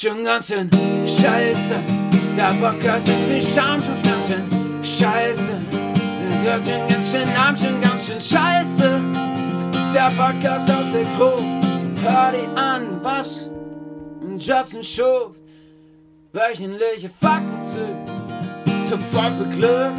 Schon 0.00 0.22
ganz 0.22 0.46
schön 0.46 0.70
scheiße. 1.04 1.74
Der 2.36 2.54
Podcast 2.60 3.08
mit 3.08 3.16
viel 3.16 3.42
Charme 3.42 3.82
schon 3.82 4.00
ganz 4.04 4.28
schön 4.28 4.48
scheiße. 4.80 5.52
Der 6.44 6.60
schon 6.60 6.88
ganz 6.88 7.10
schön 7.10 7.28
arm, 7.36 7.56
schon 7.56 7.80
ganz 7.80 8.06
schön 8.06 8.20
scheiße. 8.20 9.00
Der 9.92 10.12
Podcast 10.16 10.70
aus 10.70 10.92
der 10.92 11.02
Gruppe. 11.16 11.42
Hör 12.04 12.30
die 12.30 12.46
an, 12.56 13.02
was 13.02 13.50
Justin 14.38 14.84
Schuf. 14.84 15.36
Wöchentliche 16.32 17.10
Fakten 17.20 17.60
zu. 17.60 17.80
Top 18.88 19.00
voll 19.10 19.32
beglückt. 19.32 19.98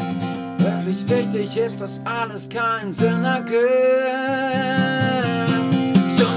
Wirklich 0.59 1.09
wichtig 1.09 1.57
ist, 1.57 1.81
dass 1.81 2.01
alles 2.05 2.47
keinen 2.47 2.93
Sinn 2.93 3.25
ergibt. 3.25 4.88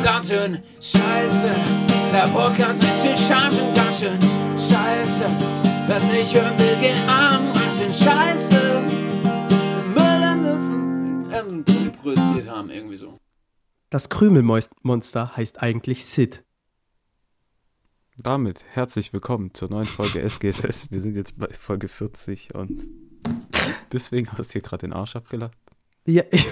Schon 0.03 0.11
ganz 0.15 0.29
schön 0.29 0.59
scheiße. 0.81 1.55
Der 2.13 2.29
Podcast 2.33 2.83
mit 2.83 2.91
viel 2.95 3.17
schon 3.17 3.73
ganz 3.73 4.01
schön 4.01 4.21
scheiße. 4.59 5.27
Was 5.87 6.09
nicht 6.09 6.35
hören 6.35 6.59
will, 6.59 6.77
geht 6.81 6.99
arm, 7.07 7.53
ganz 7.55 7.79
schön 7.79 7.95
scheiße. 7.95 8.83
Müll 9.95 11.65
produziert 12.03 12.49
haben, 12.49 12.71
irgendwie 12.71 12.97
so. 12.97 13.17
Das 13.91 14.09
Krümelmonster 14.09 15.37
heißt 15.37 15.63
eigentlich 15.63 16.05
Sid. 16.05 16.43
Damit 18.17 18.65
herzlich 18.73 19.13
willkommen 19.13 19.55
zur 19.55 19.71
neuen 19.71 19.87
Folge 19.87 20.21
SGSS. 20.29 20.91
Wir 20.91 21.01
sind 21.01 21.15
jetzt 21.15 21.39
bei 21.39 21.47
Folge 21.53 21.87
40 21.87 22.57
und 22.57 22.89
deswegen 23.93 24.33
hast 24.33 24.53
du 24.53 24.59
dir 24.59 24.63
gerade 24.63 24.81
den 24.81 24.93
Arsch 24.93 25.15
abgelacht. 25.15 25.62
Ja, 26.07 26.23
ich, 26.31 26.47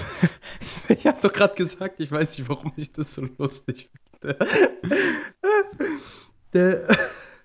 ich 0.88 1.06
habe 1.06 1.18
doch 1.20 1.32
gerade 1.32 1.54
gesagt, 1.54 2.00
ich 2.00 2.10
weiß 2.10 2.38
nicht, 2.38 2.48
warum 2.48 2.72
ich 2.76 2.92
das 2.92 3.14
so 3.14 3.28
lustig 3.38 3.90
finde. 4.20 4.38
Der, 6.52 6.86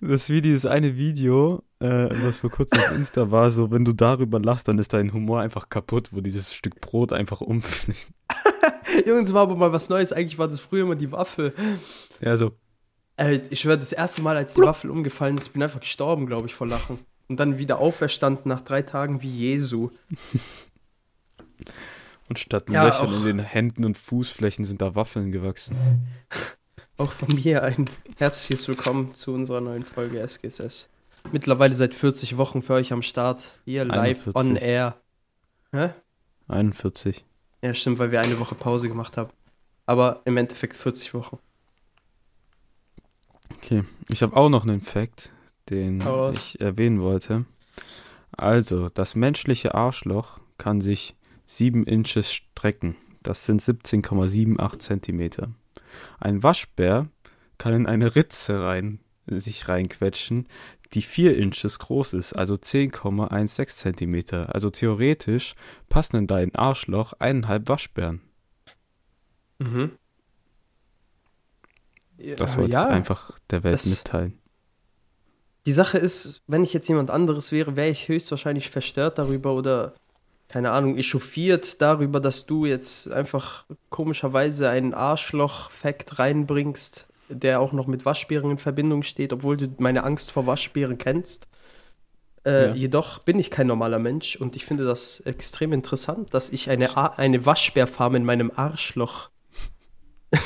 Das 0.00 0.22
ist 0.22 0.30
wie 0.30 0.42
dieses 0.42 0.66
eine 0.66 0.96
Video, 0.96 1.62
äh, 1.80 2.08
was 2.22 2.40
vor 2.40 2.50
kurzem 2.50 2.78
auf 2.78 2.92
Insta 2.92 3.30
war, 3.30 3.50
so 3.50 3.70
wenn 3.70 3.84
du 3.84 3.92
darüber 3.92 4.38
lachst, 4.38 4.68
dann 4.68 4.78
ist 4.78 4.92
dein 4.92 5.12
Humor 5.12 5.40
einfach 5.40 5.68
kaputt, 5.68 6.10
wo 6.12 6.20
dieses 6.20 6.52
Stück 6.52 6.80
Brot 6.80 7.12
einfach 7.12 7.40
umfliegt. 7.40 8.12
Jungs, 9.06 9.32
war 9.32 9.42
aber 9.42 9.56
mal 9.56 9.72
was 9.72 9.88
Neues. 9.88 10.12
Eigentlich 10.12 10.38
war 10.38 10.48
das 10.48 10.60
früher 10.60 10.82
immer 10.84 10.96
die 10.96 11.12
Waffel. 11.12 11.54
Ja, 12.20 12.36
so. 12.36 12.52
Äh, 13.16 13.40
ich 13.50 13.60
schwöre, 13.60 13.78
das 13.78 13.92
erste 13.92 14.22
Mal, 14.22 14.36
als 14.36 14.54
die 14.54 14.62
Waffel 14.62 14.90
umgefallen 14.90 15.36
ist, 15.38 15.52
bin 15.52 15.62
einfach 15.62 15.80
gestorben, 15.80 16.26
glaube 16.26 16.46
ich, 16.46 16.54
vor 16.54 16.66
Lachen. 16.66 16.98
Und 17.28 17.40
dann 17.40 17.58
wieder 17.58 17.78
auferstanden 17.78 18.48
nach 18.48 18.62
drei 18.62 18.82
Tagen 18.82 19.22
wie 19.22 19.30
Jesu. 19.30 19.90
Und 22.28 22.38
statt 22.38 22.68
Ja, 22.70 22.84
Löchern 22.84 23.14
in 23.14 23.24
den 23.24 23.38
Händen 23.38 23.84
und 23.84 23.96
Fußflächen 23.96 24.64
sind 24.64 24.82
da 24.82 24.94
Waffeln 24.94 25.32
gewachsen. 25.32 25.76
Auch 26.98 27.12
von 27.12 27.34
mir 27.34 27.62
ein 27.62 27.90
herzliches 28.18 28.66
Willkommen 28.68 29.14
zu 29.14 29.32
unserer 29.32 29.60
neuen 29.60 29.84
Folge 29.84 30.26
SGSS. 30.26 30.88
Mittlerweile 31.30 31.74
seit 31.74 31.94
40 31.94 32.36
Wochen 32.36 32.62
für 32.62 32.74
euch 32.74 32.92
am 32.92 33.02
Start. 33.02 33.52
Hier 33.64 33.84
live 33.84 34.28
41. 34.28 34.34
on 34.34 34.56
air. 34.56 34.96
Hä? 35.72 35.90
41. 36.48 37.24
Ja, 37.62 37.74
stimmt, 37.74 37.98
weil 37.98 38.12
wir 38.12 38.20
eine 38.20 38.38
Woche 38.38 38.54
Pause 38.54 38.88
gemacht 38.88 39.16
haben. 39.16 39.30
Aber 39.84 40.22
im 40.24 40.36
Endeffekt 40.36 40.74
40 40.74 41.14
Wochen. 41.14 41.38
Okay, 43.56 43.84
ich 44.08 44.22
habe 44.22 44.36
auch 44.36 44.48
noch 44.48 44.64
einen 44.64 44.80
Fact, 44.80 45.30
den 45.70 46.02
ich 46.32 46.60
erwähnen 46.60 47.00
wollte. 47.00 47.44
Also, 48.32 48.88
das 48.88 49.14
menschliche 49.14 49.74
Arschloch 49.74 50.40
kann 50.58 50.80
sich 50.80 51.14
7 51.46 51.84
Inches 51.84 52.32
strecken. 52.32 52.96
Das 53.22 53.44
sind 53.44 53.60
17,78 53.60 54.78
Zentimeter. 54.78 55.50
Ein 56.20 56.42
Waschbär 56.42 57.08
kann 57.58 57.74
in 57.74 57.86
eine 57.86 58.14
Ritze 58.14 58.62
rein, 58.62 59.00
sich 59.26 59.68
reinquetschen, 59.68 60.48
die 60.92 61.02
4 61.02 61.36
Inches 61.36 61.78
groß 61.78 62.12
ist, 62.12 62.32
also 62.34 62.54
10,16 62.54 63.68
Zentimeter. 63.68 64.54
Also 64.54 64.70
theoretisch 64.70 65.54
passen 65.88 66.16
in 66.16 66.26
dein 66.26 66.54
Arschloch 66.54 67.12
eineinhalb 67.18 67.68
Waschbären. 67.68 68.20
Mhm. 69.58 69.92
Das 72.36 72.56
wollte 72.56 72.72
ja. 72.72 72.86
ich 72.86 72.92
einfach 72.92 73.38
der 73.50 73.62
Welt 73.62 73.84
mitteilen. 73.86 74.38
Die 75.66 75.72
Sache 75.72 75.98
ist, 75.98 76.42
wenn 76.46 76.62
ich 76.62 76.72
jetzt 76.72 76.88
jemand 76.88 77.10
anderes 77.10 77.50
wäre, 77.50 77.74
wäre 77.76 77.88
ich 77.88 78.08
höchstwahrscheinlich 78.08 78.70
verstört 78.70 79.18
darüber 79.18 79.52
oder, 79.54 79.94
keine 80.48 80.70
Ahnung, 80.70 80.96
echauffiert 80.96 81.80
darüber, 81.82 82.20
dass 82.20 82.46
du 82.46 82.66
jetzt 82.66 83.10
einfach 83.10 83.64
komischerweise 83.90 84.68
einen 84.70 84.94
Arschloch-Fact 84.94 86.18
reinbringst, 86.18 87.08
der 87.28 87.60
auch 87.60 87.72
noch 87.72 87.86
mit 87.88 88.04
Waschbären 88.04 88.52
in 88.52 88.58
Verbindung 88.58 89.02
steht, 89.02 89.32
obwohl 89.32 89.56
du 89.56 89.68
meine 89.78 90.04
Angst 90.04 90.30
vor 90.30 90.46
Waschbären 90.46 90.98
kennst. 90.98 91.48
Äh, 92.44 92.68
Ja. 92.68 92.74
Jedoch 92.74 93.18
bin 93.18 93.38
ich 93.40 93.50
kein 93.50 93.66
normaler 93.66 93.98
Mensch 93.98 94.36
und 94.36 94.54
ich 94.54 94.64
finde 94.64 94.84
das 94.84 95.18
extrem 95.20 95.72
interessant, 95.72 96.32
dass 96.32 96.50
ich 96.50 96.70
eine, 96.70 97.18
eine 97.18 97.44
Waschbärfarm 97.44 98.14
in 98.14 98.24
meinem 98.24 98.52
Arschloch. 98.54 99.30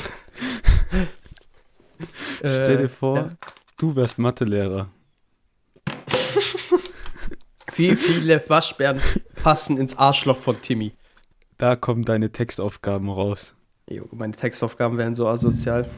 Stell 2.39 2.77
dir 2.77 2.83
Äh, 2.85 2.89
vor, 2.89 3.17
ja. 3.17 3.29
du 3.77 3.95
wärst 3.95 4.17
Mathelehrer. 4.17 4.89
Wie 7.75 7.95
viele 7.95 8.43
Waschbären 8.47 8.99
passen 9.41 9.77
ins 9.77 9.97
Arschloch 9.97 10.37
von 10.37 10.61
Timmy? 10.61 10.93
Da 11.57 11.75
kommen 11.75 12.03
deine 12.03 12.31
Textaufgaben 12.31 13.09
raus. 13.09 13.55
Jo, 13.89 14.07
meine 14.11 14.33
Textaufgaben 14.33 14.97
wären 14.97 15.15
so 15.15 15.27
asozial. 15.27 15.89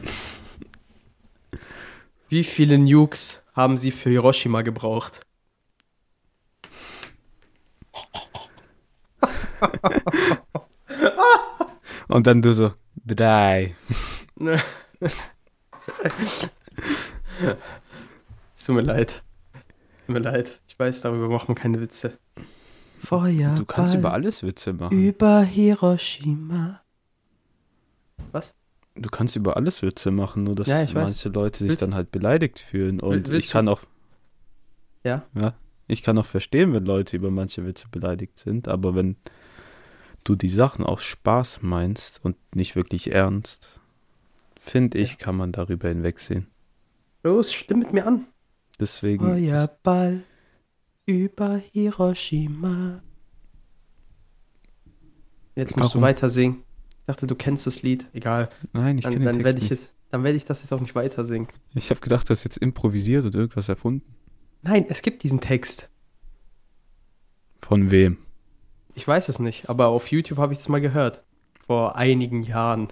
Wie 2.28 2.44
viele 2.44 2.78
Nukes 2.78 3.42
haben 3.54 3.76
sie 3.78 3.90
für 3.90 4.10
Hiroshima 4.10 4.62
gebraucht? 4.62 5.20
Und 12.08 12.26
dann 12.26 12.42
du 12.42 12.52
so, 12.52 12.72
drei. 13.04 13.76
Es 18.56 18.64
tut 18.64 18.74
mir 18.76 18.82
leid. 18.82 19.22
Tut 20.06 20.14
mir 20.14 20.18
leid. 20.20 20.60
Ich 20.66 20.78
weiß, 20.78 21.02
darüber 21.02 21.28
macht 21.28 21.48
man 21.48 21.54
keine 21.54 21.80
Witze. 21.80 22.18
Feuer. 23.04 23.54
Du 23.54 23.64
kannst 23.64 23.94
über 23.94 24.12
alles 24.12 24.42
Witze 24.42 24.72
machen. 24.72 24.96
über 24.98 25.40
Hiroshima. 25.42 26.80
Was? 28.32 28.54
Du 28.96 29.08
kannst 29.08 29.34
über 29.36 29.56
alles 29.56 29.82
Witze 29.82 30.10
machen, 30.10 30.44
nur 30.44 30.54
dass 30.54 30.68
Ja, 30.68 30.82
ich 30.82 30.94
weiß. 30.94 31.04
manche 31.04 31.28
Leute 31.28 31.58
sich 31.58 31.68
Willst- 31.70 31.82
dann 31.82 31.94
halt 31.94 32.10
beleidigt 32.12 32.58
fühlen. 32.58 33.00
Und 33.00 33.28
willst 33.28 33.46
ich 33.46 33.52
kann 33.52 33.68
auch, 33.68 33.80
Ja? 35.04 35.24
ja, 35.34 35.54
ich 35.88 36.02
kann 36.02 36.16
auch 36.18 36.26
verstehen, 36.26 36.72
wenn 36.74 36.84
Leute 36.84 37.16
über 37.16 37.30
manche 37.30 37.66
Witze 37.66 37.86
beleidigt 37.90 38.38
sind, 38.38 38.68
aber 38.68 38.94
wenn 38.94 39.16
du 40.22 40.36
die 40.36 40.48
Sachen 40.48 40.84
auch 40.86 41.00
Spaß 41.00 41.60
meinst 41.62 42.24
und 42.24 42.36
nicht 42.54 42.76
wirklich 42.76 43.12
ernst, 43.12 43.80
finde 44.58 44.98
ich, 44.98 45.18
kann 45.18 45.36
man 45.36 45.52
darüber 45.52 45.88
hinwegsehen. 45.88 46.46
Los, 47.22 47.52
stimm 47.52 47.80
mit 47.80 47.92
mir 47.92 48.06
an. 48.06 48.26
Deswegen 48.80 49.26
ist, 49.36 49.44
Feuerball 49.50 50.22
über 51.06 51.56
Hiroshima. 51.72 53.02
Jetzt 55.54 55.76
musst 55.76 55.94
du 55.94 55.98
Warum? 56.00 56.02
weiter 56.02 56.28
singen. 56.28 56.62
Ich 57.00 57.06
dachte, 57.06 57.26
du 57.26 57.34
kennst 57.34 57.66
das 57.66 57.82
Lied. 57.82 58.08
Egal. 58.12 58.48
nein, 58.72 58.98
ich 58.98 59.04
kenne 59.04 59.32
den 59.32 59.42
Text 59.42 59.56
ich 59.56 59.62
nicht. 59.62 59.70
jetzt, 59.70 59.92
dann 60.10 60.24
werde 60.24 60.36
ich 60.36 60.44
das 60.44 60.62
jetzt 60.62 60.72
auch 60.72 60.80
nicht 60.80 60.94
weiter 60.94 61.24
singen. 61.24 61.48
Ich 61.74 61.90
habe 61.90 62.00
gedacht, 62.00 62.28
du 62.28 62.32
hast 62.32 62.44
jetzt 62.44 62.56
improvisiert 62.56 63.24
oder 63.24 63.40
irgendwas 63.40 63.68
erfunden. 63.68 64.14
Nein, 64.62 64.86
es 64.88 65.02
gibt 65.02 65.22
diesen 65.22 65.40
Text. 65.40 65.90
Von 67.60 67.90
wem? 67.90 68.16
Ich 68.94 69.06
weiß 69.06 69.28
es 69.28 69.38
nicht, 69.38 69.68
aber 69.68 69.88
auf 69.88 70.10
YouTube 70.10 70.38
habe 70.38 70.52
ich 70.52 70.60
es 70.60 70.68
mal 70.68 70.80
gehört. 70.80 71.22
Vor 71.66 71.96
einigen 71.96 72.42
Jahren. 72.42 72.88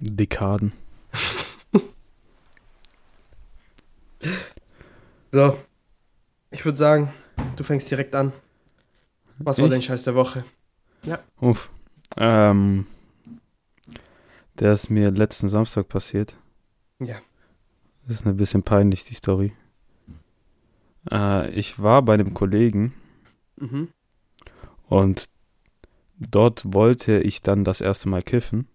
Dekaden. 0.00 0.72
So. 5.32 5.56
Ich 6.50 6.64
würde 6.64 6.76
sagen, 6.76 7.12
du 7.60 7.64
fängst 7.64 7.90
direkt 7.90 8.14
an. 8.14 8.32
Was 9.38 9.58
war 9.58 9.66
Ich? 9.66 9.70
dein 9.70 9.82
Scheiß 9.82 10.04
der 10.04 10.14
Woche? 10.14 10.44
Uff. 11.40 11.70
Ähm, 12.16 12.86
der 14.58 14.72
ist 14.72 14.90
mir 14.90 15.10
letzten 15.10 15.48
Samstag 15.48 15.88
passiert. 15.88 16.34
Ja. 16.98 17.16
Das 18.06 18.16
ist 18.16 18.26
ein 18.26 18.36
bisschen 18.36 18.62
peinlich, 18.62 19.04
die 19.04 19.14
Story. 19.14 19.52
Äh, 21.10 21.50
ich 21.50 21.80
war 21.80 22.02
bei 22.02 22.14
einem 22.14 22.34
Kollegen 22.34 22.92
Mhm. 23.56 23.88
und 24.88 25.28
dort 26.18 26.72
wollte 26.72 27.18
ich 27.20 27.42
dann 27.42 27.64
das 27.64 27.80
erste 27.82 28.08
Mal 28.08 28.22
kiffen. 28.22 28.66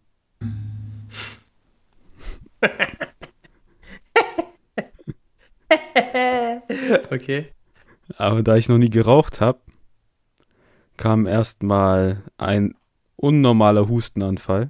okay. 7.12 7.52
Aber 8.18 8.44
da 8.44 8.56
ich 8.56 8.70
noch 8.70 8.78
nie 8.78 8.90
geraucht 8.90 9.42
habe, 9.42 9.60
kam 10.98 11.26
erstmal 11.26 12.24
ein 12.38 12.76
unnormaler 13.16 13.90
Hustenanfall. 13.90 14.70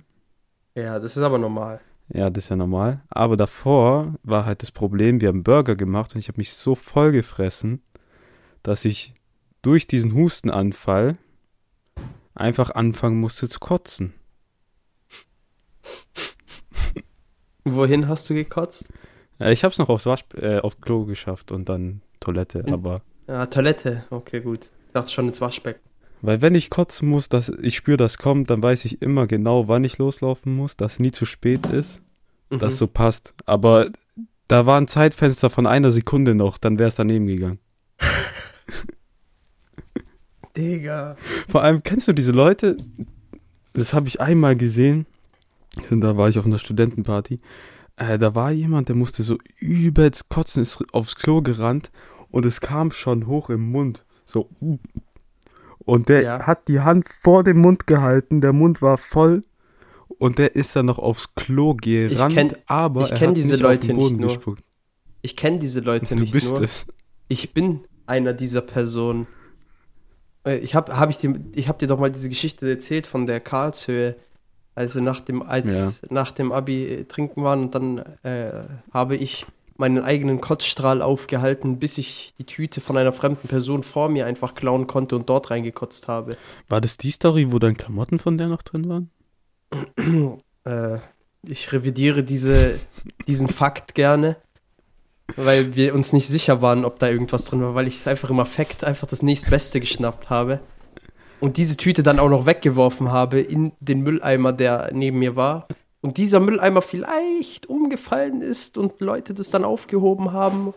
Ja, 0.76 1.00
das 1.00 1.18
ist 1.18 1.24
aber 1.24 1.38
normal. 1.38 1.82
Ja, 2.10 2.30
das 2.30 2.46
ist 2.46 2.50
ja 2.50 2.56
normal. 2.56 3.02
Aber 3.10 3.38
davor 3.38 4.16
war 4.24 4.46
halt 4.46 4.62
das 4.62 4.72
Problem, 4.72 5.22
wir 5.22 5.30
haben 5.30 5.44
Burger 5.44 5.76
gemacht 5.76 6.14
und 6.14 6.20
ich 6.20 6.28
habe 6.28 6.38
mich 6.38 6.54
so 6.54 6.76
voll 6.76 7.12
gefressen, 7.12 7.82
dass 8.64 8.86
ich 8.86 9.14
durch 9.62 9.88
diesen 9.88 10.14
Hustenanfall 10.14 11.14
einfach 12.36 12.70
anfangen 12.72 13.20
musste 13.20 13.50
zu 13.50 13.60
kotzen. 13.60 14.14
Wohin 17.64 18.08
hast 18.08 18.30
du 18.30 18.36
gekotzt? 18.36 18.94
Ich 19.40 19.64
habe 19.64 19.72
es 19.72 19.80
noch 19.80 19.90
aufs 19.90 20.06
Wasch 20.06 20.24
äh, 20.36 20.60
auf 20.60 20.80
Klo 20.82 21.06
geschafft 21.06 21.52
und 21.52 21.68
dann 21.68 22.02
Toilette, 22.20 22.64
aber 22.72 23.02
Ja, 23.28 23.46
Toilette. 23.48 24.06
Okay, 24.10 24.42
gut. 24.42 24.68
Ich 24.88 24.94
dachte 24.94 25.12
schon 25.12 25.28
ins 25.28 25.42
Waschbecken. 25.42 25.82
weil 26.22 26.42
wenn 26.42 26.56
ich 26.56 26.70
kotzen 26.70 27.10
muss, 27.10 27.28
dass 27.30 27.50
ich 27.50 27.76
spüre, 27.76 27.98
das 27.98 28.18
kommt, 28.18 28.50
dann 28.50 28.64
weiß 28.64 28.86
ich 28.86 29.02
immer 29.02 29.28
genau, 29.28 29.68
wann 29.68 29.84
ich 29.84 29.98
loslaufen 29.98 30.56
muss, 30.56 30.76
dass 30.78 31.00
nie 31.00 31.12
zu 31.12 31.26
spät 31.26 31.68
ist, 31.68 32.02
Mhm. 32.50 32.60
dass 32.60 32.78
so 32.78 32.88
passt. 32.88 33.34
Aber 33.46 33.90
da 34.48 34.66
war 34.66 34.80
ein 34.80 34.88
Zeitfenster 34.88 35.50
von 35.50 35.68
einer 35.68 35.92
Sekunde 35.92 36.34
noch, 36.36 36.58
dann 36.58 36.80
wäre 36.80 36.88
es 36.88 36.96
daneben 36.96 37.28
gegangen. 37.28 37.60
Digga. 40.58 41.18
Vor 41.50 41.64
allem, 41.64 41.84
kennst 41.84 42.08
du 42.08 42.14
diese 42.14 42.32
Leute? 42.32 42.78
Das 43.74 43.94
habe 43.94 44.08
ich 44.08 44.22
einmal 44.22 44.56
gesehen. 44.56 45.06
Da 45.90 46.16
war 46.16 46.30
ich 46.30 46.40
auf 46.40 46.46
einer 46.46 46.60
Studentenparty. 46.60 47.42
Äh, 47.98 48.18
da 48.18 48.36
war 48.36 48.52
jemand, 48.52 48.88
der 48.88 48.96
musste 48.96 49.24
so 49.24 49.38
übelst 49.60 50.30
kotzen, 50.30 50.62
ist 50.62 50.82
aufs 50.94 51.16
Klo 51.16 51.42
gerannt 51.42 51.92
und 52.36 52.46
es 52.46 52.60
kam 52.60 52.92
schon 52.92 53.28
hoch 53.28 53.50
im 53.50 53.72
Mund. 53.72 54.04
So. 54.26 54.50
uh. 54.62 54.78
Und 55.80 56.10
der 56.10 56.22
Ja. 56.24 56.40
hat 56.48 56.68
die 56.68 56.82
Hand 56.82 57.08
vor 57.22 57.44
dem 57.46 57.60
Mund 57.62 57.88
gehalten, 57.88 58.42
der 58.42 58.52
Mund 58.52 58.82
war 58.82 58.98
voll 58.98 59.44
und 60.18 60.38
der 60.38 60.54
ist 60.56 60.76
dann 60.76 60.88
noch 60.88 61.00
aufs 61.00 61.34
Klo 61.36 61.76
gerannt, 61.76 62.34
kenn- 62.36 62.58
aber 62.68 63.04
ich 63.04 63.16
kenn 63.16 63.30
hat 63.30 63.38
diese 63.38 63.54
nicht 63.54 63.62
Leute 63.62 63.94
nicht 63.94 64.18
nur. 64.18 64.28
gespuckt. 64.28 64.64
Ich 65.22 65.36
kenne 65.38 65.60
diese 65.60 65.80
Leute 65.80 66.14
Du 66.16 66.22
nicht 66.24 66.34
bist 66.34 66.52
nur. 66.52 66.62
es. 66.62 66.86
Ich 67.30 67.54
bin 67.54 67.82
einer 68.06 68.34
dieser 68.34 68.62
Personen. 68.62 69.28
Äh, 70.44 70.58
Ich 70.58 70.76
habe 70.76 71.00
hab 71.00 71.10
ich 71.10 71.18
dir, 71.20 71.40
ich 71.54 71.68
hab 71.70 71.80
dir 71.80 71.88
doch 71.88 72.00
mal 72.00 72.12
diese 72.12 72.28
Geschichte 72.30 72.70
erzählt 72.70 73.08
von 73.08 73.26
der 73.26 73.40
Karlshöhe, 73.40 74.16
als 74.76 74.94
wir 74.94 75.02
nach 75.02 75.22
dem, 75.22 75.42
als 75.42 76.02
nach 76.10 76.32
dem 76.32 76.52
Abi 76.52 77.06
trinken 77.08 77.44
waren 77.44 77.62
und 77.66 77.76
dann 77.76 78.00
äh, 78.24 78.62
habe 78.92 79.16
ich 79.16 79.46
meinen 79.78 80.04
eigenen 80.04 80.42
Kotzstrahl 80.42 81.02
aufgehalten, 81.02 81.80
bis 81.80 81.98
ich 81.98 82.34
die 82.38 82.46
Tüte 82.46 82.82
von 82.82 82.98
einer 82.98 83.14
fremden 83.14 83.48
Person 83.48 83.84
vor 83.84 84.10
mir 84.10 84.26
einfach 84.26 84.56
klauen 84.56 84.88
konnte 84.88 85.16
und 85.16 85.30
dort 85.30 85.52
reingekotzt 85.52 86.08
habe. 86.08 86.38
War 86.70 86.82
das 86.82 86.98
die 86.98 87.12
Story, 87.12 87.52
wo 87.52 87.60
dann 87.60 87.76
Klamotten 87.78 88.20
von 88.20 88.38
der 88.38 88.48
noch 88.48 88.62
drin 88.62 88.90
waren? 88.90 89.10
Äh, 90.66 90.98
ich 91.48 91.72
revidiere 91.72 92.24
diese, 92.24 92.80
diesen 93.28 93.50
Fakt 93.50 93.94
gerne, 93.94 94.38
weil 95.36 95.76
wir 95.76 95.94
uns 95.94 96.12
nicht 96.12 96.28
sicher 96.28 96.64
waren, 96.64 96.86
ob 96.86 96.98
da 96.98 97.08
irgendwas 97.08 97.46
drin 97.46 97.62
war, 97.62 97.76
weil 97.76 97.88
ich 97.88 98.00
es 98.00 98.08
einfach 98.08 98.32
im 98.32 98.40
Affekt 98.40 98.84
einfach 98.84 99.08
das 99.08 99.22
nächstbeste 99.22 99.80
geschnappt 99.80 100.32
habe 100.32 100.60
und 101.40 101.58
diese 101.58 101.78
Tüte 101.78 102.04
dann 102.04 102.20
auch 102.20 102.30
noch 102.30 102.46
weggeworfen 102.46 103.12
habe 103.12 103.40
in 103.40 103.74
den 103.80 104.02
Mülleimer, 104.02 104.54
der 104.54 104.90
neben 104.94 105.20
mir 105.20 105.36
war. 105.36 105.68
Und 106.06 106.18
dieser 106.18 106.40
Mülleimer 106.40 106.84
vielleicht 106.84 107.66
umgefallen 107.66 108.42
ist 108.42 108.78
und 108.78 109.02
Leute 109.02 109.34
das 109.34 109.50
dann 109.50 109.64
aufgehoben 109.64 110.34
haben, 110.34 110.76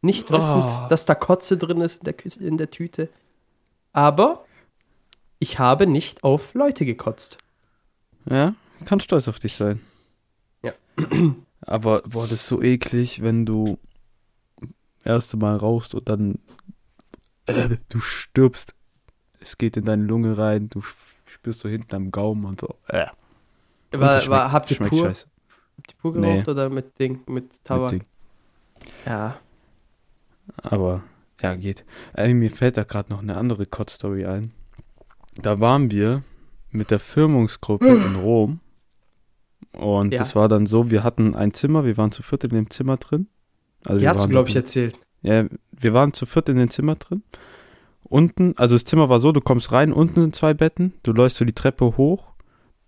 nicht 0.00 0.30
wissend, 0.30 0.70
Oh. 0.70 0.88
dass 0.88 1.04
da 1.04 1.14
Kotze 1.14 1.58
drin 1.58 1.82
ist 1.82 1.98
in 1.98 2.04
der, 2.04 2.36
in 2.40 2.56
der 2.56 2.70
Tüte. 2.70 3.10
Aber 3.92 4.46
ich 5.38 5.58
habe 5.58 5.86
nicht 5.86 6.24
auf 6.24 6.54
Leute 6.54 6.86
gekotzt. 6.86 7.36
Ja, 8.24 8.54
kann 8.86 9.00
stolz 9.00 9.28
auf 9.28 9.38
dich 9.38 9.52
sein. 9.52 9.82
Ja. 10.62 10.72
Aber, 11.60 12.00
boah, 12.00 12.22
das 12.22 12.40
ist 12.40 12.48
so 12.48 12.62
eklig, 12.62 13.20
wenn 13.20 13.44
du 13.44 13.78
erste 15.04 15.36
Mal 15.36 15.58
rauchst 15.58 15.94
und 15.94 16.08
dann 16.08 16.38
äh, 17.44 17.76
du 17.90 18.00
stirbst. 18.00 18.74
Es 19.40 19.58
geht 19.58 19.76
in 19.76 19.84
deine 19.84 20.04
Lunge 20.04 20.38
rein, 20.38 20.70
du 20.70 20.80
spürst 21.26 21.60
so 21.60 21.68
hinten 21.68 21.94
am 21.94 22.10
Gaumen 22.10 22.46
und 22.46 22.60
so. 22.60 22.76
Äh. 22.88 23.08
War, 23.92 24.26
war, 24.28 24.52
habt 24.52 24.70
ihr 24.70 24.78
pur, 24.78 25.06
scheiße. 25.06 25.26
habt 25.78 25.92
ihr 25.92 25.96
pur 25.98 26.16
Nee. 26.16 26.32
geraucht 26.34 26.48
oder 26.48 26.68
mit 26.70 26.98
Ding, 26.98 27.20
mit 27.26 27.64
Tabak? 27.64 27.92
Mit 27.92 28.02
Ding. 28.02 28.08
Ja. 29.06 29.36
Aber, 30.56 31.02
ja, 31.42 31.54
geht. 31.54 31.84
Ey, 32.12 32.34
mir 32.34 32.50
fällt 32.50 32.76
da 32.76 32.84
gerade 32.84 33.10
noch 33.10 33.22
eine 33.22 33.36
andere 33.36 33.66
Kotz-Story 33.66 34.26
ein. 34.26 34.52
Da 35.36 35.60
waren 35.60 35.90
wir 35.90 36.22
mit 36.70 36.90
der 36.90 37.00
Firmungsgruppe 37.00 37.86
in 38.06 38.16
Rom. 38.16 38.60
Und 39.72 40.12
Ja. 40.12 40.18
das 40.18 40.34
war 40.34 40.48
dann 40.48 40.66
so, 40.66 40.90
wir 40.90 41.04
hatten 41.04 41.34
ein 41.34 41.54
Zimmer, 41.54 41.84
wir 41.84 41.96
waren 41.96 42.10
zu 42.12 42.22
viert 42.22 42.44
in 42.44 42.50
dem 42.50 42.70
Zimmer 42.70 42.96
drin. 42.96 43.28
Also 43.86 44.00
Die 44.00 44.08
hast 44.08 44.22
du, 44.22 44.28
glaube 44.28 44.48
ich, 44.48 44.56
erzählt. 44.56 44.98
Ja, 45.22 45.44
wir 45.72 45.92
waren 45.94 46.12
zu 46.12 46.26
viert 46.26 46.48
in 46.48 46.56
dem 46.56 46.70
Zimmer 46.70 46.96
drin. 46.96 47.22
Unten, 48.02 48.54
also 48.56 48.74
das 48.74 48.84
Zimmer 48.84 49.08
war 49.08 49.20
so, 49.20 49.30
du 49.30 49.40
kommst 49.40 49.70
rein, 49.72 49.92
unten 49.92 50.20
sind 50.20 50.34
zwei 50.34 50.54
Betten, 50.54 50.94
du 51.04 51.12
läufst 51.12 51.36
so 51.36 51.44
die 51.44 51.52
Treppe 51.52 51.96
hoch, 51.96 52.32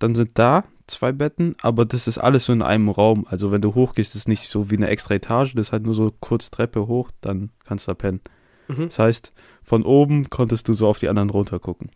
dann 0.00 0.14
sind 0.16 0.30
da 0.38 0.64
zwei 0.86 1.12
Betten, 1.12 1.56
aber 1.62 1.84
das 1.84 2.06
ist 2.06 2.18
alles 2.18 2.46
so 2.46 2.52
in 2.52 2.62
einem 2.62 2.88
Raum. 2.88 3.26
Also 3.28 3.52
wenn 3.52 3.60
du 3.60 3.74
hochgehst, 3.74 4.14
ist 4.14 4.22
es 4.22 4.28
nicht 4.28 4.50
so 4.50 4.70
wie 4.70 4.76
eine 4.76 4.88
extra 4.88 5.14
Etage, 5.14 5.54
das 5.54 5.68
ist 5.68 5.72
halt 5.72 5.84
nur 5.84 5.94
so 5.94 6.12
kurz 6.20 6.50
Treppe 6.50 6.86
hoch, 6.86 7.10
dann 7.20 7.50
kannst 7.64 7.86
du 7.86 7.90
da 7.90 7.94
pennen. 7.94 8.20
Mhm. 8.68 8.86
Das 8.86 8.98
heißt, 8.98 9.32
von 9.62 9.84
oben 9.84 10.30
konntest 10.30 10.68
du 10.68 10.72
so 10.72 10.88
auf 10.88 10.98
die 10.98 11.08
anderen 11.08 11.30
runter 11.30 11.58
gucken. 11.58 11.90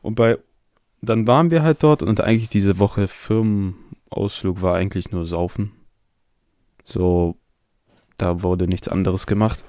Und 0.00 0.14
bei, 0.14 0.38
dann 1.00 1.26
waren 1.26 1.50
wir 1.50 1.62
halt 1.62 1.82
dort 1.82 2.02
und 2.02 2.20
eigentlich 2.20 2.50
diese 2.50 2.78
Woche 2.78 3.08
Firmenausflug 3.08 4.62
war 4.62 4.74
eigentlich 4.74 5.10
nur 5.10 5.26
Saufen. 5.26 5.72
So, 6.84 7.36
da 8.18 8.42
wurde 8.42 8.66
nichts 8.66 8.88
anderes 8.88 9.26
gemacht. 9.26 9.64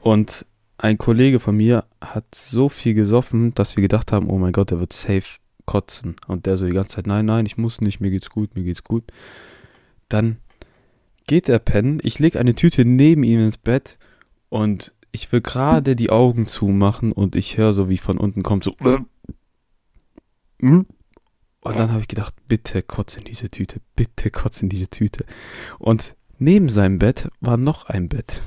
Und 0.00 0.46
ein 0.78 0.96
Kollege 0.96 1.40
von 1.40 1.56
mir 1.56 1.84
hat 2.00 2.34
so 2.34 2.68
viel 2.68 2.94
gesoffen, 2.94 3.54
dass 3.54 3.76
wir 3.76 3.82
gedacht 3.82 4.12
haben, 4.12 4.28
oh 4.28 4.38
mein 4.38 4.52
Gott, 4.52 4.70
der 4.70 4.80
wird 4.80 4.92
safe 4.92 5.38
kotzen. 5.66 6.16
Und 6.26 6.46
der 6.46 6.56
so 6.56 6.66
die 6.66 6.72
ganze 6.72 6.96
Zeit, 6.96 7.06
nein, 7.06 7.26
nein, 7.26 7.46
ich 7.46 7.56
muss 7.56 7.80
nicht, 7.80 8.00
mir 8.00 8.10
geht's 8.10 8.30
gut, 8.30 8.54
mir 8.54 8.64
geht's 8.64 8.84
gut. 8.84 9.04
Dann 10.08 10.38
geht 11.26 11.48
er 11.48 11.58
pennen, 11.58 12.00
ich 12.02 12.18
lege 12.18 12.40
eine 12.40 12.54
Tüte 12.54 12.84
neben 12.84 13.22
ihm 13.22 13.40
ins 13.40 13.58
Bett 13.58 13.98
und 14.48 14.92
ich 15.12 15.30
will 15.32 15.40
gerade 15.40 15.96
die 15.96 16.10
Augen 16.10 16.46
zumachen 16.46 17.12
und 17.12 17.36
ich 17.36 17.56
höre 17.56 17.72
so, 17.72 17.88
wie 17.88 17.98
von 17.98 18.18
unten 18.18 18.42
kommt 18.42 18.64
so. 18.64 18.74
Und 21.62 21.78
dann 21.78 21.90
habe 21.90 22.00
ich 22.00 22.08
gedacht, 22.08 22.34
bitte 22.48 22.82
kotz 22.82 23.16
in 23.16 23.24
diese 23.24 23.50
Tüte, 23.50 23.80
bitte 23.96 24.30
kotz 24.30 24.62
in 24.62 24.68
diese 24.68 24.88
Tüte. 24.88 25.24
Und 25.78 26.14
neben 26.38 26.68
seinem 26.68 26.98
Bett 26.98 27.28
war 27.40 27.56
noch 27.56 27.86
ein 27.86 28.08
Bett. 28.08 28.40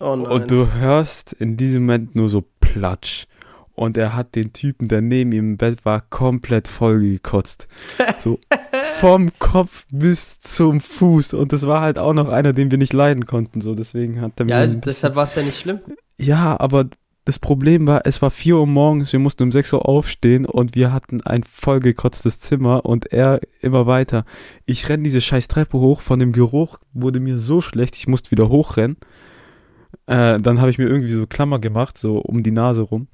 Oh. 0.00 0.12
Und 0.12 0.50
du 0.50 0.72
hörst 0.74 1.32
in 1.32 1.56
diesem 1.56 1.82
Moment 1.82 2.14
nur 2.14 2.28
so 2.28 2.44
Platsch. 2.60 3.26
Und 3.78 3.96
er 3.96 4.16
hat 4.16 4.34
den 4.34 4.52
Typen, 4.52 4.88
der 4.88 5.00
neben 5.00 5.32
ihm 5.32 5.50
im 5.50 5.56
Bett 5.56 5.84
war, 5.84 6.00
komplett 6.00 6.68
vollgekotzt. 6.68 7.68
So 8.18 8.40
vom 8.98 9.30
Kopf 9.38 9.86
bis 9.92 10.40
zum 10.40 10.80
Fuß. 10.80 11.34
Und 11.34 11.52
das 11.52 11.66
war 11.66 11.82
halt 11.82 11.98
auch 11.98 12.14
noch 12.14 12.28
einer, 12.28 12.52
den 12.52 12.70
wir 12.70 12.78
nicht 12.78 12.92
leiden 12.92 13.26
konnten. 13.26 13.60
So, 13.60 13.74
deswegen 13.74 14.20
hat 14.20 14.32
er 14.40 14.46
mir. 14.46 14.50
ja, 14.52 14.58
also, 14.58 14.78
deshalb 14.80 15.14
war 15.14 15.24
es 15.24 15.36
ja 15.36 15.42
nicht 15.42 15.60
schlimm. 15.60 15.80
ja, 16.18 16.58
aber 16.58 16.86
das 17.28 17.38
Problem 17.38 17.86
war, 17.86 18.06
es 18.06 18.22
war 18.22 18.30
4 18.30 18.56
Uhr 18.56 18.66
morgens, 18.66 19.12
wir 19.12 19.20
mussten 19.20 19.42
um 19.42 19.52
6 19.52 19.74
Uhr 19.74 19.86
aufstehen 19.86 20.46
und 20.46 20.74
wir 20.74 20.94
hatten 20.94 21.20
ein 21.20 21.42
vollgekotztes 21.42 22.40
Zimmer 22.40 22.86
und 22.86 23.12
er 23.12 23.40
immer 23.60 23.86
weiter. 23.86 24.24
Ich 24.64 24.88
renn 24.88 25.04
diese 25.04 25.20
scheiß 25.20 25.46
Treppe 25.46 25.78
hoch, 25.78 26.00
von 26.00 26.18
dem 26.18 26.32
Geruch 26.32 26.78
wurde 26.94 27.20
mir 27.20 27.36
so 27.36 27.60
schlecht, 27.60 27.96
ich 27.96 28.08
musste 28.08 28.30
wieder 28.30 28.48
hochrennen. 28.48 28.96
Äh, 30.06 30.38
dann 30.40 30.58
habe 30.58 30.70
ich 30.70 30.78
mir 30.78 30.88
irgendwie 30.88 31.12
so 31.12 31.26
Klammer 31.26 31.58
gemacht, 31.58 31.98
so 31.98 32.18
um 32.18 32.42
die 32.42 32.50
Nase 32.50 32.80
rum. 32.80 33.08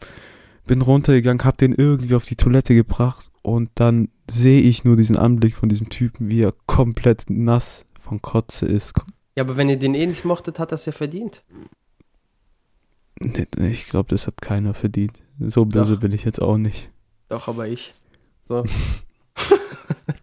Bin 0.67 0.81
runtergegangen, 0.81 1.45
hab 1.45 1.59
den 1.59 1.75
irgendwie 1.75 2.15
auf 2.15 2.25
die 2.25 2.37
Toilette 2.37 2.75
gebracht 2.75 3.31
und 3.43 3.71
dann 3.75 4.09
sehe 4.31 4.63
ich 4.63 4.85
nur 4.85 4.97
diesen 4.97 5.17
Anblick 5.17 5.57
von 5.57 5.69
diesem 5.69 5.91
Typen, 5.91 6.31
wie 6.31 6.41
er 6.43 6.55
komplett 6.67 7.25
nass 7.29 7.85
von 8.01 8.23
Kotze 8.23 8.67
ist. 8.67 8.95
Ja, 9.37 9.43
aber 9.45 9.57
wenn 9.57 9.69
ihr 9.69 9.79
den 9.79 9.95
eh 9.95 10.07
nicht 10.07 10.25
mochtet, 10.25 10.59
hat 10.59 10.73
das 10.73 10.87
ja 10.87 10.93
verdient. 10.93 11.43
Nee, 13.21 13.47
Ich 13.71 13.89
glaube, 13.89 14.09
das 14.09 14.27
hat 14.27 14.41
keiner 14.41 14.75
verdient. 14.75 15.13
So 15.39 15.65
böse 15.65 15.95
Doch. 15.95 16.01
bin 16.01 16.13
ich 16.13 16.25
jetzt 16.25 16.41
auch 16.41 16.57
nicht. 16.57 16.91
Doch, 17.29 17.49
aber 17.49 17.69
ich. 17.69 17.95
So. 18.49 18.65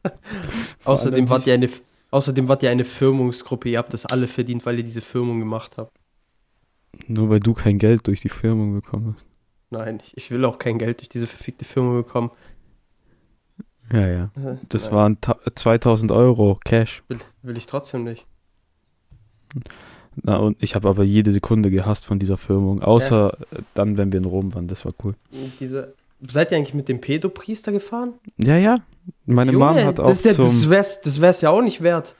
außerdem, 0.83 1.29
wart 1.29 1.47
ihr 1.47 1.53
eine, 1.53 1.69
außerdem 2.11 2.47
wart 2.47 2.63
ihr 2.63 2.69
eine 2.69 2.85
Firmungsgruppe. 2.85 3.69
Ihr 3.69 3.77
habt 3.77 3.93
das 3.93 4.05
alle 4.05 4.27
verdient, 4.27 4.65
weil 4.65 4.77
ihr 4.77 4.83
diese 4.83 5.01
Firmung 5.01 5.39
gemacht 5.39 5.77
habt. 5.77 5.95
Nur 7.07 7.29
weil 7.29 7.39
du 7.39 7.53
kein 7.53 7.77
Geld 7.77 8.07
durch 8.07 8.21
die 8.21 8.29
Firmung 8.29 8.73
bekommen 8.73 9.15
hast. 9.15 9.25
Nein, 9.71 9.99
ich, 10.03 10.15
ich 10.17 10.29
will 10.31 10.45
auch 10.45 10.59
kein 10.59 10.77
Geld 10.77 10.99
durch 10.99 11.09
diese 11.09 11.25
verfickte 11.27 11.65
Firma 11.65 11.93
bekommen. 11.93 12.29
Ja, 13.91 14.07
ja. 14.07 14.23
Äh, 14.35 14.57
Das 14.69 14.85
nein, 14.85 14.93
waren 14.93 15.21
ta- 15.21 15.39
2000 15.55 16.11
Euro 16.11 16.59
Cash. 16.63 17.03
Will, 17.07 17.17
will 17.41 17.57
ich 17.57 17.65
trotzdem 17.65 18.03
nicht. 18.03 18.25
Na, 20.23 20.37
und 20.37 20.61
ich 20.61 20.75
habe 20.75 20.87
aber 20.89 21.03
jede 21.03 21.31
Sekunde 21.31 21.69
gehasst 21.71 22.05
von 22.05 22.19
dieser 22.19 22.37
Firmung. 22.37 22.81
Außer 22.81 23.37
äh, 23.51 23.61
dann, 23.73 23.97
wenn 23.97 24.11
wir 24.11 24.19
in 24.19 24.25
Rom 24.25 24.53
waren. 24.53 24.67
Das 24.67 24.85
war 24.85 24.93
cool. 25.03 25.15
Diese, 25.59 25.93
Seid 26.27 26.51
ihr 26.51 26.57
eigentlich 26.57 26.73
mit 26.75 26.87
dem 26.87 27.01
Pedopriester 27.01 27.71
gefahren? 27.71 28.13
Ja, 28.37 28.55
ja. 28.57 28.75
Meine 29.25 29.53
Junge, 29.53 29.65
Mom 29.65 29.75
hat 29.83 29.99
auch 29.99 30.09
das, 30.09 30.23
ja, 30.23 30.33
zum, 30.33 30.45
das, 30.45 30.69
wär's, 30.69 31.01
das 31.01 31.19
wär's 31.19 31.41
ja 31.41 31.49
auch 31.49 31.61
nicht 31.63 31.81
wert. 31.81 32.15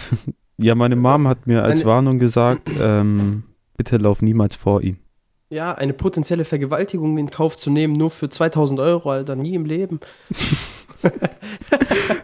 ja, 0.58 0.74
meine 0.74 0.96
Mom 0.96 1.28
hat 1.28 1.46
mir 1.46 1.62
als 1.62 1.80
Eine- 1.80 1.88
Warnung 1.90 2.18
gesagt, 2.18 2.70
ähm, 2.80 3.44
bitte 3.76 3.98
lauf 3.98 4.20
niemals 4.22 4.56
vor 4.56 4.82
ihm. 4.82 4.96
Ja, 5.48 5.72
eine 5.72 5.92
potenzielle 5.92 6.44
Vergewaltigung 6.44 7.18
in 7.18 7.30
Kauf 7.30 7.56
zu 7.56 7.70
nehmen, 7.70 7.92
nur 7.92 8.10
für 8.10 8.28
2000 8.28 8.80
Euro, 8.80 9.10
Alter, 9.10 9.36
nie 9.36 9.54
im 9.54 9.64
Leben. 9.64 10.00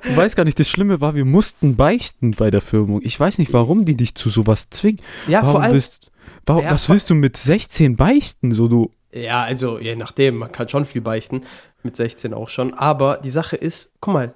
Du 0.04 0.16
weißt 0.16 0.36
gar 0.36 0.44
nicht, 0.44 0.58
das 0.58 0.68
Schlimme 0.68 1.00
war, 1.00 1.14
wir 1.14 1.24
mussten 1.24 1.76
beichten 1.76 2.32
bei 2.32 2.50
der 2.50 2.60
Firmung. 2.60 3.00
Ich 3.02 3.18
weiß 3.18 3.38
nicht, 3.38 3.52
warum 3.52 3.84
die 3.84 3.96
dich 3.96 4.14
zu 4.14 4.30
sowas 4.30 4.68
zwingen. 4.70 5.00
Ja, 5.28 5.42
warum 5.42 5.52
vor 5.52 5.62
allem. 5.62 5.72
willst, 5.74 6.10
warum, 6.46 6.64
Ja, 6.64 6.70
was 6.70 6.88
willst 6.88 7.10
du 7.10 7.14
mit 7.14 7.36
16 7.36 7.96
beichten? 7.96 8.52
So 8.52 8.68
du. 8.68 8.90
Ja, 9.12 9.42
also, 9.42 9.78
je 9.78 9.94
nachdem, 9.94 10.38
man 10.38 10.50
kann 10.50 10.68
schon 10.68 10.86
viel 10.86 11.00
beichten. 11.00 11.42
Mit 11.82 11.96
16 11.96 12.34
auch 12.34 12.48
schon. 12.48 12.74
Aber 12.74 13.18
die 13.18 13.30
Sache 13.30 13.56
ist, 13.56 13.92
guck 14.00 14.14
mal, 14.14 14.34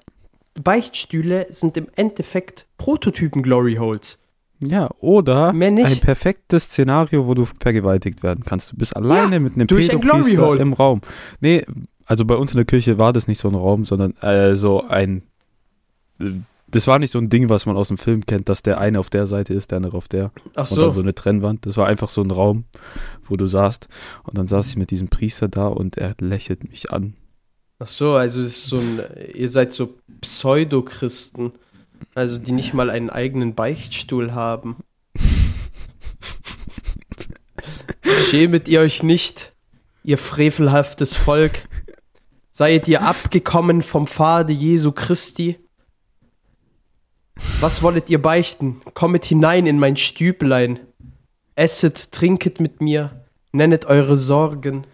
Beichtstühle 0.62 1.46
sind 1.50 1.76
im 1.76 1.88
Endeffekt 1.96 2.66
Prototypen 2.78 3.42
Glory 3.42 3.76
Holes. 3.76 4.18
Ja, 4.60 4.88
oder 5.00 5.52
ein 5.86 6.00
perfektes 6.00 6.64
Szenario, 6.64 7.26
wo 7.26 7.34
du 7.34 7.44
vergewaltigt 7.44 8.22
werden 8.22 8.44
kannst. 8.44 8.72
Du 8.72 8.76
bist 8.76 8.96
alleine 8.96 9.38
mit 9.40 9.54
einem 9.54 9.66
ein 10.40 10.46
Hole. 10.48 10.60
im 10.62 10.72
Raum. 10.72 11.00
Nee, 11.40 11.64
also 12.06 12.24
bei 12.24 12.36
uns 12.36 12.52
in 12.52 12.56
der 12.56 12.64
Kirche 12.64 12.96
war 12.98 13.12
das 13.12 13.28
nicht 13.28 13.38
so 13.38 13.48
ein 13.48 13.54
Raum, 13.54 13.84
sondern 13.84 14.16
äh, 14.22 14.56
so 14.56 14.82
ein. 14.86 15.22
äh, 16.20 16.30
Das 16.70 16.86
war 16.86 16.98
nicht 16.98 17.10
so 17.10 17.18
ein 17.18 17.28
Ding, 17.28 17.48
was 17.50 17.66
man 17.66 17.76
aus 17.76 17.88
dem 17.88 17.98
Film 17.98 18.24
kennt, 18.24 18.48
dass 18.48 18.62
der 18.62 18.78
eine 18.80 18.98
auf 18.98 19.10
der 19.10 19.26
Seite 19.26 19.52
ist, 19.54 19.70
der 19.72 19.76
andere 19.76 19.96
auf 19.96 20.08
der. 20.08 20.32
Ach 20.54 20.62
und 20.70 20.74
so. 20.74 20.80
dann 20.80 20.92
so 20.92 21.00
eine 21.00 21.14
Trennwand. 21.14 21.66
Das 21.66 21.76
war 21.76 21.86
einfach 21.86 22.08
so 22.08 22.22
ein 22.22 22.30
Raum, 22.30 22.64
wo 23.24 23.36
du 23.36 23.46
saßt. 23.46 23.88
Und 24.24 24.38
dann 24.38 24.48
saß 24.48 24.70
ich 24.70 24.76
mit 24.76 24.90
diesem 24.90 25.08
Priester 25.08 25.48
da 25.48 25.66
und 25.68 25.96
er 25.98 26.14
lächelt 26.20 26.68
mich 26.68 26.90
an. 26.92 27.14
Ach 27.78 27.88
so, 27.88 28.14
also 28.14 28.40
es 28.40 28.46
ist 28.56 28.66
so 28.68 28.78
ein, 28.78 29.00
ihr 29.34 29.50
seid 29.50 29.70
so 29.72 29.94
Pseudochristen. 30.22 31.52
Also 32.14 32.38
die 32.38 32.52
nicht 32.52 32.72
mal 32.74 32.90
einen 32.90 33.10
eigenen 33.10 33.54
Beichtstuhl 33.54 34.32
haben. 34.34 34.76
Schämet 38.30 38.68
ihr 38.68 38.80
euch 38.80 39.02
nicht, 39.02 39.52
ihr 40.04 40.18
frevelhaftes 40.18 41.16
Volk? 41.16 41.68
Seid 42.50 42.88
ihr 42.88 43.02
abgekommen 43.02 43.82
vom 43.82 44.06
Pfade 44.06 44.52
Jesu 44.52 44.92
Christi? 44.92 45.58
Was 47.60 47.82
wollet 47.82 48.08
ihr 48.08 48.20
beichten? 48.22 48.80
Kommet 48.94 49.24
hinein 49.26 49.66
in 49.66 49.78
mein 49.78 49.96
Stüblein. 49.96 50.80
Esset, 51.54 52.12
trinket 52.12 52.60
mit 52.60 52.80
mir, 52.80 53.26
nennet 53.52 53.84
eure 53.86 54.16
Sorgen. 54.16 54.86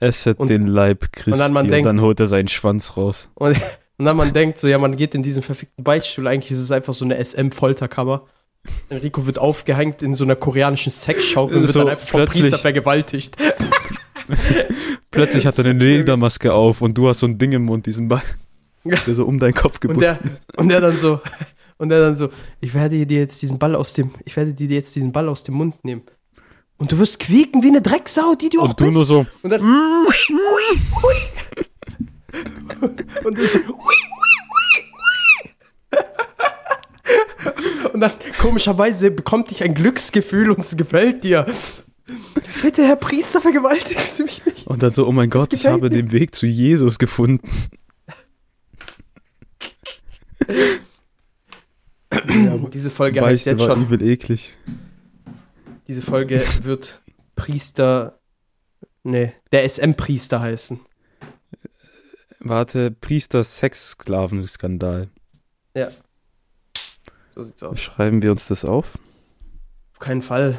Esset 0.00 0.38
Und- 0.38 0.48
den 0.48 0.66
Leib 0.66 1.12
Christi 1.12 1.32
und 1.32 1.38
dann 1.38 1.52
dann, 1.52 1.52
man 1.52 1.68
denkt- 1.68 2.00
holt 2.02 2.20
er 2.20 2.26
seinen 2.26 2.48
Schwanz 2.48 2.96
raus. 2.96 3.30
Und, 3.34 3.56
und 3.98 4.04
dann 4.04 4.16
man 4.16 4.32
denkt 4.32 4.58
so, 4.58 4.68
ja, 4.68 4.78
man 4.78 4.96
geht 4.96 5.14
in 5.14 5.22
diesen 5.22 5.42
verfickten 5.42 5.82
Beichtstuhl, 5.82 6.26
eigentlich 6.28 6.52
ist 6.52 6.58
es 6.58 6.70
einfach 6.70 6.94
so 6.94 7.04
eine 7.04 7.22
SM-Folterkammer. 7.22 8.26
Enrico 8.88 9.26
wird 9.26 9.38
aufgehängt 9.38 10.02
in 10.02 10.12
so 10.12 10.24
einer 10.24 10.36
koreanischen 10.36 10.92
Sexschaukel 10.92 11.56
und 11.56 11.62
wird 11.62 11.72
So 11.72 11.80
dann 11.80 11.90
einfach 11.90 12.08
vom 12.08 12.24
Priester 12.24 12.58
vergewaltigt. 12.58 13.36
Plötzlich 15.10 15.46
hat 15.46 15.58
er 15.58 15.66
eine 15.66 15.78
Ledermaske 15.78 16.52
auf 16.52 16.82
und 16.82 16.98
du 16.98 17.08
hast 17.08 17.20
so 17.20 17.26
ein 17.26 17.38
Ding 17.38 17.52
im 17.52 17.64
Mund, 17.64 17.86
diesen 17.86 18.08
Ball, 18.08 18.22
der 18.84 19.14
so 19.14 19.24
um 19.24 19.38
deinen 19.38 19.54
Kopf 19.54 19.74
Und 19.76 19.80
gebunden 19.80 20.00
der, 20.00 20.18
und 20.56 20.68
der 20.68 20.80
dann 20.80 20.96
so, 20.96 21.20
und 21.78 21.88
der 21.90 22.00
dann 22.00 22.16
so, 22.16 22.28
ich 22.60 22.74
werde 22.74 23.06
dir 23.06 23.20
jetzt 23.20 23.40
diesen 23.40 23.58
Und, 23.58 23.76
aus 23.76 23.92
dem, 23.92 24.10
ich 24.24 24.36
werde 24.36 24.52
dir 24.52 24.68
jetzt 24.68 24.94
diesen 24.96 25.12
Ball 25.12 25.28
aus 25.28 25.44
dem 25.44 25.54
Mund 25.54 25.84
nehmen. 25.84 26.02
Und 26.76 26.92
du 26.92 26.98
wirst 26.98 27.20
quieken 27.20 27.62
wie 27.62 27.68
eine 27.68 27.80
Drecksau, 27.80 28.34
die 28.34 28.48
du 28.50 28.60
auch 28.60 28.70
Und 28.70 28.80
du 28.80 28.84
bist. 28.84 28.96
nur 28.96 29.06
so, 29.06 29.26
Und 29.42 29.50
dann. 29.50 29.62
und, 32.80 33.04
und 37.92 38.00
dann 38.00 38.12
komischerweise 38.38 39.10
bekommt 39.10 39.50
dich 39.50 39.62
ein 39.62 39.74
Glücksgefühl 39.74 40.50
und 40.50 40.60
es 40.60 40.76
gefällt 40.76 41.24
dir. 41.24 41.46
Bitte, 42.62 42.84
Herr 42.86 42.96
Priester, 42.96 43.40
vergewaltigst 43.40 44.18
du 44.18 44.24
mich 44.24 44.44
nicht. 44.44 44.66
und 44.66 44.82
dann 44.82 44.92
so, 44.92 45.06
oh 45.06 45.12
mein 45.12 45.30
Gott, 45.30 45.52
ich 45.52 45.66
habe 45.66 45.82
mir. 45.82 45.90
den 45.90 46.12
Weg 46.12 46.34
zu 46.34 46.46
Jesus 46.46 46.98
gefunden. 46.98 47.48
Diese 52.72 52.90
Folge 52.90 53.20
heißt 53.20 53.44
Beichte 53.44 53.50
jetzt 53.50 53.60
war 53.60 53.74
schon. 53.74 53.84
übel 53.84 54.02
eklig. 54.02 54.54
Diese 55.88 56.02
Folge 56.02 56.42
wird 56.62 57.00
Priester. 57.34 58.18
Nee, 59.02 59.32
der 59.52 59.68
SM-Priester 59.68 60.40
heißen. 60.40 60.80
Warte, 62.48 62.92
Priester 62.92 63.42
Sexsklavenskandal. 63.42 65.08
So 67.34 67.42
sieht's 67.42 67.62
aus. 67.62 67.80
Schreiben 67.80 68.22
wir 68.22 68.30
uns 68.30 68.46
das 68.46 68.64
auf? 68.64 68.98
Auf 69.92 69.98
keinen 69.98 70.22
Fall. 70.22 70.56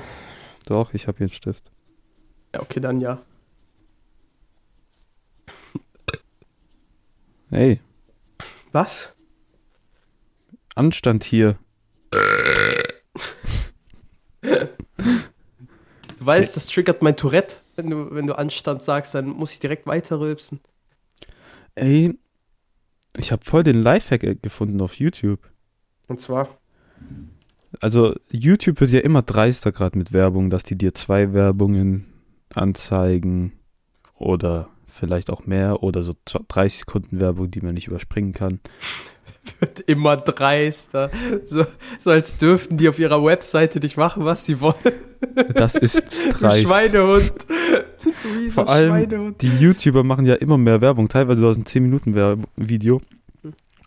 Doch, 0.65 0.93
ich 0.93 1.07
habe 1.07 1.17
hier 1.19 1.25
einen 1.25 1.33
Stift. 1.33 1.71
Ja, 2.53 2.61
okay, 2.61 2.79
dann 2.79 2.99
ja. 2.99 3.21
Hey, 7.49 7.79
Was? 8.73 9.13
Anstand 10.75 11.23
hier. 11.23 11.57
Du 14.41 14.59
weißt, 16.19 16.55
das 16.55 16.67
triggert 16.67 17.01
mein 17.01 17.15
Tourette. 17.15 17.57
Wenn 17.75 17.89
du, 17.89 18.13
wenn 18.13 18.27
du 18.27 18.37
Anstand 18.37 18.83
sagst, 18.83 19.15
dann 19.15 19.27
muss 19.29 19.53
ich 19.53 19.59
direkt 19.59 19.87
weiterrülpsen. 19.87 20.59
Ey, 21.77 22.17
ich 23.17 23.31
habe 23.31 23.45
voll 23.45 23.63
den 23.63 23.81
Lifehack 23.83 24.23
äh, 24.23 24.35
gefunden 24.35 24.81
auf 24.81 24.95
YouTube. 24.95 25.39
Und 26.07 26.19
zwar. 26.19 26.57
Also 27.81 28.15
YouTube 28.31 28.81
wird 28.81 28.89
ja 28.91 29.01
immer 29.01 29.21
dreister 29.21 29.71
gerade 29.71 29.95
mit 29.97 30.11
Werbung, 30.11 30.49
dass 30.49 30.63
die 30.63 30.75
dir 30.75 30.95
zwei 30.95 31.33
Werbungen 31.33 32.05
anzeigen 32.55 33.53
oder 34.15 34.69
vielleicht 34.87 35.29
auch 35.29 35.45
mehr 35.45 35.83
oder 35.83 36.01
so 36.01 36.13
30 36.25 36.79
Sekunden 36.79 37.19
Werbung, 37.19 37.51
die 37.51 37.61
man 37.61 37.75
nicht 37.75 37.87
überspringen 37.87 38.33
kann. 38.33 38.59
wird 39.59 39.81
immer 39.81 40.17
dreister. 40.17 41.11
So, 41.45 41.65
so 41.99 42.09
als 42.09 42.39
dürften 42.39 42.77
die 42.77 42.89
auf 42.89 42.97
ihrer 42.97 43.23
Webseite 43.23 43.79
nicht 43.79 43.97
machen, 43.97 44.25
was 44.25 44.45
sie 44.45 44.59
wollen. 44.61 44.75
Das 45.53 45.75
ist 45.75 46.03
dreist. 46.39 46.63
Schweinehund. 46.63 47.33
Du 48.03 48.06
wie 48.06 48.06
so 48.45 48.51
Vor 48.51 48.69
allem 48.69 49.35
die 49.39 49.49
YouTuber 49.59 50.03
machen 50.03 50.25
ja 50.25 50.35
immer 50.35 50.57
mehr 50.57 50.81
Werbung, 50.81 51.07
teilweise 51.09 51.45
aus 51.45 51.55
einem 51.55 51.65
10 51.65 51.83
Minuten 51.83 52.13
Werb- 52.13 52.47
Video 52.55 53.01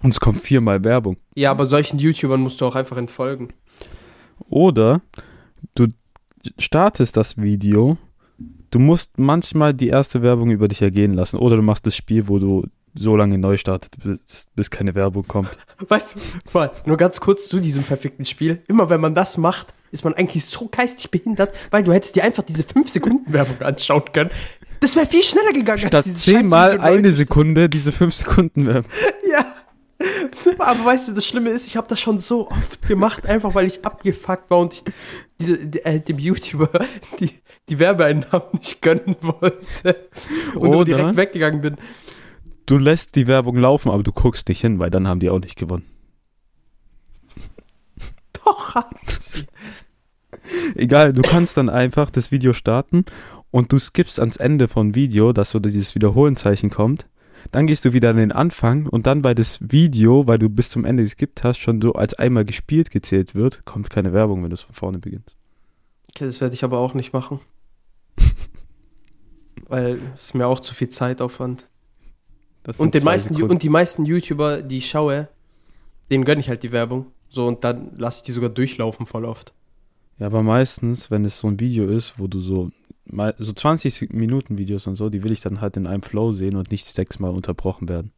und 0.02 0.10
es 0.10 0.20
kommt 0.20 0.40
viermal 0.40 0.82
Werbung. 0.84 1.16
Ja, 1.34 1.50
aber 1.50 1.66
solchen 1.66 1.98
YouTubern 1.98 2.40
musst 2.40 2.60
du 2.60 2.66
auch 2.66 2.74
einfach 2.74 2.96
entfolgen. 2.96 3.48
Oder 4.48 5.02
du 5.74 5.88
startest 6.58 7.16
das 7.16 7.36
Video, 7.36 7.98
du 8.70 8.78
musst 8.78 9.18
manchmal 9.18 9.74
die 9.74 9.88
erste 9.88 10.22
Werbung 10.22 10.50
über 10.50 10.68
dich 10.68 10.80
ergehen 10.82 11.14
lassen 11.14 11.36
oder 11.36 11.56
du 11.56 11.62
machst 11.62 11.86
das 11.86 11.96
Spiel, 11.96 12.28
wo 12.28 12.38
du 12.38 12.66
so 12.94 13.16
lange 13.16 13.38
neu 13.38 13.56
startet, 13.56 13.96
bis, 14.02 14.48
bis 14.56 14.70
keine 14.70 14.94
Werbung 14.94 15.26
kommt. 15.26 15.50
Weißt 15.88 16.16
du, 16.16 16.58
mal, 16.58 16.70
nur 16.86 16.96
ganz 16.96 17.20
kurz 17.20 17.48
zu 17.48 17.60
diesem 17.60 17.84
verfickten 17.84 18.24
Spiel. 18.24 18.62
Immer 18.68 18.88
wenn 18.88 19.00
man 19.00 19.14
das 19.14 19.38
macht, 19.38 19.74
ist 19.90 20.04
man 20.04 20.14
eigentlich 20.14 20.44
so 20.44 20.68
geistig 20.68 21.10
behindert, 21.10 21.54
weil 21.70 21.82
du 21.82 21.92
hättest 21.92 22.16
dir 22.16 22.24
einfach 22.24 22.42
diese 22.42 22.62
5-Sekunden-Werbung 22.62 23.60
anschauen 23.62 24.04
können. 24.12 24.30
Das 24.80 24.96
wäre 24.96 25.06
viel 25.06 25.22
schneller 25.22 25.52
gegangen 25.52 25.86
Statt 25.86 26.04
zehnmal 26.04 26.72
Video 26.72 26.84
eine 26.84 26.96
90. 27.02 27.16
Sekunde 27.16 27.68
diese 27.68 27.92
5 27.92 28.14
Sekunden 28.14 28.66
Werbung. 28.66 28.90
Ja. 29.30 29.44
Aber 30.58 30.84
weißt 30.86 31.08
du, 31.08 31.12
das 31.12 31.26
Schlimme 31.26 31.50
ist, 31.50 31.66
ich 31.66 31.76
habe 31.76 31.86
das 31.86 32.00
schon 32.00 32.16
so 32.16 32.48
oft 32.50 32.80
gemacht, 32.88 33.26
einfach 33.26 33.54
weil 33.54 33.66
ich 33.66 33.84
abgefuckt 33.84 34.50
war 34.50 34.58
und 34.60 34.72
ich 34.72 34.84
diese, 35.38 35.56
äh, 35.84 36.00
dem 36.00 36.18
YouTuber 36.18 36.70
die, 37.20 37.30
die 37.68 37.78
Werbeeinnahmen 37.78 38.48
nicht 38.54 38.80
gönnen 38.80 39.16
wollte 39.20 40.08
und 40.54 40.68
Oder- 40.74 40.84
direkt 40.84 41.16
weggegangen 41.16 41.60
bin. 41.60 41.76
Du 42.64 42.78
lässt 42.78 43.14
die 43.16 43.26
Werbung 43.26 43.56
laufen, 43.56 43.90
aber 43.90 44.02
du 44.02 44.12
guckst 44.12 44.48
nicht 44.48 44.60
hin, 44.60 44.78
weil 44.78 44.90
dann 44.90 45.06
haben 45.06 45.20
die 45.20 45.28
auch 45.28 45.40
nicht 45.40 45.56
gewonnen. 45.56 45.84
Doch, 48.32 48.74
haben 48.74 48.96
sie. 49.06 49.46
Egal, 50.74 51.12
du 51.12 51.22
kannst 51.22 51.56
dann 51.56 51.68
einfach 51.68 52.10
das 52.10 52.30
Video 52.30 52.52
starten 52.52 53.04
und 53.50 53.72
du 53.72 53.78
skippst 53.78 54.20
ans 54.20 54.36
Ende 54.36 54.68
vom 54.68 54.94
Video, 54.94 55.32
dass 55.32 55.50
so 55.50 55.58
dieses 55.58 55.94
Wiederholenzeichen 55.94 56.70
kommt. 56.70 57.06
Dann 57.52 57.66
gehst 57.66 57.84
du 57.84 57.92
wieder 57.92 58.10
an 58.10 58.16
den 58.16 58.32
Anfang 58.32 58.86
und 58.86 59.06
dann, 59.06 59.24
weil 59.24 59.34
das 59.34 59.58
Video, 59.60 60.26
weil 60.26 60.38
du 60.38 60.48
bis 60.48 60.70
zum 60.70 60.84
Ende 60.84 61.02
geskippt 61.02 61.42
hast, 61.42 61.58
schon 61.58 61.80
so 61.80 61.94
als 61.94 62.14
einmal 62.14 62.44
gespielt 62.44 62.90
gezählt 62.90 63.34
wird, 63.34 63.64
kommt 63.64 63.90
keine 63.90 64.12
Werbung, 64.12 64.42
wenn 64.42 64.50
du 64.50 64.54
es 64.54 64.62
von 64.62 64.74
vorne 64.74 64.98
beginnst. 64.98 65.36
Okay, 66.10 66.26
das 66.26 66.40
werde 66.40 66.54
ich 66.54 66.64
aber 66.64 66.78
auch 66.78 66.94
nicht 66.94 67.12
machen. 67.12 67.40
Weil 69.68 70.00
es 70.16 70.34
mir 70.34 70.46
auch 70.46 70.60
zu 70.60 70.74
viel 70.74 70.90
Zeitaufwand. 70.90 71.68
Und, 72.76 72.94
den 72.94 73.04
meisten, 73.04 73.34
Sekunden. 73.34 73.52
und 73.52 73.62
die 73.62 73.68
meisten 73.68 74.04
YouTuber, 74.04 74.62
die 74.62 74.78
ich 74.78 74.90
schaue, 74.90 75.28
denen 76.10 76.24
gönne 76.24 76.40
ich 76.40 76.48
halt 76.48 76.62
die 76.62 76.72
Werbung. 76.72 77.06
So, 77.28 77.46
und 77.46 77.64
dann 77.64 77.96
lasse 77.96 78.18
ich 78.18 78.22
die 78.24 78.32
sogar 78.32 78.50
durchlaufen 78.50 79.06
voll 79.06 79.24
oft. 79.24 79.54
Ja, 80.20 80.26
aber 80.26 80.42
meistens, 80.42 81.10
wenn 81.10 81.24
es 81.24 81.40
so 81.40 81.48
ein 81.48 81.58
Video 81.58 81.88
ist, 81.88 82.18
wo 82.18 82.26
du 82.26 82.40
so 82.40 82.70
so 83.38 83.52
20 83.52 84.12
Minuten 84.12 84.56
Videos 84.56 84.86
und 84.86 84.94
so, 84.94 85.10
die 85.10 85.24
will 85.24 85.32
ich 85.32 85.40
dann 85.40 85.60
halt 85.60 85.76
in 85.76 85.88
einem 85.88 86.02
Flow 86.02 86.30
sehen 86.30 86.54
und 86.54 86.70
nicht 86.70 86.86
sechsmal 86.86 87.32
unterbrochen 87.32 87.88
werden. 87.88 88.12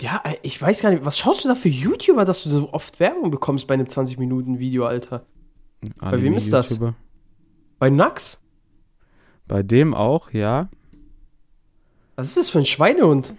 Ja, 0.00 0.20
äh, 0.24 0.34
ich 0.42 0.60
weiß 0.60 0.80
gar 0.82 0.90
nicht, 0.90 1.04
was 1.04 1.16
schaust 1.18 1.44
du 1.44 1.48
da 1.48 1.54
für 1.54 1.68
YouTuber, 1.68 2.24
dass 2.24 2.42
du 2.42 2.50
so 2.50 2.72
oft 2.72 2.98
Werbung 2.98 3.30
bekommst 3.30 3.68
bei 3.68 3.74
einem 3.74 3.86
20-Minuten-Video, 3.86 4.84
Alter? 4.84 5.26
Bei 6.00 6.20
wem 6.20 6.34
ist 6.34 6.52
das? 6.52 6.72
Anime-YouTuber. 6.72 6.96
Bei 7.78 7.90
Nax? 7.90 8.38
Bei 9.46 9.62
dem 9.62 9.94
auch, 9.94 10.32
ja. 10.32 10.68
Was 12.16 12.28
ist 12.28 12.36
das 12.36 12.50
für 12.50 12.58
ein 12.58 12.66
Schweinehund? 12.66 13.34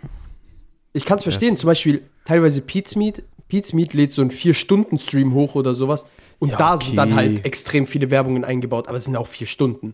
Ich 0.94 1.04
kann 1.04 1.18
es 1.18 1.24
verstehen, 1.24 1.58
zum 1.58 1.68
Beispiel 1.68 2.04
teilweise 2.26 2.62
Pete's 2.62 2.96
Meat. 2.96 3.24
Pete's 3.50 3.74
Meat 3.74 3.94
lädt 3.94 4.12
so 4.12 4.22
einen 4.22 4.32
4-Stunden-Stream 4.32 5.34
hoch 5.34 5.56
oder 5.56 5.74
sowas. 5.74 6.06
Und 6.42 6.50
Ja, 6.50 6.58
da 6.58 6.78
sind 6.78 6.96
dann 6.98 7.10
okay. 7.14 7.16
halt 7.18 7.46
extrem 7.46 7.86
viele 7.86 8.10
Werbungen 8.10 8.44
eingebaut, 8.44 8.88
aber 8.88 8.98
es 8.98 9.06
sind 9.06 9.16
auch 9.16 9.28
vier 9.28 9.46
Stunden. 9.48 9.94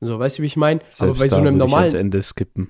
So, 0.00 0.18
weißt 0.18 0.38
du, 0.38 0.42
wie 0.42 0.46
ich 0.46 0.56
meine? 0.56 0.80
Aber 0.98 1.12
bei 1.18 1.28
so 1.28 1.36
einem 1.36 1.56
normalen, 1.58 1.94
Ende 1.94 2.22
skippen. 2.22 2.68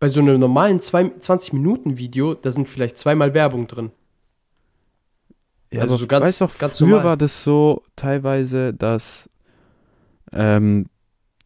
bei 0.00 0.08
so 0.08 0.20
einem 0.20 0.40
normalen 0.40 0.80
20-Minuten-Video, 0.80 2.34
da 2.34 2.50
sind 2.50 2.68
vielleicht 2.68 2.96
zweimal 2.98 3.34
Werbung 3.34 3.66
drin. 3.66 3.90
Ja, 5.72 5.82
Also 5.82 5.96
so 5.98 6.06
ganz- 6.06 6.26
weißt 6.26 6.40
doch, 6.40 6.58
ganz 6.58 6.78
früher 6.78 6.88
normal. 6.88 7.04
war 7.04 7.16
das 7.18 7.44
so 7.44 7.82
teilweise, 7.96 8.72
dass 8.72 9.28
ähm, 10.32 10.86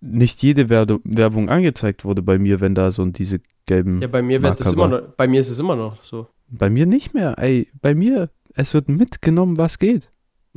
nicht 0.00 0.42
jede 0.42 0.68
Werbung 0.70 1.48
angezeigt 1.48 2.04
wurde 2.04 2.22
bei 2.22 2.38
mir, 2.38 2.60
wenn 2.60 2.74
da 2.74 2.90
so 2.92 3.04
diese 3.06 3.40
gelben. 3.66 4.00
Ja, 4.00 4.06
bei 4.08 4.22
mir 4.22 4.40
wird 4.42 4.60
das 4.60 4.72
immer 4.72 4.86
noch, 4.88 5.00
bei 5.16 5.26
mir 5.26 5.40
ist 5.40 5.48
es 5.48 5.58
immer 5.58 5.74
noch 5.76 6.02
so. 6.04 6.28
Bei 6.48 6.70
mir 6.70 6.86
nicht 6.86 7.12
mehr. 7.14 7.34
Ey, 7.38 7.68
bei 7.80 7.94
mir, 7.94 8.30
es 8.54 8.72
wird 8.74 8.88
mitgenommen, 8.88 9.58
was 9.58 9.78
geht. 9.78 10.08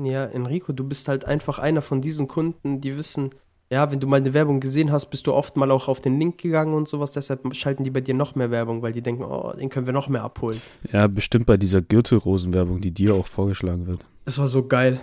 Ja, 0.06 0.26
Enrico, 0.26 0.74
du 0.74 0.84
bist 0.84 1.08
halt 1.08 1.26
einfach 1.26 1.60
einer 1.60 1.82
von 1.82 2.02
diesen 2.02 2.28
Kunden, 2.28 2.82
die 2.82 2.98
wissen, 2.98 3.32
ja, 3.72 3.90
wenn 3.90 4.00
du 4.00 4.08
mal 4.08 4.18
eine 4.18 4.34
Werbung 4.34 4.60
gesehen 4.60 4.92
hast, 4.92 5.06
bist 5.08 5.28
du 5.28 5.34
oft 5.34 5.56
mal 5.56 5.72
auch 5.72 5.88
auf 5.88 6.02
den 6.02 6.20
Link 6.20 6.40
gegangen 6.40 6.74
und 6.74 6.90
sowas, 6.90 7.14
deshalb 7.14 7.56
schalten 7.56 7.84
die 7.84 7.90
bei 7.90 8.02
dir 8.02 8.14
noch 8.14 8.36
mehr 8.36 8.52
Werbung, 8.52 8.82
weil 8.82 8.92
die 8.92 9.02
denken, 9.02 9.24
oh, 9.24 9.54
den 9.54 9.70
können 9.70 9.86
wir 9.86 9.94
noch 9.94 10.10
mehr 10.10 10.24
abholen. 10.24 10.62
Ja, 10.92 11.08
bestimmt 11.08 11.46
bei 11.46 11.56
dieser 11.56 11.82
Gürtelrosenwerbung, 11.82 12.82
die 12.82 12.92
dir 12.92 13.16
auch 13.16 13.28
vorgeschlagen 13.28 13.88
wird. 13.88 14.02
Das 14.26 14.38
war 14.40 14.50
so 14.50 14.68
geil. 14.68 15.00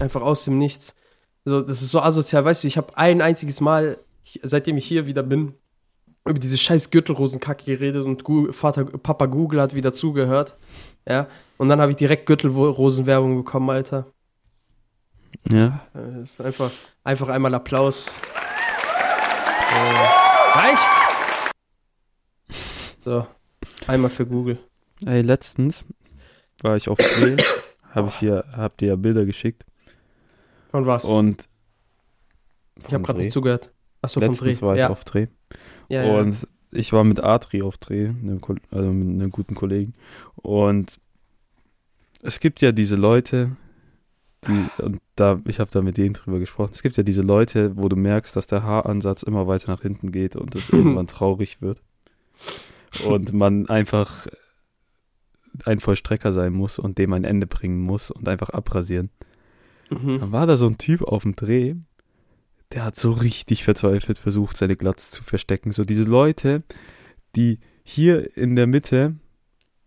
Einfach 0.00 0.20
aus 0.20 0.44
dem 0.44 0.58
Nichts. 0.58 0.94
So, 1.46 1.62
das 1.62 1.80
ist 1.80 1.90
so 1.90 2.00
asozial, 2.00 2.44
weißt 2.44 2.64
du, 2.64 2.68
ich 2.68 2.76
habe 2.76 2.98
ein 2.98 3.22
einziges 3.22 3.60
Mal, 3.62 3.98
seitdem 4.42 4.76
ich 4.76 4.86
hier 4.86 5.06
wieder 5.06 5.22
bin, 5.22 5.54
über 6.26 6.38
diese 6.38 6.58
scheiß 6.58 6.90
Gürtelrosenkacke 6.90 7.64
geredet 7.64 8.04
und 8.04 8.24
Gu 8.24 8.52
Vater, 8.52 8.84
Papa 8.84 9.26
Google 9.26 9.60
hat 9.60 9.74
wieder 9.74 9.92
zugehört. 9.92 10.56
Ja, 11.08 11.28
und 11.56 11.68
dann 11.68 11.80
habe 11.80 11.92
ich 11.92 11.96
direkt 11.96 12.26
Gürtelrosenwerbung 12.26 13.36
bekommen, 13.36 13.70
Alter. 13.70 14.06
Ja. 15.50 15.86
Äh, 15.94 16.22
ist 16.22 16.40
einfach, 16.40 16.70
einfach 17.04 17.28
einmal 17.28 17.54
Applaus. 17.54 18.14
Äh, 19.72 20.58
reicht! 20.58 21.06
So, 23.04 23.26
einmal 23.86 24.10
für 24.10 24.26
Google. 24.26 24.58
Ey, 25.04 25.20
letztens 25.22 25.84
war 26.62 26.76
ich 26.76 26.88
auf 26.88 26.98
Dreh, 26.98 27.36
habe 27.90 28.08
ich 28.08 28.18
dir, 28.18 28.44
hab 28.56 28.76
dir 28.78 28.88
ja 28.88 28.96
Bilder 28.96 29.24
geschickt 29.24 29.64
Von 30.70 30.86
was? 30.86 31.04
und 31.04 31.48
ich 32.86 32.92
habe 32.92 33.04
gerade 33.04 33.18
nicht 33.18 33.30
zugehört. 33.30 33.70
Achso, 34.02 34.20
vom 34.20 34.34
Dreh. 34.34 34.46
Letztens 34.46 34.62
war 34.62 34.74
ich 34.74 34.80
ja. 34.80 34.90
auf 34.90 35.04
Dreh 35.04 35.28
ja, 35.88 36.04
ja. 36.04 36.18
und 36.18 36.48
ich 36.72 36.92
war 36.92 37.04
mit 37.04 37.22
Adri 37.22 37.62
auf 37.62 37.78
Dreh, 37.78 38.08
einem, 38.08 38.40
also 38.70 38.92
mit 38.92 39.20
einem 39.20 39.30
guten 39.30 39.54
Kollegen 39.54 39.94
und 40.36 40.98
es 42.22 42.40
gibt 42.40 42.60
ja 42.60 42.72
diese 42.72 42.96
Leute, 42.96 43.52
die, 44.44 44.82
und 44.82 45.00
da, 45.16 45.40
ich 45.46 45.60
habe 45.60 45.70
da 45.70 45.82
mit 45.82 45.96
denen 45.96 46.14
drüber 46.14 46.38
gesprochen, 46.38 46.72
es 46.72 46.82
gibt 46.82 46.96
ja 46.96 47.02
diese 47.02 47.22
Leute, 47.22 47.76
wo 47.76 47.88
du 47.88 47.96
merkst, 47.96 48.36
dass 48.36 48.46
der 48.46 48.62
Haaransatz 48.62 49.22
immer 49.22 49.46
weiter 49.46 49.70
nach 49.70 49.82
hinten 49.82 50.12
geht 50.12 50.36
und 50.36 50.54
es 50.54 50.68
irgendwann 50.72 51.06
traurig 51.06 51.62
wird 51.62 51.82
und 53.06 53.32
man 53.32 53.68
einfach 53.68 54.26
ein 55.64 55.80
Vollstrecker 55.80 56.32
sein 56.32 56.52
muss 56.52 56.78
und 56.78 56.98
dem 56.98 57.12
ein 57.12 57.24
Ende 57.24 57.46
bringen 57.46 57.80
muss 57.80 58.10
und 58.10 58.28
einfach 58.28 58.50
abrasieren. 58.50 59.10
Mhm. 59.90 60.20
Dann 60.20 60.32
war 60.32 60.46
da 60.46 60.56
so 60.56 60.66
ein 60.66 60.78
Typ 60.78 61.02
auf 61.02 61.22
dem 61.22 61.34
Dreh, 61.34 61.74
der 62.72 62.84
hat 62.84 62.96
so 62.96 63.12
richtig 63.12 63.64
verzweifelt 63.64 64.18
versucht, 64.18 64.56
seine 64.56 64.76
Glatze 64.76 65.10
zu 65.10 65.22
verstecken. 65.22 65.70
So 65.72 65.84
diese 65.84 66.02
Leute, 66.02 66.62
die 67.36 67.58
hier 67.84 68.36
in 68.36 68.56
der 68.56 68.66
Mitte 68.66 69.16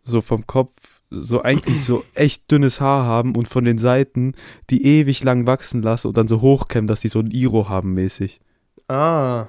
so 0.03 0.21
vom 0.21 0.47
Kopf 0.47 0.98
so 1.09 1.41
eigentlich 1.41 1.83
so 1.83 2.03
echt 2.13 2.51
dünnes 2.51 2.81
Haar 2.81 3.05
haben 3.05 3.35
und 3.35 3.47
von 3.47 3.65
den 3.65 3.77
Seiten 3.77 4.33
die 4.69 4.85
ewig 4.85 5.23
lang 5.23 5.47
wachsen 5.47 5.81
lassen 5.81 6.07
und 6.07 6.17
dann 6.17 6.27
so 6.27 6.41
hochkämmen, 6.41 6.87
dass 6.87 7.01
die 7.01 7.07
so 7.07 7.19
ein 7.19 7.31
Iro 7.31 7.69
haben 7.69 7.93
mäßig. 7.93 8.39
Ah, 8.87 9.47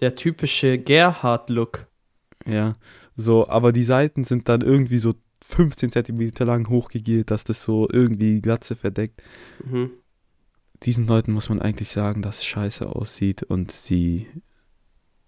der 0.00 0.14
typische 0.14 0.78
Gerhard-Look. 0.78 1.86
Ja, 2.46 2.74
so, 3.16 3.48
aber 3.48 3.72
die 3.72 3.82
Seiten 3.82 4.24
sind 4.24 4.48
dann 4.48 4.60
irgendwie 4.60 4.98
so 4.98 5.12
15 5.44 5.92
Zentimeter 5.92 6.44
lang 6.44 6.68
hochgegelt, 6.68 7.30
dass 7.30 7.44
das 7.44 7.62
so 7.62 7.88
irgendwie 7.90 8.34
die 8.34 8.42
Glatze 8.42 8.76
verdeckt. 8.76 9.22
Mhm. 9.64 9.90
diesen 10.82 11.06
Leuten 11.06 11.32
muss 11.32 11.48
man 11.48 11.62
eigentlich 11.62 11.88
sagen, 11.88 12.20
dass 12.20 12.38
es 12.38 12.44
scheiße 12.44 12.86
aussieht 12.86 13.42
und 13.42 13.70
sie 13.72 14.26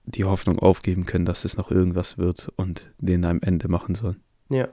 die 0.04 0.24
Hoffnung 0.24 0.58
aufgeben 0.58 1.06
können, 1.06 1.24
dass 1.24 1.44
es 1.44 1.56
noch 1.56 1.70
irgendwas 1.70 2.18
wird 2.18 2.52
und 2.56 2.92
denen 2.98 3.24
ein 3.24 3.42
Ende 3.42 3.68
machen 3.68 3.94
sollen. 3.94 4.20
Ja. 4.50 4.68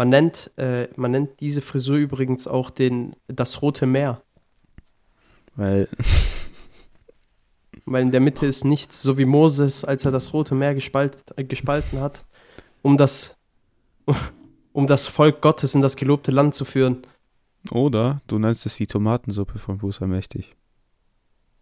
Man 0.00 0.08
nennt, 0.08 0.50
äh, 0.56 0.88
man 0.96 1.10
nennt 1.10 1.40
diese 1.40 1.60
Frisur 1.60 1.98
übrigens 1.98 2.46
auch 2.46 2.70
den, 2.70 3.16
das 3.26 3.60
Rote 3.60 3.84
Meer. 3.84 4.22
Weil, 5.56 5.88
Weil 7.84 8.04
in 8.04 8.10
der 8.10 8.20
Mitte 8.22 8.46
ist 8.46 8.64
nichts, 8.64 9.02
so 9.02 9.18
wie 9.18 9.26
Moses, 9.26 9.84
als 9.84 10.06
er 10.06 10.10
das 10.10 10.32
Rote 10.32 10.54
Meer 10.54 10.74
gespalt, 10.74 11.22
äh, 11.36 11.44
gespalten 11.44 12.00
hat, 12.00 12.24
um 12.80 12.96
das, 12.96 13.36
um 14.72 14.86
das 14.86 15.06
Volk 15.06 15.42
Gottes 15.42 15.74
in 15.74 15.82
das 15.82 15.96
gelobte 15.96 16.30
Land 16.30 16.54
zu 16.54 16.64
führen. 16.64 17.02
oder 17.70 18.22
du 18.26 18.38
nennst 18.38 18.64
es 18.64 18.76
die 18.76 18.86
Tomatensuppe 18.86 19.58
von 19.58 19.76
Bruce 19.76 20.00
Allmächtig. 20.00 20.56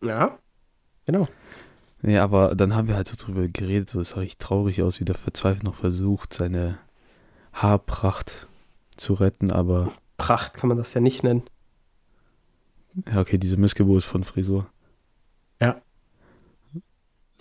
Ja. 0.00 0.38
Genau. 1.06 1.26
Nee, 2.02 2.18
aber 2.18 2.54
dann 2.54 2.76
haben 2.76 2.86
wir 2.86 2.94
halt 2.94 3.08
so 3.08 3.16
drüber 3.16 3.48
geredet, 3.48 3.90
so 3.90 3.98
es 3.98 4.10
sah 4.10 4.20
richtig 4.20 4.38
traurig 4.38 4.80
aus, 4.84 5.00
wie 5.00 5.04
der 5.04 5.16
verzweifelt 5.16 5.64
noch 5.64 5.74
versucht, 5.74 6.32
seine 6.32 6.78
Haarpracht 7.62 8.46
zu 8.96 9.14
retten, 9.14 9.50
aber 9.52 9.92
Pracht 10.16 10.54
kann 10.54 10.68
man 10.68 10.76
das 10.78 10.94
ja 10.94 11.00
nicht 11.00 11.22
nennen. 11.22 11.42
ja, 13.12 13.20
okay, 13.20 13.38
diese 13.38 13.56
Missgeburt 13.56 14.02
von 14.04 14.24
Frisur. 14.24 14.66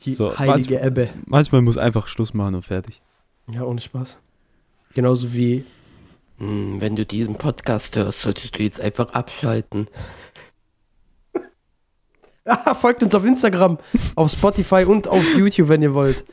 Die 0.04 0.14
So, 0.14 0.38
heilige 0.38 0.76
manchmal- 0.76 0.88
Ebbe. 0.88 1.10
Manchmal 1.26 1.62
muss 1.64 1.76
einfach 1.80 2.08
Schluss 2.08 2.36
machen 2.36 2.54
und 2.54 2.62
fertig. 2.62 3.02
Ja, 3.50 3.64
ohne 3.64 3.82
Spaß. 3.82 4.20
Genauso 4.94 5.34
wie 5.34 5.66
Hm, 6.38 6.80
Wenn 6.80 6.96
du 6.96 7.04
diesen 7.04 7.36
Podcast 7.36 7.96
hörst, 7.96 8.22
solltest 8.22 8.56
du 8.60 8.62
jetzt 8.64 8.80
einfach 8.80 9.10
abschalten. 9.14 9.88
Ah, 12.46 12.76
folgt 12.76 13.04
uns 13.04 13.14
auf 13.16 13.26
Instagram, 13.26 13.78
auf 14.16 14.32
Spotify 14.32 14.86
und 14.86 15.08
auf 15.08 15.24
YouTube, 15.36 15.68
wenn 15.68 15.82
ihr 15.82 15.94
wollt. 15.94 16.26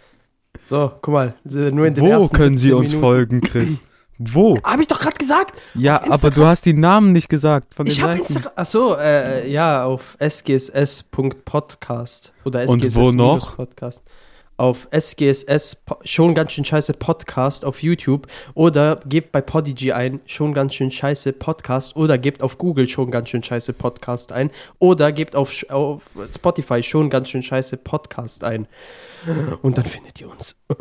So, 0.66 0.92
guck 1.02 1.12
mal. 1.14 1.34
Nur 1.44 1.86
in 1.86 1.94
den 1.94 2.04
Wo 2.04 2.28
können 2.28 2.56
sie 2.56 2.68
17 2.68 2.78
uns 2.78 2.90
Minuten. 2.90 3.00
folgen, 3.06 3.40
Chris? 3.40 3.78
Wo? 4.18 4.56
Hab 4.62 4.78
ich 4.80 4.86
doch 4.86 5.00
gerade 5.00 5.16
gesagt. 5.16 5.60
Ja, 5.74 6.00
aber 6.08 6.30
du 6.30 6.44
hast 6.46 6.64
die 6.66 6.72
Namen 6.72 7.10
nicht 7.12 7.28
gesagt 7.28 7.74
von 7.74 7.84
den 7.86 7.92
Ich 7.92 8.00
habe. 8.00 8.16
Instagram. 8.18 8.52
Achso, 8.54 8.94
äh, 8.94 9.50
ja, 9.50 9.84
auf 9.84 10.16
sgss.podcast 10.20 10.72
oder 12.44 12.68
Und 12.68 12.80
sgss 12.82 12.94
wo 12.94 13.10
noch? 13.10 13.56
Podcast. 13.56 14.02
Auf 14.56 14.88
sgss 14.92 15.82
schon 16.04 16.34
ganz 16.34 16.52
schön 16.52 16.64
scheiße 16.64 16.94
Podcast 16.94 17.64
auf 17.64 17.82
YouTube 17.82 18.28
oder 18.54 19.00
gebt 19.06 19.32
bei 19.32 19.40
Podigy 19.40 19.92
ein 19.92 20.20
schon 20.26 20.54
ganz 20.54 20.74
schön 20.74 20.90
scheiße 20.90 21.32
Podcast 21.32 21.96
oder 21.96 22.18
gebt 22.18 22.42
auf 22.42 22.58
Google 22.58 22.88
schon 22.88 23.10
ganz 23.10 23.30
schön 23.30 23.42
scheiße 23.42 23.72
Podcast 23.72 24.30
ein 24.30 24.50
oder 24.78 25.10
gebt 25.10 25.34
auf, 25.34 25.50
auf 25.70 26.02
Spotify 26.32 26.82
schon 26.82 27.10
ganz 27.10 27.30
schön 27.30 27.42
scheiße 27.42 27.78
Podcast 27.78 28.44
ein 28.44 28.68
und 29.62 29.76
dann 29.76 29.86
findet 29.86 30.20
ihr 30.20 30.30
uns. 30.30 30.54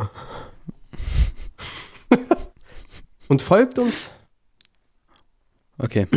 und 3.27 3.41
folgt 3.41 3.79
uns. 3.79 4.11
Okay. 5.77 6.07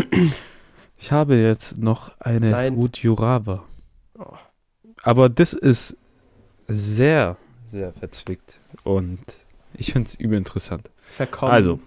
Ich 0.99 1.13
habe 1.13 1.37
jetzt 1.37 1.79
noch 1.79 2.19
eine 2.21 2.51
Nein. 2.51 2.91
Rather. 3.05 3.65
Oh. 4.19 4.35
Aber 5.03 5.29
das 5.29 5.53
ist 5.53 5.97
sehr, 6.69 7.37
sehr 7.69 7.93
verzwickt. 7.93 8.61
Und 8.85 9.21
ich 9.75 9.93
finde 9.93 10.09
es 10.09 10.15
übel 10.15 10.39
interessant. 10.39 10.91
Verkommen. 11.03 11.53
Also. 11.53 11.81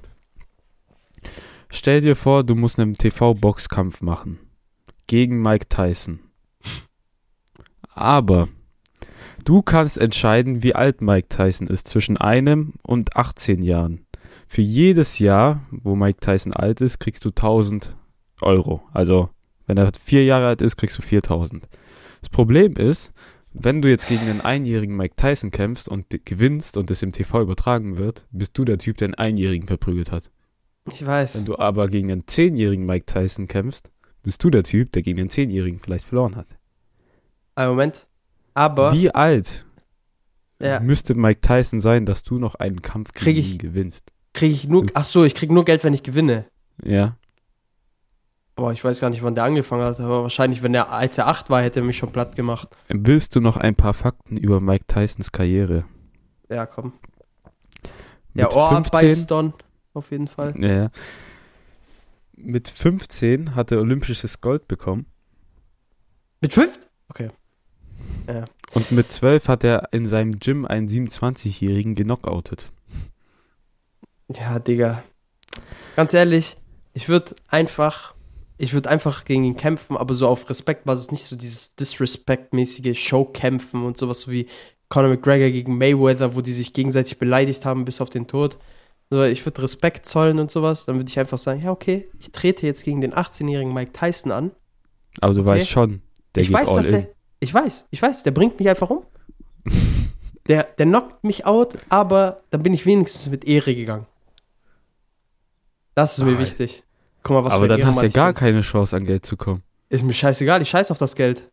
Stell 1.72 2.02
dir 2.02 2.16
vor, 2.16 2.44
du 2.44 2.56
musst 2.56 2.80
einen 2.80 2.94
TV-Boxkampf 2.94 4.02
machen. 4.02 4.40
Gegen 5.08 5.42
Mike 5.42 5.68
Tyson. 5.70 6.20
Aber 7.94 8.48
du 9.46 9.62
kannst 9.62 9.98
entscheiden, 9.98 10.64
wie 10.64 10.76
alt 10.76 11.02
Mike 11.02 11.28
Tyson 11.30 11.68
ist. 11.68 11.88
Zwischen 11.88 12.18
einem 12.18 12.74
und 12.84 13.16
18 13.16 13.62
Jahren. 13.62 14.06
Für 14.48 14.62
jedes 14.62 15.20
Jahr, 15.20 15.62
wo 15.70 15.96
Mike 15.96 16.20
Tyson 16.22 16.54
alt 16.54 16.82
ist, 16.82 17.00
kriegst 17.00 17.24
du 17.26 17.30
1000 17.30 17.96
Euro. 18.42 18.82
Also, 18.94 19.30
wenn 19.68 19.78
er 19.78 19.92
vier 19.94 20.24
Jahre 20.26 20.48
alt 20.48 20.62
ist, 20.62 20.78
kriegst 20.78 20.98
du 20.98 21.04
4000. 21.04 21.68
Das 22.22 22.30
Problem 22.30 22.74
ist, 22.74 23.14
wenn 23.62 23.82
du 23.82 23.90
jetzt 23.90 24.08
gegen 24.08 24.22
einen 24.30 24.42
einjährigen 24.42 24.96
Mike 24.96 25.16
Tyson 25.16 25.52
kämpfst 25.52 25.88
und 25.90 26.06
gewinnst 26.26 26.78
und 26.78 26.90
es 26.92 27.04
im 27.04 27.12
TV 27.12 27.42
übertragen 27.42 27.98
wird, 27.98 28.26
bist 28.32 28.58
du 28.58 28.66
der 28.66 28.78
Typ, 28.78 28.98
der 28.98 29.08
einen 29.08 29.16
einjährigen 29.16 29.68
verprügelt 29.68 30.12
hat. 30.12 30.32
Ich 30.92 31.06
weiß. 31.06 31.36
Wenn 31.36 31.46
du 31.46 31.58
aber 31.58 31.88
gegen 31.88 32.12
einen 32.12 32.26
zehnjährigen 32.28 32.86
Mike 32.86 33.06
Tyson 33.06 33.48
kämpfst, 33.48 33.92
bist 34.24 34.44
du 34.44 34.50
der 34.50 34.64
Typ, 34.64 34.92
der 34.92 35.02
gegen 35.02 35.18
den 35.18 35.30
zehnjährigen 35.30 35.80
vielleicht 35.80 36.06
verloren 36.06 36.36
hat. 36.36 36.48
Einen 37.56 37.70
Moment. 37.72 38.08
Aber, 38.54 38.94
Wie 38.94 39.14
alt 39.14 39.66
ja, 40.62 40.80
müsste 40.80 41.16
Mike 41.16 41.42
Tyson 41.42 41.80
sein, 41.80 42.06
dass 42.06 42.24
du 42.24 42.40
noch 42.40 42.56
einen 42.56 42.82
Kampf 42.82 43.14
Krieg 43.14 43.36
gegen 43.36 43.40
ich- 43.48 43.52
ihn 43.54 43.58
gewinnst? 43.60 44.12
kriege 44.34 44.54
ich 44.54 44.68
nur, 44.68 44.86
Du- 44.86 44.92
ach 44.96 45.04
so, 45.04 45.24
ich 45.24 45.36
krieg 45.36 45.52
nur 45.52 45.66
Geld, 45.66 45.84
wenn 45.84 45.94
ich 45.94 46.04
gewinne. 46.04 46.46
Ja. 46.84 47.18
Boah, 48.60 48.74
ich 48.74 48.84
weiß 48.84 49.00
gar 49.00 49.10
nicht, 49.10 49.24
wann 49.24 49.36
der 49.36 49.46
angefangen 49.46 49.84
hat, 49.84 50.00
aber 50.02 50.24
wahrscheinlich, 50.24 50.62
wenn 50.62 50.74
er, 50.74 50.92
als 50.92 51.18
er 51.18 51.28
acht 51.28 51.50
war, 51.50 51.62
hätte 51.62 51.80
er 51.80 51.86
mich 51.86 51.98
schon 51.98 52.12
platt 52.12 52.36
gemacht. 52.36 52.68
Willst 52.90 53.36
du 53.36 53.40
noch 53.40 53.56
ein 53.56 53.76
paar 53.76 53.94
Fakten 53.94 54.36
über 54.36 54.60
Mike 54.60 54.86
Tysons 54.86 55.32
Karriere? 55.32 55.86
Ja, 56.50 56.66
komm. 56.66 56.92
Mit 58.34 58.44
Ja, 58.44 58.52
Ohrenbeißdon, 58.52 59.54
auf 59.94 60.12
jeden 60.12 60.28
Fall. 60.28 60.54
Ja, 60.60 60.68
ja. 60.74 60.92
Mit 62.36 62.68
15 62.68 63.56
hat 63.56 63.72
er 63.72 63.80
olympisches 63.80 64.42
Gold 64.42 64.68
bekommen 64.68 65.06
Mit 66.42 66.54
fünf? 66.54 66.78
und 68.74 68.92
mit 68.92 69.12
12 69.12 69.48
hat 69.48 69.64
er 69.64 69.90
in 69.92 70.06
seinem 70.06 70.32
Gym 70.40 70.66
einen 70.66 70.88
27-Jährigen 70.88 71.96
genockoutet. 71.96 72.72
Ja, 74.34 74.60
Digga. 74.60 75.02
Ganz 75.96 76.14
ehrlich, 76.14 76.58
ich 76.94 77.10
würde 77.10 77.36
einfach, 77.48 78.14
ich 78.60 78.74
würde 78.74 78.90
einfach 78.90 79.24
gegen 79.24 79.46
ihn 79.46 79.56
kämpfen, 79.56 79.96
aber 79.96 80.14
so 80.14 80.28
auf 80.28 80.50
Respektbasis, 80.50 81.12
nicht 81.12 81.24
so 81.24 81.36
dieses 81.38 81.76
Disrespect-mäßige 81.78 82.94
Showkämpfen 83.00 83.84
und 83.86 83.98
sowas, 83.98 84.22
so 84.22 84.32
wie 84.32 84.48
Conor 84.90 85.12
McGregor 85.12 85.50
gegen 85.50 85.78
Mayweather, 85.78 86.36
wo 86.36 86.42
die 86.42 86.52
sich 86.52 86.74
gegenseitig 86.74 87.18
beleidigt 87.18 87.64
haben 87.66 87.86
bis 87.86 88.02
auf 88.02 88.10
den 88.10 88.28
Tod. 88.28 88.58
So, 89.10 89.24
ich 89.24 89.46
würde 89.46 89.64
Respekt 89.64 90.06
zollen 90.06 90.40
und 90.40 90.52
sowas, 90.52 90.86
dann 90.86 90.98
würde 90.98 91.10
ich 91.10 91.18
einfach 91.18 91.38
sagen, 91.38 91.62
ja, 91.64 91.72
okay, 91.72 92.10
ich 92.20 92.32
trete 92.32 92.68
jetzt 92.68 92.84
gegen 92.84 93.00
den 93.00 93.14
18-jährigen 93.14 93.74
Mike 93.74 93.94
Tyson 93.94 94.32
an. 94.32 94.52
Aber 95.22 95.34
du 95.34 95.42
Okay. 95.42 95.50
weißt 95.52 95.70
schon, 95.70 96.02
der 96.36 96.44
ich 96.44 96.50
geht 96.50 96.58
weiß, 96.58 96.70
all 96.70 96.86
in. 96.86 96.92
der, 96.92 97.08
ich 97.40 97.54
weiß, 97.54 97.88
ich 97.92 98.02
weiß, 98.02 98.24
der 98.24 98.32
bringt 98.32 98.60
mich 98.60 98.68
einfach 98.68 98.90
um. 98.90 99.04
der, 100.50 100.64
der 100.64 100.86
knockt 100.86 101.24
mich 101.24 101.46
out, 101.46 101.76
aber 101.88 102.38
dann 102.50 102.62
bin 102.62 102.74
ich 102.74 102.86
wenigstens 102.86 103.30
mit 103.30 103.46
Ehre 103.46 103.74
gegangen. 103.74 104.06
Das 105.96 106.18
ist 106.18 106.24
mir 106.26 106.38
wichtig. 106.40 106.84
Guck 107.24 107.36
mal, 107.36 107.44
was 107.44 107.54
Aber 107.54 107.68
dann 107.68 107.86
hast 107.86 108.02
du 108.02 108.06
ja 108.06 108.12
gar 108.12 108.34
keine 108.34 108.62
Chance, 108.62 108.96
an 108.96 109.06
Geld 109.06 109.26
zu 109.26 109.38
kommen. 109.38 109.64
Ist 109.90 110.04
mir 110.04 110.14
scheißegal, 110.14 110.62
ich 110.62 110.70
scheiß 110.70 110.92
auf 110.92 110.98
das 110.98 111.16
Geld. 111.16 111.52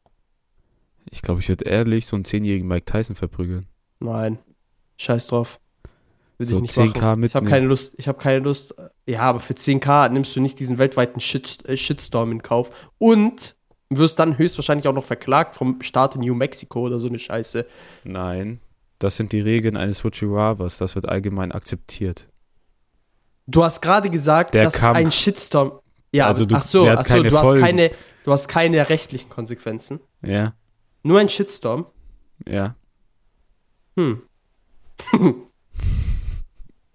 Ich 1.10 1.22
glaube, 1.22 1.40
ich 1.40 1.48
würde 1.48 1.64
ehrlich 1.64 2.06
so 2.06 2.16
einen 2.16 2.24
10-jährigen 2.24 2.66
Mike 2.68 2.84
Tyson 2.84 3.16
verprügeln. 3.16 3.66
Nein, 4.00 4.38
scheiß 4.98 5.28
drauf. 5.28 5.60
Würde 6.38 6.50
So 6.50 6.56
ich 6.56 6.62
nicht 6.62 6.74
10K 6.74 6.82
machen. 6.84 6.94
Ich 6.94 7.02
habe 7.04 7.16
mitnehmen. 7.20 7.46
keine 7.46 7.66
Lust, 7.66 7.94
ich 7.96 8.08
habe 8.08 8.18
keine 8.18 8.40
Lust. 8.40 8.74
Ja, 9.06 9.20
aber 9.22 9.40
für 9.40 9.54
10k 9.54 10.10
nimmst 10.10 10.36
du 10.36 10.40
nicht 10.40 10.58
diesen 10.58 10.78
weltweiten 10.78 11.20
Shit, 11.20 11.64
äh, 11.66 11.76
Shitstorm 11.76 12.32
in 12.32 12.42
Kauf 12.42 12.90
und 12.98 13.56
wirst 13.88 14.18
dann 14.18 14.36
höchstwahrscheinlich 14.36 14.88
auch 14.88 14.92
noch 14.92 15.04
verklagt 15.04 15.54
vom 15.56 15.80
Staat 15.80 16.16
in 16.16 16.22
New 16.22 16.34
Mexico 16.34 16.80
oder 16.80 16.98
so 16.98 17.06
eine 17.06 17.18
Scheiße. 17.18 17.64
Nein, 18.04 18.60
das 18.98 19.16
sind 19.16 19.32
die 19.32 19.40
Regeln 19.40 19.76
eines 19.76 20.00
Fujiwaras. 20.00 20.78
Das 20.78 20.94
wird 20.94 21.08
allgemein 21.08 21.52
akzeptiert. 21.52 22.26
Du 23.46 23.62
hast 23.64 23.80
gerade 23.80 24.10
gesagt, 24.10 24.54
Der 24.54 24.64
dass 24.64 24.74
Kampf. 24.74 24.96
ein 24.96 25.12
Shitstorm. 25.12 25.80
Ja, 26.12 26.26
Also 26.26 26.44
du- 26.46 26.54
ach 26.56 26.62
so, 26.62 26.88
ach 26.88 27.04
so 27.04 27.14
keine 27.14 27.28
du, 27.30 27.38
hast 27.38 27.58
keine, 27.60 27.90
du 28.24 28.32
hast 28.32 28.48
keine 28.48 28.88
rechtlichen 28.88 29.28
Konsequenzen. 29.28 30.00
Ja, 30.22 30.54
Nur 31.02 31.20
ein 31.20 31.28
Shitstorm. 31.28 31.86
ja. 32.46 32.74
Hm. 33.96 34.22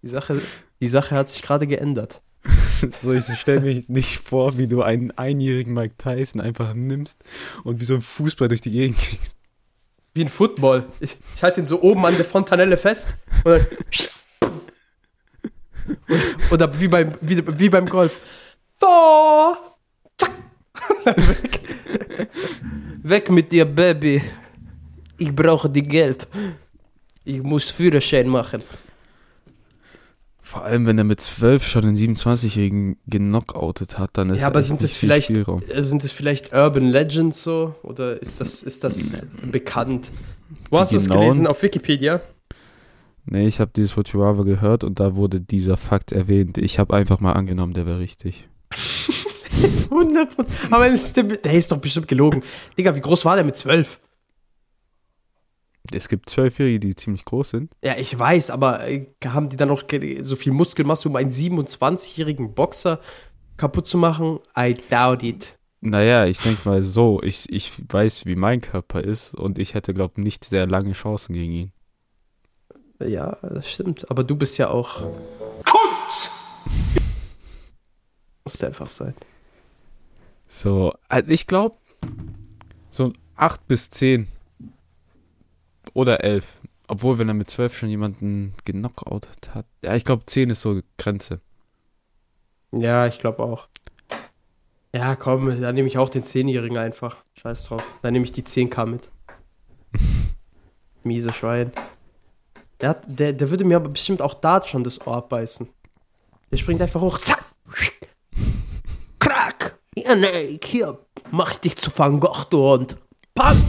die, 0.01 0.07
Sache, 0.07 0.41
die 0.81 0.87
Sache 0.87 1.15
hat 1.15 1.29
sich 1.29 1.41
gerade 1.41 1.67
geändert. 1.67 2.21
So, 2.99 3.13
ich 3.13 3.25
stelle 3.39 3.61
mir 3.61 3.83
nicht 3.87 4.17
vor, 4.19 4.57
wie 4.57 4.65
du 4.65 4.81
einen 4.81 5.11
einjährigen 5.11 5.71
Mike 5.75 5.95
Tyson 5.99 6.41
einfach 6.41 6.73
nimmst 6.73 7.23
und 7.63 7.79
wie 7.79 7.85
so 7.85 7.93
ein 7.93 8.01
Fußball 8.01 8.47
durch 8.47 8.61
die 8.61 8.71
Gegend 8.71 8.97
kriegst. 8.97 9.35
Wie 10.15 10.21
ein 10.23 10.29
Football. 10.29 10.87
Ich, 10.99 11.15
ich 11.35 11.43
halte 11.43 11.61
den 11.61 11.67
so 11.67 11.83
oben 11.83 12.03
an 12.07 12.15
der 12.15 12.25
Fontanelle 12.25 12.77
fest. 12.77 13.15
Und 13.43 13.51
dann 13.51 13.67
Oder 16.51 16.79
wie 16.79 16.87
beim, 16.87 17.13
wie, 17.21 17.43
wie 17.59 17.69
beim 17.69 17.85
Golf. 17.85 18.19
Tor! 18.79 19.57
Zack! 20.17 20.31
Weg. 21.05 21.59
Weg 23.03 23.29
mit 23.29 23.51
dir, 23.51 23.65
Baby. 23.65 24.21
Ich 25.17 25.35
brauche 25.35 25.69
die 25.69 25.83
Geld. 25.83 26.27
Ich 27.23 27.41
muss 27.43 27.69
Führerschein 27.69 28.27
machen. 28.27 28.61
Vor 30.41 30.65
allem, 30.65 30.85
wenn 30.85 30.97
er 30.97 31.03
mit 31.05 31.21
12 31.21 31.65
schon 31.65 31.81
den 31.83 31.95
27-Jährigen 31.95 32.97
genockoutet 33.07 33.97
hat, 33.97 34.09
dann 34.17 34.31
ist 34.31 34.41
Ja, 34.41 34.47
aber 34.47 34.61
sind 34.61 34.83
das 34.83 34.97
viel 34.97 35.07
vielleicht- 35.07 35.27
Spielraum. 35.27 35.61
Sind 35.77 36.03
es 36.03 36.11
vielleicht 36.11 36.51
Urban 36.53 36.87
Legends 36.87 37.41
so? 37.41 37.75
Oder 37.83 38.21
ist 38.21 38.41
das, 38.41 38.61
ist 38.61 38.83
das 38.83 39.25
bekannt? 39.49 40.11
Wo 40.69 40.79
hast 40.79 40.91
du 40.91 40.97
es 40.97 41.07
gelesen? 41.07 41.47
Auf 41.47 41.63
Wikipedia? 41.63 42.19
Nee, 43.25 43.47
ich 43.47 43.59
habe 43.59 43.71
dieses 43.75 43.91
Fujiwara 43.91 44.43
gehört 44.43 44.83
und 44.83 44.99
da 44.99 45.15
wurde 45.15 45.41
dieser 45.41 45.77
Fakt 45.77 46.11
erwähnt. 46.11 46.57
Ich 46.57 46.79
habe 46.79 46.93
einfach 46.93 47.19
mal 47.19 47.33
angenommen, 47.33 47.73
der 47.73 47.85
wäre 47.85 47.99
richtig. 47.99 48.49
100%. 49.51 50.47
Aber 50.71 50.87
ist 50.87 51.15
der, 51.17 51.23
der 51.23 51.53
ist 51.53 51.71
doch 51.71 51.77
bestimmt 51.77 52.07
gelogen. 52.07 52.43
Digga, 52.77 52.95
wie 52.95 53.01
groß 53.01 53.25
war 53.25 53.35
der 53.35 53.45
mit 53.45 53.57
12? 53.57 53.99
Es 55.91 56.07
gibt 56.07 56.29
Zwölfjährige, 56.29 56.79
die 56.79 56.95
ziemlich 56.95 57.25
groß 57.25 57.49
sind. 57.49 57.73
Ja, 57.83 57.97
ich 57.97 58.17
weiß, 58.17 58.51
aber 58.51 58.87
äh, 58.87 59.07
haben 59.25 59.49
die 59.49 59.57
dann 59.57 59.67
noch 59.67 59.83
so 60.21 60.35
viel 60.35 60.53
Muskelmasse, 60.53 61.09
um 61.09 61.15
einen 61.15 61.31
27-jährigen 61.31 62.53
Boxer 62.53 62.99
kaputt 63.57 63.87
zu 63.87 63.97
machen? 63.97 64.39
I 64.57 64.75
doubt 64.89 65.23
it. 65.23 65.57
Naja, 65.81 66.25
ich 66.25 66.39
denke 66.39 66.69
mal 66.69 66.83
so, 66.83 67.21
ich, 67.23 67.51
ich 67.51 67.71
weiß, 67.89 68.25
wie 68.25 68.35
mein 68.35 68.61
Körper 68.61 69.03
ist 69.03 69.33
und 69.33 69.57
ich 69.57 69.73
hätte, 69.73 69.95
glaube 69.95 70.21
nicht 70.21 70.45
sehr 70.45 70.67
lange 70.67 70.93
Chancen 70.93 71.33
gegen 71.33 71.51
ihn. 71.51 71.71
Ja, 73.07 73.37
das 73.41 73.69
stimmt. 73.69 74.09
Aber 74.09 74.23
du 74.23 74.35
bist 74.35 74.57
ja 74.57 74.69
auch. 74.69 75.01
Muss 78.43 78.63
einfach 78.63 78.89
sein. 78.89 79.13
So, 80.47 80.93
also 81.07 81.31
ich 81.31 81.47
glaube, 81.47 81.77
so 82.89 83.13
8 83.35 83.67
bis 83.67 83.89
10 83.89 84.27
oder 85.93 86.23
11. 86.23 86.61
Obwohl, 86.87 87.17
wenn 87.17 87.29
er 87.29 87.33
mit 87.33 87.49
12 87.49 87.77
schon 87.77 87.89
jemanden 87.89 88.53
genockoutet 88.65 89.55
hat. 89.55 89.65
Ja, 89.81 89.95
ich 89.95 90.03
glaube, 90.03 90.25
10 90.25 90.49
ist 90.49 90.61
so 90.61 90.81
Grenze. 90.97 91.39
Ja, 92.71 93.07
ich 93.07 93.19
glaube 93.19 93.43
auch. 93.43 93.67
Ja, 94.93 95.15
komm, 95.15 95.61
dann 95.61 95.75
nehme 95.75 95.87
ich 95.87 95.97
auch 95.97 96.09
den 96.09 96.23
10-Jährigen 96.23 96.77
einfach. 96.77 97.23
Scheiß 97.35 97.65
drauf. 97.65 97.83
Dann 98.01 98.11
nehme 98.11 98.25
ich 98.25 98.33
die 98.33 98.43
10k 98.43 98.85
mit. 98.85 99.09
Miese 101.03 101.33
Schwein. 101.33 101.71
Der, 102.81 102.89
hat, 102.89 103.03
der, 103.07 103.33
der 103.33 103.49
würde 103.49 103.63
mir 103.63 103.77
aber 103.77 103.89
bestimmt 103.89 104.21
auch 104.21 104.33
da 104.33 104.65
schon 104.65 104.83
das 104.83 105.05
Ohr 105.05 105.17
abbeißen. 105.17 105.69
Der 106.51 106.57
springt 106.57 106.81
einfach 106.81 107.01
hoch. 107.01 107.19
Zack. 107.19 107.45
Krack. 109.19 109.77
Ja, 109.95 110.15
nee, 110.15 110.59
hier. 110.63 110.97
Mach 111.29 111.51
ich 111.51 111.59
dich 111.59 111.77
zu 111.77 111.91
Van 111.95 112.19
Gogh, 112.19 112.45
du 112.49 112.57
Hund. 112.57 112.97
Pam. 113.35 113.61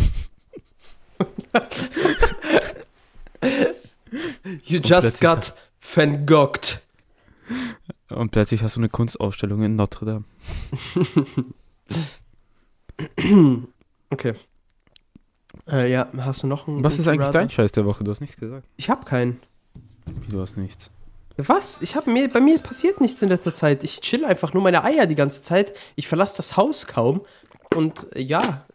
you 4.65 4.81
just 4.81 5.21
got 5.21 5.53
Van 5.81 6.27
Gogh'd. 6.27 6.81
Und 8.09 8.31
plötzlich 8.31 8.63
hast 8.63 8.77
du 8.77 8.81
eine 8.81 8.89
Kunstausstellung 8.89 9.63
in 9.63 9.77
Notre 9.77 10.07
Dame. 10.07 10.25
Okay. 14.11 14.35
Äh, 15.73 15.91
ja, 15.91 16.07
hast 16.19 16.43
du 16.43 16.47
noch 16.47 16.69
einen? 16.69 16.85
Was 16.85 16.99
ist 16.99 17.09
eigentlich 17.09 17.31
dein 17.31 17.51
Scheiß 17.51 17.73
der 17.73 17.87
Woche? 17.87 18.05
Du 18.05 18.11
hast 18.11 18.21
nichts 18.21 18.37
gesagt. 18.37 18.67
Ich 18.77 18.91
habe 18.91 19.05
keinen. 19.05 19.41
Du 20.29 20.41
hast 20.41 20.57
nichts? 20.57 20.91
Was? 21.39 21.81
Ich 21.81 21.97
habe 21.97 22.11
mir 22.11 22.29
bei 22.29 22.41
mir 22.41 22.59
passiert 22.59 23.01
nichts 23.01 23.23
in 23.23 23.31
letzter 23.31 23.55
Zeit. 23.55 23.83
Ich 23.83 24.01
chill 24.01 24.25
einfach 24.25 24.53
nur 24.53 24.63
meine 24.63 24.85
Eier 24.85 25.07
die 25.07 25.15
ganze 25.15 25.41
Zeit. 25.43 25.73
Ich 25.97 26.07
verlasse 26.07 26.37
das 26.37 26.57
Haus 26.57 26.87
kaum 26.87 27.23
und 27.75 28.15
äh, 28.15 28.21
ja. 28.21 28.67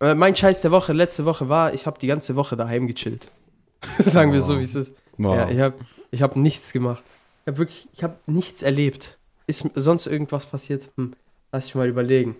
Äh, 0.00 0.14
mein 0.14 0.36
Scheiß 0.36 0.60
der 0.60 0.70
Woche 0.72 0.92
letzte 0.92 1.24
Woche 1.24 1.48
war, 1.48 1.72
ich 1.72 1.86
habe 1.86 1.98
die 1.98 2.06
ganze 2.06 2.36
Woche 2.36 2.56
daheim 2.56 2.86
gechillt. 2.86 3.28
Sagen 3.98 4.32
wir 4.32 4.42
so, 4.42 4.54
Wow. 4.54 4.60
wie 4.60 4.64
es 4.64 4.74
ist. 4.74 4.92
Wow. 5.16 5.36
Ja, 5.36 5.48
ich 5.50 5.60
habe 5.60 5.74
ich 6.10 6.22
hab 6.22 6.36
nichts 6.36 6.72
gemacht. 6.72 7.02
Ich 7.44 7.48
habe 7.48 7.58
wirklich, 7.58 7.88
ich 7.94 8.02
habe 8.02 8.16
nichts 8.26 8.62
erlebt. 8.62 9.18
Ist 9.46 9.68
sonst 9.74 10.06
irgendwas 10.06 10.46
passiert? 10.46 10.90
Hm, 10.96 11.14
lass 11.52 11.66
ich 11.66 11.74
mal 11.74 11.88
überlegen. 11.88 12.36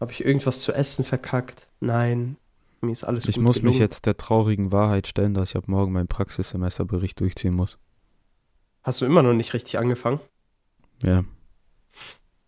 Habe 0.00 0.12
ich 0.12 0.24
irgendwas 0.24 0.60
zu 0.60 0.72
essen 0.72 1.04
verkackt? 1.04 1.66
Nein. 1.80 2.36
Mir 2.84 2.92
ist 2.92 3.04
alles 3.04 3.26
ich 3.28 3.38
muss 3.38 3.56
mich 3.56 3.62
gelungen. 3.62 3.80
jetzt 3.80 4.06
der 4.06 4.16
traurigen 4.16 4.72
Wahrheit 4.72 5.06
stellen, 5.06 5.34
dass 5.34 5.50
ich 5.50 5.56
ab 5.56 5.68
morgen 5.68 5.92
meinen 5.92 6.08
Praxissemesterbericht 6.08 7.18
durchziehen 7.20 7.54
muss. 7.54 7.78
Hast 8.82 9.00
du 9.00 9.06
immer 9.06 9.22
noch 9.22 9.32
nicht 9.32 9.54
richtig 9.54 9.78
angefangen? 9.78 10.20
Ja, 11.02 11.24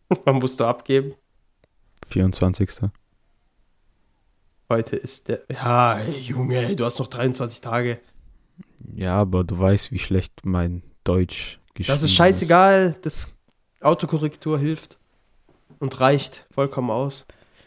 Wann 0.25 0.37
musst 0.37 0.61
du 0.61 0.65
abgeben? 0.65 1.15
24. 2.09 2.91
Heute 4.69 4.97
ist 4.97 5.29
der. 5.29 5.43
Ja, 5.51 6.01
Junge, 6.03 6.75
du 6.77 6.85
hast 6.85 6.99
noch 6.99 7.07
23 7.07 7.61
Tage. 7.61 8.01
Ja, 8.95 9.15
aber 9.21 9.45
du 9.45 9.59
weißt, 9.59 9.93
wie 9.93 9.99
schlecht 9.99 10.45
mein 10.45 10.83
Deutsch 11.05 11.61
geschrieben 11.75 11.95
Das 11.95 12.03
ist 12.03 12.15
scheißegal. 12.15 12.97
Das 13.03 13.37
Autokorrektur 13.81 14.59
hilft 14.59 14.99
und 15.79 16.01
reicht 16.01 16.47
vollkommen 16.51 16.91
aus. 16.91 17.27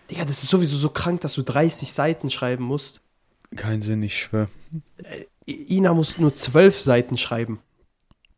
Digga, 0.09 0.25
das 0.25 0.43
ist 0.43 0.49
sowieso 0.49 0.77
so 0.77 0.89
krank, 0.89 1.21
dass 1.21 1.33
du 1.33 1.43
30 1.43 1.91
Seiten 1.93 2.29
schreiben 2.29 2.63
musst. 2.63 3.01
Kein 3.55 3.81
Sinn, 3.81 4.01
ich 4.03 4.17
schwör. 4.17 4.47
I- 5.47 5.77
Ina 5.77 5.93
muss 5.93 6.17
nur 6.17 6.33
12 6.33 6.79
Seiten 6.81 7.17
schreiben. 7.17 7.59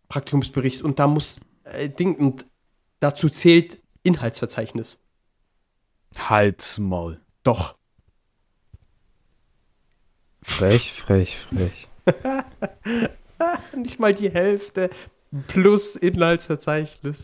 Praktikumsbericht. 0.10 0.82
Und 0.82 1.00
da 1.00 1.08
muss 1.08 1.42
äh, 1.64 1.90
Ding, 1.90 2.16
und 2.16 2.46
dazu 3.00 3.30
zählt 3.30 3.80
Inhaltsverzeichnis. 4.04 5.00
Halt's 6.18 6.78
Maul. 6.78 7.20
Doch. 7.44 7.76
Frech, 10.42 10.92
frech, 10.92 11.38
frech. 11.38 11.88
Nicht 13.76 14.00
mal 14.00 14.14
die 14.14 14.30
Hälfte 14.32 14.90
plus 15.48 15.96
Inhaltsverzeichnis. 15.96 17.24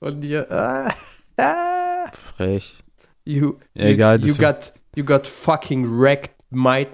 Und 0.00 0.22
ihr. 0.24 0.50
Ah, 0.50 0.94
ah, 1.36 2.10
Frech. 2.12 2.76
You, 3.24 3.58
Ja, 3.74 3.86
egal, 3.86 4.20
you, 4.20 4.28
you 4.28 4.34
das 4.34 4.72
got 4.72 4.72
you 4.96 5.04
got 5.04 5.26
fucking 5.26 5.98
wrecked, 6.00 6.34
mate. 6.50 6.90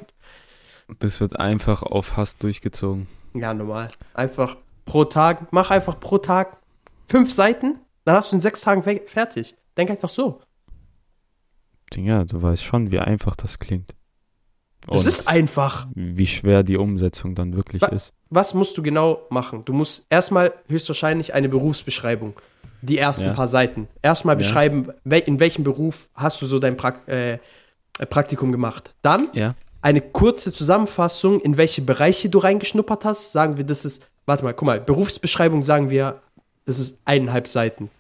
Das 1.01 1.21
wird 1.21 1.39
einfach 1.39 1.83
auf 1.83 2.17
Hass 2.17 2.39
durchgezogen. 2.39 3.07
Ja, 3.35 3.53
normal. 3.53 3.89
Einfach 4.15 4.57
pro 4.87 5.05
Tag. 5.05 5.53
Mach 5.53 5.71
einfach 5.71 6.01
pro 6.01 6.19
Tag 6.19 6.57
fünf 7.09 7.33
Seiten, 7.33 7.79
dann 8.05 8.17
hast 8.17 8.33
du 8.33 8.37
in 8.37 8.41
sechs 8.41 8.61
Tagen 8.63 8.83
fe- 8.83 9.03
fertig. 9.07 9.55
Denk 9.77 9.91
einfach 9.91 10.09
so. 10.09 10.41
Ja, 11.95 12.25
du 12.25 12.41
weißt 12.41 12.63
schon, 12.63 12.93
wie 12.93 12.99
einfach 12.99 13.35
das 13.37 13.59
klingt. 13.59 13.95
Das 14.87 15.03
Und 15.03 15.07
ist 15.09 15.29
einfach. 15.29 15.87
wie 15.95 16.27
schwer 16.27 16.63
die 16.63 16.77
Umsetzung 16.77 17.35
dann 17.35 17.55
wirklich 17.55 17.83
Wa- 17.83 17.89
ist. 17.89 18.13
Was 18.31 18.55
musst 18.55 18.77
du 18.79 18.83
genau 18.83 19.23
machen? 19.31 19.63
Du 19.65 19.73
musst 19.73 20.07
erstmal 20.11 20.53
höchstwahrscheinlich 20.69 21.35
eine 21.35 21.49
Berufsbeschreibung. 21.49 22.35
Die 22.83 22.99
ersten 22.99 23.27
Ja. 23.29 23.33
paar 23.35 23.49
Seiten. 23.49 23.89
Erstmal 24.03 24.37
beschreiben, 24.37 24.89
wel 25.05 25.21
in 25.21 25.41
welchem 25.41 25.65
Beruf 25.65 26.09
hast 26.15 26.41
du 26.43 26.47
so 26.47 26.59
dein 26.59 26.77
Prak 26.77 27.01
äh, 27.09 27.33
äh, 27.35 27.39
Praktikum 28.09 28.53
gemacht. 28.53 28.95
Dann 29.03 29.29
Ja. 29.33 29.55
eine 29.83 30.01
kurze 30.01 30.53
Zusammenfassung, 30.53 31.41
in 31.41 31.57
welche 31.57 31.83
Bereiche 31.83 32.29
du 32.31 32.39
reingeschnuppert 32.39 33.05
hast. 33.05 33.33
Sagen 33.33 33.57
wir, 33.57 33.65
das 33.65 33.85
ist, 33.85 34.07
warte 34.27 34.45
mal, 34.45 34.55
guck 34.55 34.67
mal, 34.67 34.81
Berufsbeschreibung 34.81 35.63
sagen 35.63 35.91
wir, 35.91 36.21
das 36.67 36.79
ist 36.79 37.01
eineinhalb 37.05 37.49
Seiten. 37.49 37.91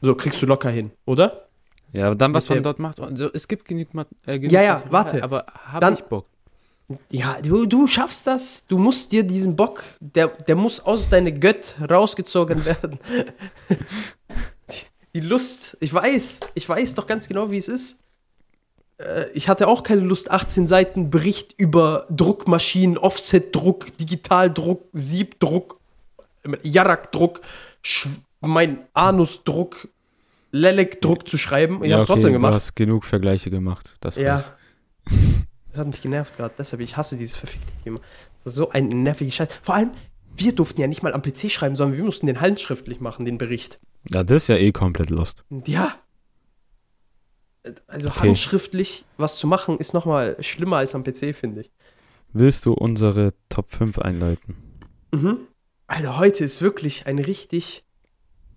So 0.00 0.14
kriegst 0.14 0.40
du 0.40 0.46
locker 0.46 0.70
hin, 0.70 0.90
oder? 1.04 1.48
Ja, 1.92 2.06
aber 2.06 2.14
dann, 2.14 2.32
was 2.32 2.48
Mit 2.48 2.56
man 2.56 2.62
dort 2.62 2.78
macht. 2.78 3.00
Also, 3.00 3.30
es 3.34 3.46
gibt 3.46 3.66
genug, 3.66 3.92
Mat 3.92 4.08
äh, 4.26 4.38
genug 4.38 4.52
Ja, 4.52 4.62
ja, 4.62 4.82
warte. 4.90 5.22
Aber 5.22 5.44
hab 5.70 5.80
Dann- 5.82 5.92
ich 5.94 6.02
Bock. 6.04 6.26
Ja, 7.10 7.38
du, 7.42 7.66
du 7.66 7.86
schaffst 7.86 8.26
das. 8.26 8.66
Du 8.66 8.78
musst 8.78 9.12
dir 9.12 9.22
diesen 9.24 9.56
Bock, 9.56 9.82
der, 10.00 10.28
der 10.28 10.54
muss 10.56 10.80
aus 10.80 11.08
deiner 11.08 11.32
Gött 11.32 11.74
rausgezogen 11.90 12.64
werden. 12.64 12.98
die, 14.70 15.20
die 15.20 15.26
Lust, 15.26 15.76
ich 15.80 15.92
weiß, 15.92 16.40
ich 16.54 16.68
weiß 16.68 16.94
doch 16.94 17.06
ganz 17.06 17.28
genau, 17.28 17.50
wie 17.50 17.56
es 17.58 17.68
ist. 17.68 17.98
Äh, 18.98 19.26
Ich 19.34 19.48
hatte 19.48 19.68
auch 19.68 19.82
keine 19.82 20.02
Lust, 20.02 20.30
18 20.30 20.66
Seiten 20.68 21.10
Bericht 21.10 21.54
über 21.58 22.06
Druckmaschinen, 22.10 22.98
Offset-Druck, 22.98 23.96
Digitaldruck, 23.98 24.84
Siebdruck, 24.92 25.80
Jarak-Druck, 26.62 27.40
mein 28.40 28.80
Anus-Druck, 28.94 29.88
Lelek-Druck 30.50 31.28
zu 31.28 31.38
schreiben. 31.38 31.82
Ich 31.84 31.90
ja, 31.90 31.98
hab's 31.98 32.06
trotzdem 32.08 32.28
Du 32.28 32.32
gemacht. 32.34 32.54
hast 32.54 32.74
genug 32.74 33.04
Vergleiche 33.04 33.50
gemacht. 33.50 33.94
Das 34.00 34.16
Ja. 34.16 34.44
Das 35.72 35.80
hat 35.80 35.86
mich 35.86 36.00
genervt 36.02 36.36
gerade. 36.36 36.54
Deshalb, 36.56 36.80
ich 36.82 36.96
hasse 36.96 37.16
dieses 37.16 37.34
verfickte 37.36 37.72
Thema. 37.82 38.00
Das 38.44 38.52
ist 38.52 38.56
so 38.56 38.70
ein 38.70 38.88
nerviger 38.88 39.32
Scheiß. 39.32 39.48
Vor 39.62 39.74
allem, 39.74 39.90
wir 40.36 40.52
durften 40.54 40.80
ja 40.80 40.86
nicht 40.86 41.02
mal 41.02 41.12
am 41.14 41.22
PC 41.22 41.50
schreiben, 41.50 41.74
sondern 41.76 41.96
wir 41.96 42.04
mussten 42.04 42.26
den 42.26 42.40
handschriftlich 42.40 43.00
machen, 43.00 43.24
den 43.24 43.38
Bericht. 43.38 43.80
Ja, 44.08 44.22
das 44.22 44.44
ist 44.44 44.48
ja 44.48 44.56
eh 44.56 44.72
komplett 44.72 45.10
lost. 45.10 45.44
Ja. 45.66 45.96
Also 47.86 48.08
Okay. 48.08 48.28
handschriftlich 48.28 49.04
was 49.16 49.36
zu 49.36 49.46
machen, 49.46 49.78
ist 49.78 49.94
nochmal 49.94 50.36
schlimmer 50.42 50.78
als 50.78 50.94
am 50.94 51.04
PC, 51.04 51.34
finde 51.34 51.62
ich. 51.62 51.70
Willst 52.32 52.66
du 52.66 52.72
unsere 52.72 53.34
Top 53.48 53.70
5 53.70 53.98
einleiten? 53.98 54.56
Mhm. 55.12 55.38
Alter, 55.86 56.18
heute 56.18 56.44
ist 56.44 56.60
wirklich 56.60 57.06
eine 57.06 57.26
richtig 57.26 57.84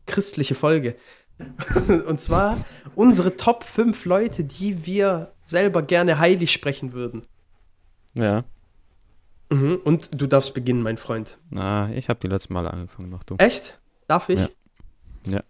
christliche 0.08 0.56
Folge. 0.56 0.96
Und 2.08 2.20
zwar 2.22 2.58
unsere 2.96 3.36
Top 3.36 3.64
5 3.64 4.06
Leute, 4.06 4.44
die 4.44 4.86
wir 4.86 5.35
selber 5.46 5.82
gerne 5.82 6.20
heilig 6.20 6.52
sprechen 6.52 6.92
würden. 6.92 7.24
Ja. 8.14 8.44
Mhm. 9.50 9.80
Und 9.84 10.10
du 10.20 10.28
darfst 10.28 10.54
beginnen, 10.54 10.82
mein 10.82 10.98
Freund. 10.98 11.38
Na, 11.50 11.90
ich 11.94 12.10
habe 12.10 12.20
die 12.20 12.28
letzten 12.28 12.54
Mal 12.54 12.68
angefangen, 12.68 13.10
mach 13.10 13.24
du. 13.24 13.36
Echt? 13.38 13.80
Darf 14.08 14.28
ich? 14.30 14.40
Ja. 14.40 14.50
Ja. 15.28 15.44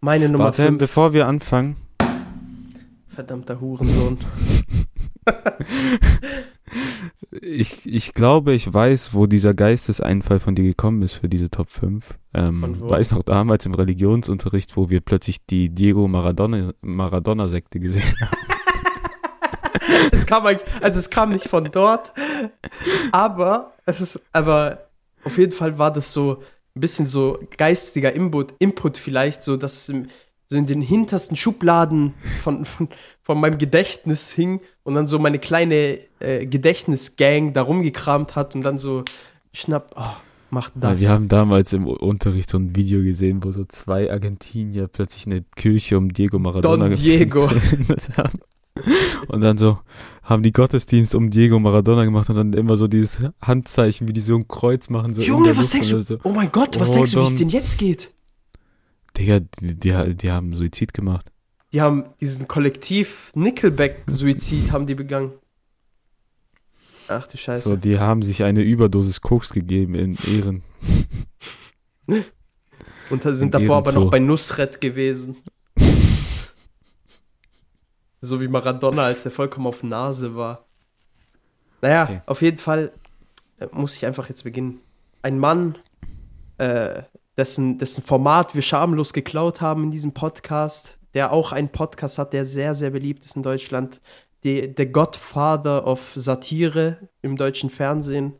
Meine 0.00 0.28
Nummer 0.28 0.44
Warte, 0.46 0.62
5. 0.62 0.78
bevor 0.78 1.12
wir 1.12 1.26
anfangen, 1.26 1.76
Verdammter 3.18 3.60
Hurensohn. 3.60 4.16
ich, 7.42 7.84
ich 7.84 8.12
glaube, 8.12 8.54
ich 8.54 8.72
weiß, 8.72 9.12
wo 9.12 9.26
dieser 9.26 9.54
Geisteseinfall 9.54 10.38
von 10.38 10.54
dir 10.54 10.62
gekommen 10.62 11.02
ist 11.02 11.14
für 11.14 11.28
diese 11.28 11.50
Top 11.50 11.70
5. 11.70 12.04
Ähm, 12.34 12.76
weiß 12.80 13.12
noch 13.12 13.24
damals 13.24 13.66
im 13.66 13.74
Religionsunterricht, 13.74 14.76
wo 14.76 14.88
wir 14.88 15.00
plötzlich 15.00 15.44
die 15.46 15.68
Diego 15.68 16.06
Maradona, 16.06 16.72
Maradona-Sekte 16.80 17.80
gesehen 17.80 18.14
haben. 18.20 18.57
es 20.12 20.26
kam 20.26 20.44
also 20.46 20.98
es 20.98 21.10
kam 21.10 21.30
nicht 21.30 21.48
von 21.48 21.64
dort, 21.64 22.12
aber 23.12 23.72
es 23.86 24.00
ist, 24.00 24.20
aber 24.32 24.88
auf 25.24 25.38
jeden 25.38 25.52
Fall 25.52 25.78
war 25.78 25.92
das 25.92 26.12
so 26.12 26.42
ein 26.74 26.80
bisschen 26.80 27.06
so 27.06 27.38
geistiger 27.56 28.12
Input, 28.12 28.54
Input 28.58 28.96
vielleicht, 28.96 29.42
so 29.42 29.56
dass 29.56 29.88
es 29.88 29.94
so 30.48 30.56
in 30.56 30.66
den 30.66 30.80
hintersten 30.80 31.36
Schubladen 31.36 32.14
von, 32.42 32.64
von, 32.64 32.88
von 33.22 33.40
meinem 33.40 33.58
Gedächtnis 33.58 34.30
hing 34.30 34.60
und 34.82 34.94
dann 34.94 35.06
so 35.06 35.18
meine 35.18 35.38
kleine 35.38 35.98
äh, 36.20 36.46
Gedächtnisgang 36.46 37.52
da 37.52 37.62
rumgekramt 37.62 38.34
hat 38.34 38.54
und 38.54 38.62
dann 38.62 38.78
so 38.78 39.04
schnapp, 39.52 39.90
oh, 39.96 40.16
macht 40.50 40.72
das. 40.76 41.00
wir 41.00 41.10
haben 41.10 41.28
damals 41.28 41.74
im 41.74 41.86
Unterricht 41.86 42.48
so 42.48 42.58
ein 42.58 42.74
Video 42.74 43.02
gesehen, 43.02 43.44
wo 43.44 43.52
so 43.52 43.64
zwei 43.64 44.10
Argentinier 44.10 44.88
plötzlich 44.88 45.26
eine 45.26 45.44
Kirche 45.56 45.98
um 45.98 46.12
Diego 46.12 46.38
Maradona 46.38 46.88
Don 46.88 46.96
Diego. 46.96 47.50
haben. 48.16 48.40
Und 49.28 49.40
dann 49.40 49.58
so 49.58 49.78
haben 50.22 50.42
die 50.42 50.52
Gottesdienst 50.52 51.14
um 51.14 51.30
Diego 51.30 51.58
Maradona 51.58 52.04
gemacht 52.04 52.28
und 52.28 52.36
dann 52.36 52.52
immer 52.52 52.76
so 52.76 52.86
dieses 52.86 53.18
Handzeichen, 53.40 54.08
wie 54.08 54.12
die 54.12 54.20
so 54.20 54.36
ein 54.36 54.46
Kreuz 54.46 54.90
machen. 54.90 55.14
So 55.14 55.22
Junge, 55.22 55.56
was 55.56 55.70
denkst 55.70 55.88
du? 55.88 56.02
So, 56.02 56.18
Oh 56.22 56.30
mein 56.32 56.52
Gott, 56.52 56.78
was 56.78 56.90
Oh, 56.90 56.94
denkst 56.94 57.12
du, 57.12 57.20
wie 57.22 57.24
es 57.24 57.36
denn 57.36 57.48
jetzt 57.48 57.78
geht? 57.78 58.12
Digga, 59.16 59.40
die, 59.40 59.74
die, 59.74 60.14
die 60.14 60.30
haben 60.30 60.54
Suizid 60.54 60.92
gemacht. 60.92 61.32
Die 61.72 61.80
haben 61.80 62.04
diesen 62.20 62.46
Kollektiv 62.46 63.32
Nickelback-Suizid 63.34 64.70
haben 64.70 64.86
die 64.86 64.94
begangen. 64.94 65.32
Ach 67.08 67.26
du 67.26 67.38
Scheiße. 67.38 67.66
So, 67.66 67.76
die 67.76 67.98
haben 67.98 68.22
sich 68.22 68.42
eine 68.42 68.60
Überdosis 68.60 69.22
Koks 69.22 69.52
gegeben 69.54 69.94
in 69.94 70.18
Ehren. 70.26 70.62
Und 73.10 73.22
sind 73.22 73.42
in 73.42 73.50
davor 73.50 73.78
aber 73.78 73.86
Ehrenzoo. 73.90 74.04
noch 74.04 74.10
bei 74.10 74.18
Nusret 74.18 74.80
gewesen. 74.82 75.36
So 78.20 78.40
wie 78.40 78.48
Maradona, 78.48 79.04
als 79.04 79.24
er 79.24 79.30
vollkommen 79.30 79.66
auf 79.66 79.82
Nase 79.82 80.34
war. 80.34 80.66
Naja, 81.80 82.04
Okay. 82.04 82.20
auf 82.26 82.42
jeden 82.42 82.58
Fall 82.58 82.92
äh, 83.60 83.66
muss 83.72 83.96
ich 83.96 84.04
einfach 84.06 84.28
jetzt 84.28 84.44
beginnen. 84.44 84.80
Ein 85.22 85.38
Mann, 85.38 85.78
äh, 86.58 87.02
dessen, 87.36 87.78
dessen 87.78 88.02
Format 88.02 88.54
wir 88.54 88.62
schamlos 88.62 89.12
geklaut 89.12 89.60
haben 89.60 89.84
in 89.84 89.90
diesem 89.90 90.12
Podcast, 90.12 90.98
der 91.14 91.32
auch 91.32 91.52
einen 91.52 91.68
Podcast 91.68 92.18
hat, 92.18 92.32
der 92.32 92.44
sehr, 92.44 92.74
sehr 92.74 92.90
beliebt 92.90 93.24
ist 93.24 93.36
in 93.36 93.42
Deutschland. 93.42 94.00
Die, 94.44 94.72
der 94.74 94.86
Godfather 94.86 95.86
of 95.86 96.12
Satire 96.14 97.08
im 97.22 97.36
deutschen 97.36 97.70
Fernsehen. 97.70 98.34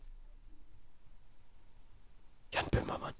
Jan 2.52 2.64
Böhmermann. 2.70 3.14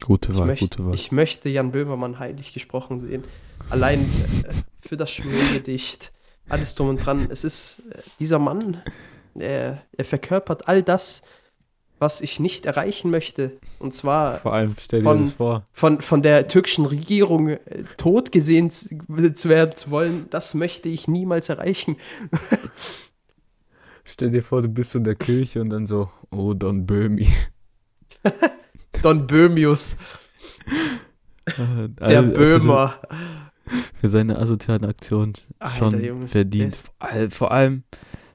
Gute 0.00 0.32
Ich, 0.32 0.38
Wahl, 0.38 0.46
möcht, 0.46 0.60
gute 0.60 0.84
Wahl. 0.86 0.94
ich 0.94 1.12
möchte 1.12 1.48
Jan 1.48 1.72
Böhmermann 1.72 2.18
heilig 2.18 2.52
gesprochen 2.52 3.00
sehen. 3.00 3.24
Allein 3.70 4.00
äh, 4.00 4.52
für 4.82 4.96
das 4.96 5.10
Schwörgedicht, 5.10 6.12
alles 6.48 6.74
drum 6.74 6.88
und 6.88 6.98
dran. 6.98 7.28
Es 7.30 7.44
ist 7.44 7.80
äh, 7.90 7.98
dieser 8.18 8.38
Mann, 8.38 8.82
er, 9.34 9.82
er 9.96 10.04
verkörpert 10.04 10.68
all 10.68 10.82
das, 10.82 11.22
was 11.98 12.20
ich 12.20 12.40
nicht 12.40 12.66
erreichen 12.66 13.10
möchte. 13.12 13.52
Und 13.78 13.94
zwar 13.94 14.38
Vor 14.38 14.52
allem 14.52 14.74
stell 14.78 15.00
dir 15.00 15.04
von- 15.08 15.24
das 15.24 15.32
vor. 15.34 15.66
von, 15.72 16.00
von 16.00 16.20
der 16.20 16.48
türkischen 16.48 16.84
Regierung 16.84 17.48
äh, 17.50 17.60
tot 17.96 18.32
gesehen 18.32 18.70
zu, 18.70 18.88
zu 19.34 19.48
werden 19.48 19.76
zu 19.76 19.90
wollen. 19.92 20.26
Das 20.30 20.54
möchte 20.54 20.88
ich 20.88 21.06
niemals 21.08 21.48
erreichen. 21.48 21.96
Stell 24.04 24.30
dir 24.30 24.42
vor, 24.42 24.62
du 24.62 24.68
bist 24.68 24.90
so 24.90 24.98
in 24.98 25.04
der 25.04 25.14
Kirche 25.14 25.60
und 25.60 25.70
dann 25.70 25.86
so, 25.86 26.10
oh, 26.30 26.54
Don 26.54 26.86
Böhmi. 26.86 27.28
Don 29.02 29.26
Böhmius, 29.26 29.96
der 31.56 31.90
Also- 32.00 32.32
Böhmer. 32.34 33.00
Für 34.00 34.08
seine 34.08 34.38
asozialen 34.38 34.84
Aktionen 34.84 35.34
Alter, 35.58 35.76
schon 35.76 36.04
Junge, 36.04 36.26
verdient. 36.26 36.76
Vor 36.76 36.94
all- 36.98 37.30
Vor 37.30 37.52
allem, 37.52 37.82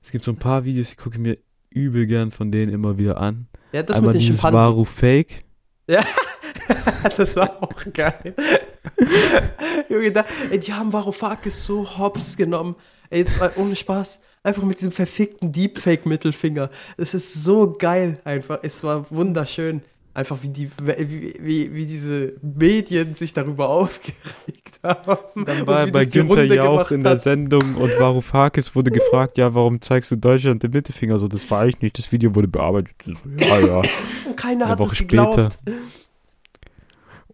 es 0.04 0.12
gibt 0.12 0.24
so 0.26 0.32
ein 0.32 0.38
paar 0.38 0.64
Videos, 0.66 0.90
die 0.90 0.96
gucke 0.96 1.16
ich 1.16 1.22
mir 1.22 1.38
übel 1.70 2.06
gern 2.08 2.32
von 2.32 2.52
denen 2.52 2.72
immer 2.72 2.98
wieder 2.98 3.18
an. 3.20 3.48
Ja, 3.72 3.84
das 3.84 3.98
Einmal 3.98 4.14
mit 4.14 4.22
den 4.22 4.28
dieses. 4.28 4.44
Waru 4.44 4.86
Fake. 4.86 5.44
das 7.18 7.36
war 7.36 7.62
auch 7.64 7.84
geil. 7.94 8.36
Junge, 9.90 10.12
da, 10.12 10.26
ey, 10.50 10.60
die 10.60 10.74
haben 10.74 10.92
Varoufakis 10.92 11.64
so 11.64 11.98
hops 11.98 12.36
genommen. 12.38 12.76
Ey, 13.10 13.20
jetzt 13.20 13.40
mal 13.40 13.52
ohne 13.56 13.76
Spaß. 13.76 14.22
Einfach 14.44 14.64
mit 14.64 14.80
diesem 14.80 14.92
verfickten 14.92 15.52
Deepfake-Mittelfinger. 15.52 16.70
Es 16.98 17.14
ist 17.14 17.34
so 17.44 17.76
geil 17.78 18.20
einfach. 18.24 18.60
Es 18.64 18.84
war 18.84 19.06
wunderschön. 19.10 19.82
Einfach 20.18 20.42
wie, 20.42 20.50
die, 20.50 20.72
wie, 20.82 21.36
wie, 21.40 21.74
wie 21.76 21.86
diese 21.86 22.34
Medien 22.42 23.14
sich 23.14 23.34
darüber 23.34 23.70
aufgeregt 23.70 24.80
haben. 24.82 25.46
Dann 25.46 25.68
war 25.68 25.82
er 25.82 25.92
bei 25.92 26.06
Günther 26.06 26.46
Jauch 26.46 26.90
in 26.90 27.04
der. 27.04 27.18
Sendung 27.18 27.76
und 27.76 27.92
Varoufakis 28.00 28.76
wurde 28.76 28.90
gefragt, 28.90 29.38
ja, 29.38 29.54
warum 29.54 29.80
zeigst 29.80 30.10
du 30.10 30.16
Deutschland 30.16 30.64
den 30.64 30.72
Mittelfinger? 30.72 31.20
So, 31.20 31.28
das 31.28 31.52
war 31.52 31.68
ich 31.68 31.80
nicht, 31.82 32.00
das 32.00 32.12
Video 32.12 32.34
wurde 32.34 32.48
bearbeitet. 32.48 32.96
Ja, 33.38 33.60
ja. 33.60 33.82
Keiner 34.36 34.66
Eine 34.66 34.72
hat 34.72 34.80
Woche 34.80 34.94
es 34.94 34.98
später. 34.98 35.50
geglaubt. 35.50 35.60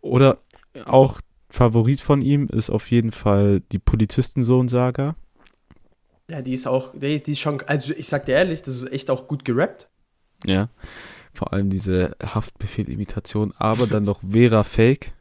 Oder 0.02 0.40
auch 0.84 1.22
Favorit 1.50 2.02
von 2.02 2.22
ihm 2.22 2.50
ist 2.52 2.70
auf 2.70 2.92
jeden 2.92 3.14
Fall 3.14 3.62
die 3.72 3.80
Polizistensohn-Saga. 3.80 5.16
Ja, 6.30 6.42
die 6.42 6.52
ist 6.52 6.68
auch, 6.68 6.94
die, 6.94 7.24
die 7.24 7.32
ist 7.32 7.40
schon, 7.40 7.62
also 7.62 7.94
ich 7.96 8.10
sag 8.10 8.26
dir 8.26 8.34
ehrlich, 8.34 8.62
das 8.62 8.76
ist 8.76 8.92
echt 8.92 9.10
auch 9.10 9.30
gut 9.30 9.46
gerappt. 9.46 9.88
Ja. 10.46 10.68
Vor 11.34 11.52
allem 11.54 11.70
diese 11.70 12.16
Haftbefehl-Imitation, 12.24 13.54
aber 13.58 13.88
dann 13.88 14.04
noch 14.04 14.22
Vera 14.30 14.64
Fake, 14.64 15.14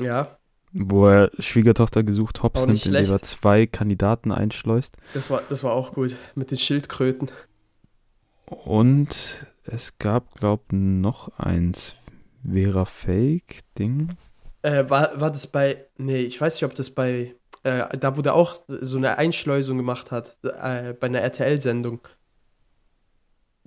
Ja, 0.00 0.38
wo 0.72 1.06
er 1.06 1.30
Schwiegertochter 1.38 2.02
gesucht, 2.02 2.42
Hops 2.42 2.66
nimmt, 2.66 2.84
indem 2.84 3.10
er 3.10 3.22
zwei 3.22 3.66
Kandidaten 3.66 4.32
einschleust. 4.32 4.96
das 5.14 5.30
war, 5.30 5.42
das 5.48 5.62
war 5.64 5.72
auch 5.72 5.92
gut. 5.92 6.16
Mit 6.34 6.50
den 6.50 6.58
Schildkröten. 6.58 7.30
Und 8.46 9.46
es 9.64 9.98
gab, 9.98 10.34
glaub, 10.38 10.72
noch 10.72 11.36
eins. 11.38 11.96
Vera 12.48 12.84
Fake 12.84 13.60
Ding. 13.78 14.16
Äh, 14.62 14.88
war, 14.88 15.20
war 15.20 15.30
das 15.30 15.46
bei, 15.46 15.84
nee, 15.96 16.20
ich 16.20 16.40
weiß 16.40 16.54
nicht, 16.54 16.64
ob 16.64 16.74
das 16.74 16.90
bei, 16.90 17.34
äh, 17.64 17.96
da 17.98 18.16
wo 18.16 18.22
der 18.22 18.34
auch 18.34 18.56
so 18.68 18.96
eine 18.98 19.18
Einschleusung 19.18 19.76
gemacht 19.76 20.10
hat, 20.10 20.36
äh, 20.42 20.92
bei 20.92 21.06
einer 21.08 21.20
RTL-Sendung. 21.20 22.00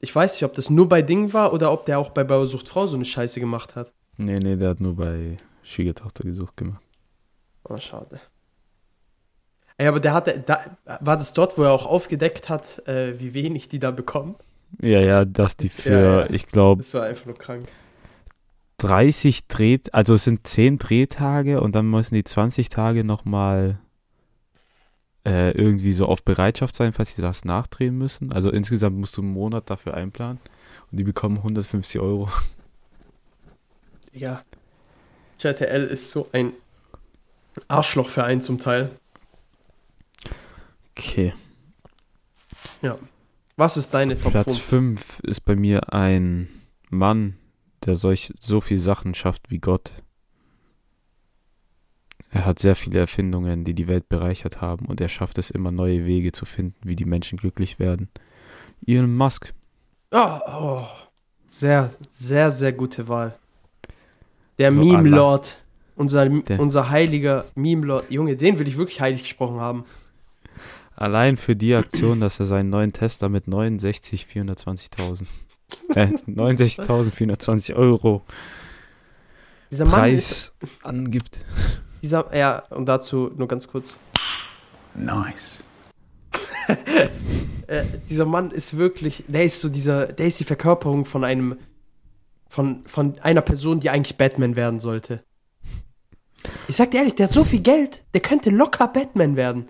Ich 0.02 0.16
weiß 0.16 0.34
nicht, 0.34 0.44
ob 0.44 0.54
das 0.56 0.70
nur 0.70 0.88
bei 0.88 1.02
Ding 1.02 1.34
war 1.34 1.54
oder 1.54 1.72
ob 1.72 1.86
der 1.86 2.00
auch 2.00 2.10
bei 2.10 2.24
Bauersucht 2.24 2.70
Frau 2.70 2.88
so 2.88 2.96
eine 2.96 3.06
Scheiße 3.06 3.40
gemacht 3.40 3.76
hat. 3.76 3.92
Nee, 4.18 4.40
nee, 4.40 4.56
der 4.56 4.70
hat 4.70 4.80
nur 4.80 4.96
bei 4.96 5.38
Schwiegertochter 5.64 6.24
gesucht 6.24 6.58
gemacht. 6.58 6.82
Oh, 7.64 7.78
schade. 7.78 8.20
Ey, 9.78 9.88
aber 9.88 10.00
der 10.00 10.14
hatte, 10.14 10.44
da, 10.46 10.60
war 11.00 11.18
das 11.18 11.34
dort, 11.34 11.58
wo 11.58 11.64
er 11.64 11.72
auch 11.72 11.86
aufgedeckt 11.86 12.50
hat, 12.50 12.86
äh, 12.88 13.20
wie 13.20 13.34
wenig 13.34 13.70
die 13.70 13.80
da 13.80 13.92
bekommen? 13.92 14.36
Ja, 14.82 15.00
ja, 15.00 15.26
dass 15.26 15.58
die 15.58 15.70
für, 15.70 15.90
Ja, 15.92 16.20
ja. 16.22 16.30
ich 16.30 16.48
glaube, 16.48 16.82
Das 16.82 16.94
war 16.94 17.04
einfach 17.04 17.26
nur 17.26 17.36
krank. 17.36 17.68
30 18.78 19.48
Dreht, 19.48 19.94
also 19.94 20.14
es 20.16 20.24
sind 20.24 20.48
10 20.48 20.80
Drehtage 20.80 21.62
und 21.62 21.76
dann 21.76 21.90
müssen 21.90 22.16
die 22.16 22.24
20 22.24 22.70
Tage 22.70 23.04
nochmal 23.04 23.80
äh, 25.26 25.52
irgendwie 25.52 25.94
so 25.94 26.06
auf 26.06 26.24
Bereitschaft 26.24 26.76
sein, 26.76 26.94
falls 26.94 27.16
sie 27.16 27.22
das 27.22 27.46
nachdrehen 27.46 27.98
müssen. 27.98 28.32
Also 28.32 28.50
insgesamt 28.50 28.98
musst 28.98 29.18
du 29.18 29.22
einen 29.22 29.32
Monat 29.32 29.70
dafür 29.70 29.94
einplanen 29.94 30.40
und 30.92 31.00
die 31.00 31.04
bekommen 31.04 31.38
150 31.38 32.02
Euro. 32.02 32.30
Ja. 34.14 34.44
RTL 35.42 35.86
ist 35.86 36.12
so 36.12 36.28
ein 36.34 36.54
Arschlochverein 37.68 38.42
zum 38.42 38.60
Teil. 38.60 38.92
Okay. 40.92 41.34
Was 43.60 43.76
ist 43.76 43.94
deine 43.94 44.18
Top 44.18 44.32
Platz 44.32 44.58
5? 44.58 45.04
5 45.04 45.20
ist 45.24 45.42
bei 45.42 45.54
mir 45.54 45.92
ein 45.92 46.48
Mann, 46.90 47.36
der 47.84 47.98
solch, 47.98 48.34
so 48.40 48.62
viel 48.62 48.80
Sachen 48.80 49.14
schafft 49.14 49.52
wie 49.52 49.60
Gott. 49.60 49.92
Er 52.32 52.46
hat 52.46 52.60
sehr 52.60 52.76
viele 52.76 53.00
Erfindungen, 53.00 53.64
die 53.64 53.74
die 53.74 53.88
Welt 53.88 54.08
bereichert 54.08 54.62
haben 54.62 54.86
und 54.86 55.02
er 55.02 55.10
schafft 55.10 55.38
es 55.40 55.50
immer 55.50 55.72
neue 55.72 56.06
Wege 56.06 56.32
zu 56.32 56.46
finden, 56.46 56.76
wie 56.84 56.96
die 56.96 57.06
Menschen 57.06 57.38
glücklich 57.38 57.80
werden. 57.80 58.10
Elon 58.86 59.16
Musk. 59.16 59.54
Oh, 60.12 60.40
oh. 60.48 60.86
Sehr, 61.48 61.90
sehr, 62.10 62.52
sehr 62.52 62.72
gute 62.74 63.08
Wahl. 63.08 63.36
Der 64.60 64.72
So 64.72 64.80
Meme-Lord. 64.80 65.58
Unser, 65.96 66.30
Der- 66.30 66.60
unser 66.60 66.90
heiliger 66.90 67.46
Meme-Lord. 67.56 68.10
Junge, 68.12 68.38
den 68.38 68.60
will 68.60 68.68
ich 68.68 68.78
wirklich 68.78 69.02
heilig 69.02 69.24
gesprochen 69.24 69.60
haben. 69.60 69.84
Allein 70.96 71.36
für 71.38 71.56
die 71.56 71.74
Aktion, 71.76 72.20
dass 72.22 72.40
er 72.40 72.46
seinen 72.46 72.70
neuen 72.70 72.94
Tesla 72.94 73.28
mit 73.30 73.48
69 73.48 74.28
420.000 74.32 75.26
äh, 75.96 76.08
69.420 76.28 77.76
Euro 77.76 78.24
Dieser 79.72 79.86
Mann. 79.86 79.94
Preis 79.96 80.54
angibt. 80.84 81.40
Dieser, 82.02 82.36
ja, 82.36 82.64
und 82.70 82.86
dazu 82.86 83.32
nur 83.36 83.48
ganz 83.48 83.68
kurz. 83.68 83.98
Nice. 84.96 85.64
Äh, 87.68 87.84
dieser 88.10 88.26
Mann 88.26 88.50
ist 88.50 88.78
wirklich. 88.78 89.26
Der 89.28 89.44
ist 89.44 89.62
so 89.62 89.70
dieser. 89.70 90.08
Der 90.08 90.26
ist 90.26 90.40
die 90.40 90.44
Verkörperung 90.44 91.06
von 91.06 91.24
einem. 91.24 91.56
Von, 92.48 92.84
von 92.88 93.20
einer 93.20 93.42
Person, 93.42 93.80
die 93.80 93.92
eigentlich 93.92 94.18
Batman 94.18 94.56
werden 94.56 94.80
sollte. 94.80 95.24
Ich 96.68 96.78
sag 96.78 96.90
dir 96.90 96.98
ehrlich, 96.98 97.14
der 97.14 97.28
hat 97.28 97.34
so 97.34 97.44
viel 97.44 97.62
Geld, 97.62 98.04
der 98.16 98.22
könnte 98.22 98.50
locker 98.50 98.88
Batman 98.88 99.36
werden. 99.36 99.70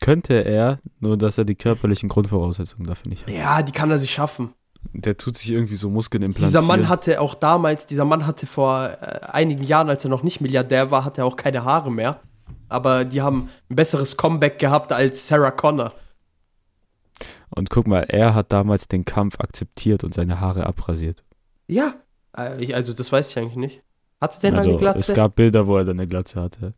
Könnte 0.00 0.34
er, 0.44 0.78
nur 1.00 1.16
dass 1.16 1.36
er 1.36 1.44
die 1.44 1.56
körperlichen 1.56 2.08
Grundvoraussetzungen 2.08 2.86
dafür 2.86 3.08
nicht 3.08 3.26
hat. 3.26 3.34
Ja, 3.34 3.62
die 3.62 3.72
kann 3.72 3.90
er 3.90 3.98
sich 3.98 4.12
schaffen. 4.12 4.52
Der 4.92 5.16
tut 5.16 5.36
sich 5.36 5.50
irgendwie 5.50 5.76
so 5.76 5.90
Muskeln 5.90 6.22
implantieren. 6.22 6.48
Dieser 6.48 6.62
Mann 6.62 6.88
hatte 6.88 7.20
auch 7.20 7.34
damals, 7.34 7.86
dieser 7.86 8.04
Mann 8.04 8.26
hatte 8.26 8.46
vor 8.46 8.90
äh, 9.00 9.20
einigen 9.32 9.64
Jahren, 9.64 9.88
als 9.88 10.04
er 10.04 10.10
noch 10.10 10.22
nicht 10.22 10.40
Milliardär 10.40 10.90
war, 10.90 11.04
hatte 11.04 11.22
er 11.22 11.26
auch 11.26 11.36
keine 11.36 11.64
Haare 11.64 11.90
mehr. 11.90 12.20
Aber 12.68 13.04
die 13.04 13.22
haben 13.22 13.48
ein 13.70 13.76
besseres 13.76 14.16
Comeback 14.16 14.58
gehabt 14.58 14.92
als 14.92 15.28
Sarah 15.28 15.50
Connor. 15.50 15.92
Und 17.50 17.70
guck 17.70 17.86
mal, 17.86 18.02
er 18.08 18.34
hat 18.34 18.52
damals 18.52 18.88
den 18.88 19.04
Kampf 19.04 19.40
akzeptiert 19.40 20.04
und 20.04 20.14
seine 20.14 20.40
Haare 20.40 20.66
abrasiert. 20.66 21.24
Ja. 21.68 21.94
Äh, 22.36 22.72
also, 22.74 22.92
das 22.92 23.12
weiß 23.12 23.30
ich 23.30 23.38
eigentlich 23.38 23.56
nicht. 23.56 23.82
Hatte 24.20 24.40
der 24.40 24.54
also 24.54 24.70
eine 24.70 24.78
Glatze? 24.78 25.12
es 25.12 25.16
gab 25.16 25.36
Bilder, 25.36 25.66
wo 25.66 25.76
er 25.76 25.84
dann 25.84 25.98
eine 25.98 26.08
Glatze 26.08 26.40
hatte. 26.40 26.74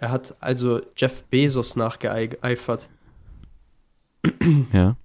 Er 0.00 0.10
hat 0.10 0.34
also 0.40 0.80
Jeff 0.96 1.24
Bezos 1.24 1.76
nachgeeifert. 1.76 2.88
Ja. 4.72 4.96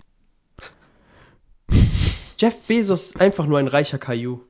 Jeff 2.40 2.68
Bezos 2.68 3.08
ist 3.08 3.22
einfach 3.22 3.48
nur 3.48 3.58
ein 3.58 3.68
reicher 3.68 3.98
Caillou. 3.98 4.42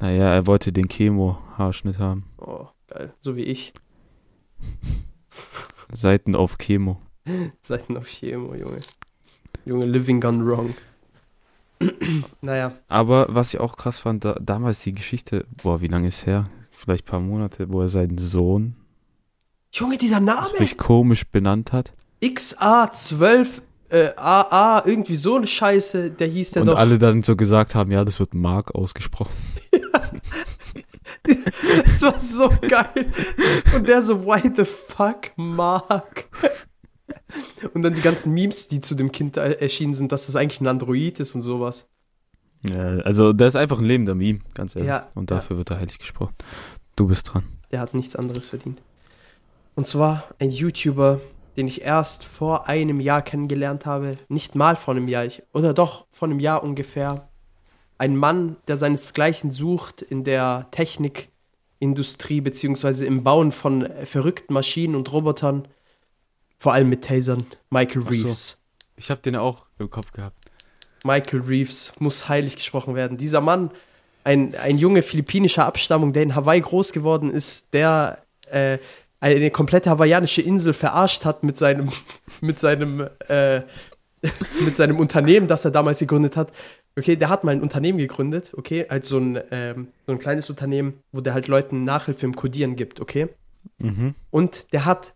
Naja, 0.00 0.34
er 0.34 0.46
wollte 0.46 0.72
den 0.72 0.88
Chemo-Haarschnitt 0.88 1.98
haben. 1.98 2.24
Oh, 2.38 2.66
geil. 2.88 3.12
So 3.20 3.36
wie 3.36 3.42
ich. 3.42 3.72
Seiten 5.92 6.34
auf 6.34 6.56
Chemo. 6.56 7.00
Seiten 7.60 7.96
auf 7.96 8.08
Chemo, 8.08 8.54
Junge. 8.54 8.80
Junge, 9.66 9.84
living 9.84 10.20
gone 10.20 10.44
wrong. 10.44 10.74
naja. 12.40 12.72
Aber 12.88 13.26
was 13.28 13.52
ich 13.52 13.60
auch 13.60 13.76
krass 13.76 13.98
fand, 13.98 14.24
da, 14.24 14.32
damals 14.40 14.82
die 14.82 14.94
Geschichte, 14.94 15.46
boah, 15.62 15.82
wie 15.82 15.88
lange 15.88 16.08
ist 16.08 16.26
her? 16.26 16.44
Vielleicht 16.70 17.04
ein 17.04 17.10
paar 17.10 17.20
Monate, 17.20 17.70
wo 17.70 17.82
er 17.82 17.88
seinen 17.90 18.16
Sohn 18.16 18.76
Junge, 19.72 19.98
dieser 19.98 20.20
Name. 20.20 20.48
sich 20.58 20.78
komisch 20.78 21.26
benannt 21.26 21.72
hat. 21.72 21.92
XA12 22.22 23.62
äh, 23.92 24.12
AA, 24.16 24.82
irgendwie 24.86 25.16
so 25.16 25.36
eine 25.36 25.46
Scheiße, 25.46 26.10
der 26.12 26.26
hieß 26.26 26.52
der 26.52 26.62
und 26.62 26.68
doch. 26.68 26.78
alle 26.78 26.98
dann 26.98 27.22
so 27.22 27.36
gesagt 27.36 27.74
haben, 27.74 27.90
ja, 27.90 28.04
das 28.04 28.18
wird 28.20 28.34
Mark 28.34 28.74
ausgesprochen. 28.74 29.32
Das 31.24 32.02
war 32.02 32.20
so 32.20 32.50
geil. 32.68 33.06
Und 33.76 33.86
der 33.86 34.02
so, 34.02 34.24
why 34.24 34.42
the 34.56 34.64
fuck, 34.64 35.30
Mark? 35.36 36.26
Und 37.74 37.82
dann 37.82 37.94
die 37.94 38.00
ganzen 38.00 38.32
Memes, 38.32 38.68
die 38.68 38.80
zu 38.80 38.94
dem 38.94 39.12
Kind 39.12 39.36
erschienen 39.36 39.94
sind, 39.94 40.10
dass 40.10 40.26
das 40.26 40.36
eigentlich 40.36 40.60
ein 40.60 40.66
Android 40.66 41.20
ist 41.20 41.34
und 41.34 41.40
sowas. 41.40 41.86
Ja, 42.62 42.98
also 43.00 43.32
der 43.32 43.48
ist 43.48 43.56
einfach 43.56 43.78
ein 43.78 43.84
lebender 43.84 44.14
Meme, 44.14 44.40
ganz 44.54 44.74
ehrlich. 44.74 44.88
Ja, 44.88 45.08
und 45.14 45.30
dafür 45.30 45.56
wird 45.56 45.70
er 45.70 45.78
heilig 45.78 45.98
gesprochen. 45.98 46.34
Du 46.96 47.06
bist 47.06 47.32
dran. 47.32 47.44
Der 47.70 47.80
hat 47.80 47.94
nichts 47.94 48.16
anderes 48.16 48.48
verdient. 48.48 48.82
Und 49.74 49.86
zwar 49.86 50.24
ein 50.38 50.50
YouTuber, 50.50 51.20
den 51.56 51.66
ich 51.66 51.82
erst 51.82 52.24
vor 52.24 52.68
einem 52.68 53.00
Jahr 53.00 53.22
kennengelernt 53.22 53.86
habe. 53.86 54.16
Nicht 54.28 54.54
mal 54.54 54.76
vor 54.76 54.94
einem 54.94 55.08
Jahr, 55.08 55.24
ich, 55.24 55.42
oder 55.52 55.74
doch 55.74 56.06
vor 56.10 56.28
einem 56.28 56.40
Jahr 56.40 56.62
ungefähr. 56.62 57.28
Ein 57.98 58.16
Mann, 58.16 58.56
der 58.68 58.76
seinesgleichen 58.76 59.50
sucht 59.50 60.02
in 60.02 60.24
der 60.24 60.66
Technikindustrie, 60.70 62.40
beziehungsweise 62.40 63.06
im 63.06 63.22
Bauen 63.22 63.52
von 63.52 63.84
äh, 63.84 64.06
verrückten 64.06 64.54
Maschinen 64.54 64.94
und 64.94 65.12
Robotern. 65.12 65.68
Vor 66.58 66.72
allem 66.72 66.88
mit 66.88 67.04
Tasern. 67.04 67.46
Michael 67.70 68.02
Ach 68.04 68.12
so. 68.12 68.26
Reeves. 68.28 68.58
Ich 68.96 69.10
habe 69.10 69.20
den 69.20 69.36
auch 69.36 69.66
im 69.78 69.90
Kopf 69.90 70.12
gehabt. 70.12 70.36
Michael 71.04 71.40
Reeves 71.40 71.92
muss 71.98 72.28
heilig 72.28 72.56
gesprochen 72.56 72.94
werden. 72.94 73.18
Dieser 73.18 73.40
Mann, 73.40 73.72
ein, 74.24 74.54
ein 74.54 74.78
Junge 74.78 75.02
philippinischer 75.02 75.66
Abstammung, 75.66 76.12
der 76.12 76.22
in 76.22 76.34
Hawaii 76.34 76.60
groß 76.60 76.92
geworden 76.92 77.30
ist, 77.30 77.74
der 77.74 78.22
äh, 78.50 78.78
eine 79.22 79.50
komplette 79.50 79.88
hawaiianische 79.88 80.42
Insel 80.42 80.72
verarscht 80.72 81.24
hat 81.24 81.44
mit 81.44 81.56
seinem, 81.56 81.92
mit 82.40 82.58
seinem, 82.58 83.08
äh, 83.28 83.62
mit 84.64 84.76
seinem 84.76 84.98
Unternehmen, 84.98 85.48
das 85.48 85.64
er 85.64 85.70
damals 85.70 86.00
gegründet 86.00 86.36
hat. 86.36 86.52
Okay, 86.98 87.16
der 87.16 87.28
hat 87.28 87.44
mal 87.44 87.52
ein 87.52 87.62
Unternehmen 87.62 87.98
gegründet, 87.98 88.52
okay, 88.56 88.86
als 88.88 89.08
so 89.08 89.18
ein, 89.18 89.40
ähm, 89.50 89.88
so 90.06 90.12
ein 90.12 90.18
kleines 90.18 90.50
Unternehmen, 90.50 91.00
wo 91.12 91.20
der 91.20 91.34
halt 91.34 91.48
Leuten 91.48 91.84
Nachhilfe 91.84 92.26
im 92.26 92.36
Codieren 92.36 92.76
gibt, 92.76 93.00
okay? 93.00 93.28
Mhm. 93.78 94.14
Und 94.30 94.72
der 94.72 94.84
hat 94.84 95.14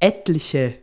etliche, 0.00 0.74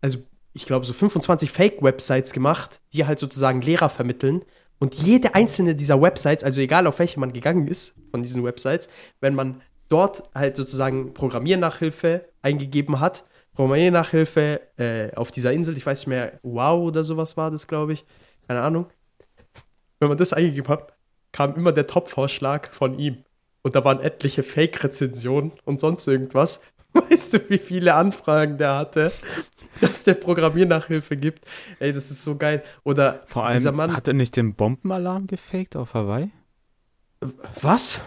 also 0.00 0.18
ich 0.52 0.66
glaube 0.66 0.86
so 0.86 0.92
25 0.92 1.50
Fake-Websites 1.50 2.32
gemacht, 2.32 2.80
die 2.92 3.04
halt 3.04 3.18
sozusagen 3.18 3.60
Lehrer 3.60 3.90
vermitteln. 3.90 4.42
Und 4.78 4.94
jede 4.94 5.34
einzelne 5.34 5.74
dieser 5.74 6.00
Websites, 6.00 6.42
also 6.42 6.60
egal 6.60 6.86
auf 6.86 6.98
welche 7.00 7.20
man 7.20 7.32
gegangen 7.32 7.68
ist 7.68 7.96
von 8.10 8.22
diesen 8.22 8.42
Websites, 8.44 8.88
wenn 9.20 9.34
man 9.34 9.60
dort 9.90 10.22
halt 10.34 10.56
sozusagen 10.56 11.12
Programmiernachhilfe 11.12 12.24
eingegeben 12.40 13.00
hat, 13.00 13.24
Programmiernachhilfe 13.54 14.60
äh, 14.78 15.14
auf 15.14 15.30
dieser 15.30 15.52
Insel, 15.52 15.76
ich 15.76 15.84
weiß 15.84 16.00
nicht 16.00 16.06
mehr, 16.06 16.38
wow 16.42 16.80
oder 16.80 17.04
sowas 17.04 17.36
war 17.36 17.50
das, 17.50 17.66
glaube 17.66 17.92
ich, 17.92 18.06
keine 18.48 18.62
Ahnung. 18.62 18.86
Wenn 19.98 20.08
man 20.08 20.16
das 20.16 20.32
eingegeben 20.32 20.68
hat, 20.68 20.94
kam 21.32 21.54
immer 21.56 21.72
der 21.72 21.86
Top-Vorschlag 21.86 22.72
von 22.72 22.98
ihm. 22.98 23.24
Und 23.62 23.74
da 23.74 23.84
waren 23.84 24.00
etliche 24.00 24.42
Fake-Rezensionen 24.42 25.52
und 25.64 25.80
sonst 25.80 26.06
irgendwas. 26.06 26.62
Weißt 26.92 27.34
du, 27.34 27.50
wie 27.50 27.58
viele 27.58 27.94
Anfragen 27.94 28.56
der 28.56 28.76
hatte, 28.76 29.12
dass 29.80 30.04
der 30.04 30.14
Programmiernachhilfe 30.14 31.16
gibt? 31.16 31.44
Ey, 31.78 31.92
das 31.92 32.10
ist 32.10 32.24
so 32.24 32.36
geil. 32.36 32.62
Oder 32.84 33.20
Vor 33.28 33.50
dieser 33.52 33.68
allem, 33.68 33.76
Mann. 33.76 33.96
hat 33.96 34.08
er 34.08 34.14
nicht 34.14 34.36
den 34.36 34.54
Bombenalarm 34.54 35.26
gefaked 35.26 35.76
auf 35.76 35.94
Hawaii? 35.94 36.30
was? 37.60 38.00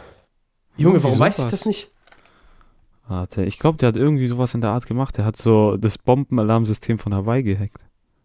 Junge, 0.78 1.04
warum 1.04 1.20
weiß 1.20 1.40
ich 1.40 1.46
das 1.46 1.66
nicht? 1.66 1.92
Warte, 3.08 3.44
ich 3.44 3.60
glaube, 3.60 3.78
der 3.78 3.90
hat 3.90 3.98
irgendwie 3.98 4.28
sowas 4.28 4.54
in 4.54 4.62
der 4.62 4.72
Art 4.72 4.88
gemacht. 4.88 5.18
Der 5.18 5.26
hat 5.26 5.38
so 5.38 5.78
das 5.78 5.98
Bombenalarmsystem 5.98 7.00
von 7.00 7.14
Hawaii 7.14 7.44
gehackt. 7.44 7.84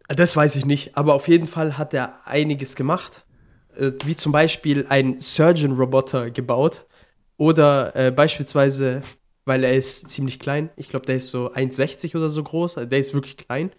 Das 0.09 0.37
weiß 0.37 0.57
ich 0.57 0.65
nicht, 0.65 0.97
aber 0.97 1.15
auf 1.15 1.29
jeden 1.29 1.47
Fall 1.47 1.77
hat 1.77 1.93
er 1.93 2.27
einiges 2.27 2.77
gemacht. 2.77 3.27
Äh, 3.77 3.93
Wie 4.05 4.17
zum 4.17 4.33
Beispiel 4.33 4.87
ein 4.89 5.21
Surgeon-Roboter 5.21 6.31
gebaut. 6.31 6.87
Oder 7.37 7.95
äh, 7.95 8.11
beispielsweise, 8.11 9.03
weil 9.45 9.65
er 9.65 9.75
ist 9.75 10.09
ziemlich 10.09 10.39
klein. 10.39 10.71
Ich 10.77 10.89
glaube, 10.89 11.07
der 11.07 11.17
ist 11.17 11.29
so 11.29 11.53
1,60 11.53 12.17
oder 12.17 12.31
so 12.31 12.43
groß. 12.43 12.79
Also 12.79 12.89
der 12.89 12.99
ist 12.99 13.15
wirklich 13.15 13.37
klein. 13.37 13.71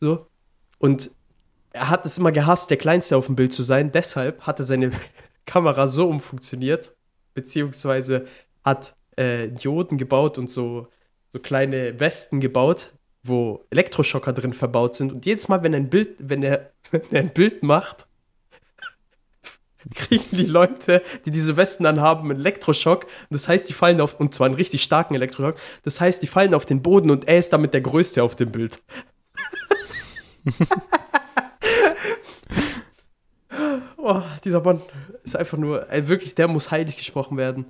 So. 0.00 0.26
Und 0.78 1.10
er 1.72 1.90
hat 1.90 2.06
es 2.06 2.18
immer 2.18 2.32
gehasst, 2.32 2.70
der 2.70 2.76
Kleinste 2.76 3.16
auf 3.16 3.26
dem 3.26 3.36
Bild 3.36 3.52
zu 3.52 3.62
sein. 3.62 3.92
Deshalb 3.92 4.42
hat 4.42 4.60
er 4.60 4.64
seine 4.64 4.92
Kamera 5.46 5.88
so 5.88 6.08
umfunktioniert, 6.08 6.94
beziehungsweise 7.34 8.26
hat 8.64 8.96
äh, 9.16 9.48
Dioden 9.48 9.98
gebaut 9.98 10.38
und 10.38 10.48
so, 10.48 10.88
so 11.30 11.38
kleine 11.38 12.00
Westen 12.00 12.40
gebaut, 12.40 12.92
wo 13.22 13.64
Elektroschocker 13.70 14.32
drin 14.32 14.52
verbaut 14.52 14.94
sind. 14.94 15.12
Und 15.12 15.26
jedes 15.26 15.48
Mal, 15.48 15.62
wenn 15.62 15.72
er 15.72 15.80
ein 15.80 15.90
Bild, 15.90 16.16
wenn 16.18 16.42
er, 16.42 16.72
wenn 16.90 17.02
er 17.10 17.20
ein 17.20 17.32
Bild 17.32 17.62
macht, 17.62 18.06
kriegen 19.94 20.36
die 20.36 20.46
Leute, 20.46 21.02
die 21.24 21.30
diese 21.30 21.56
Westen 21.56 21.86
anhaben, 21.86 22.30
einen 22.30 22.40
Elektroschock. 22.40 23.06
Das 23.30 23.48
heißt, 23.48 23.68
die 23.68 23.72
fallen 23.74 24.00
auf, 24.00 24.18
und 24.18 24.34
zwar 24.34 24.46
einen 24.46 24.54
richtig 24.54 24.82
starken 24.82 25.14
Elektroschock. 25.14 25.56
Das 25.82 26.00
heißt, 26.00 26.22
die 26.22 26.26
fallen 26.26 26.54
auf 26.54 26.66
den 26.66 26.82
Boden 26.82 27.10
und 27.10 27.28
er 27.28 27.38
ist 27.38 27.52
damit 27.52 27.74
der 27.74 27.82
Größte 27.82 28.22
auf 28.22 28.36
dem 28.36 28.50
Bild. 28.50 28.82
oh, 34.04 34.22
dieser 34.44 34.60
Mann 34.60 34.80
ist 35.22 35.36
einfach 35.36 35.58
nur, 35.58 35.90
ey, 35.90 36.08
wirklich, 36.08 36.34
der 36.34 36.48
muss 36.48 36.70
heilig 36.70 36.96
gesprochen 36.96 37.36
werden. 37.36 37.66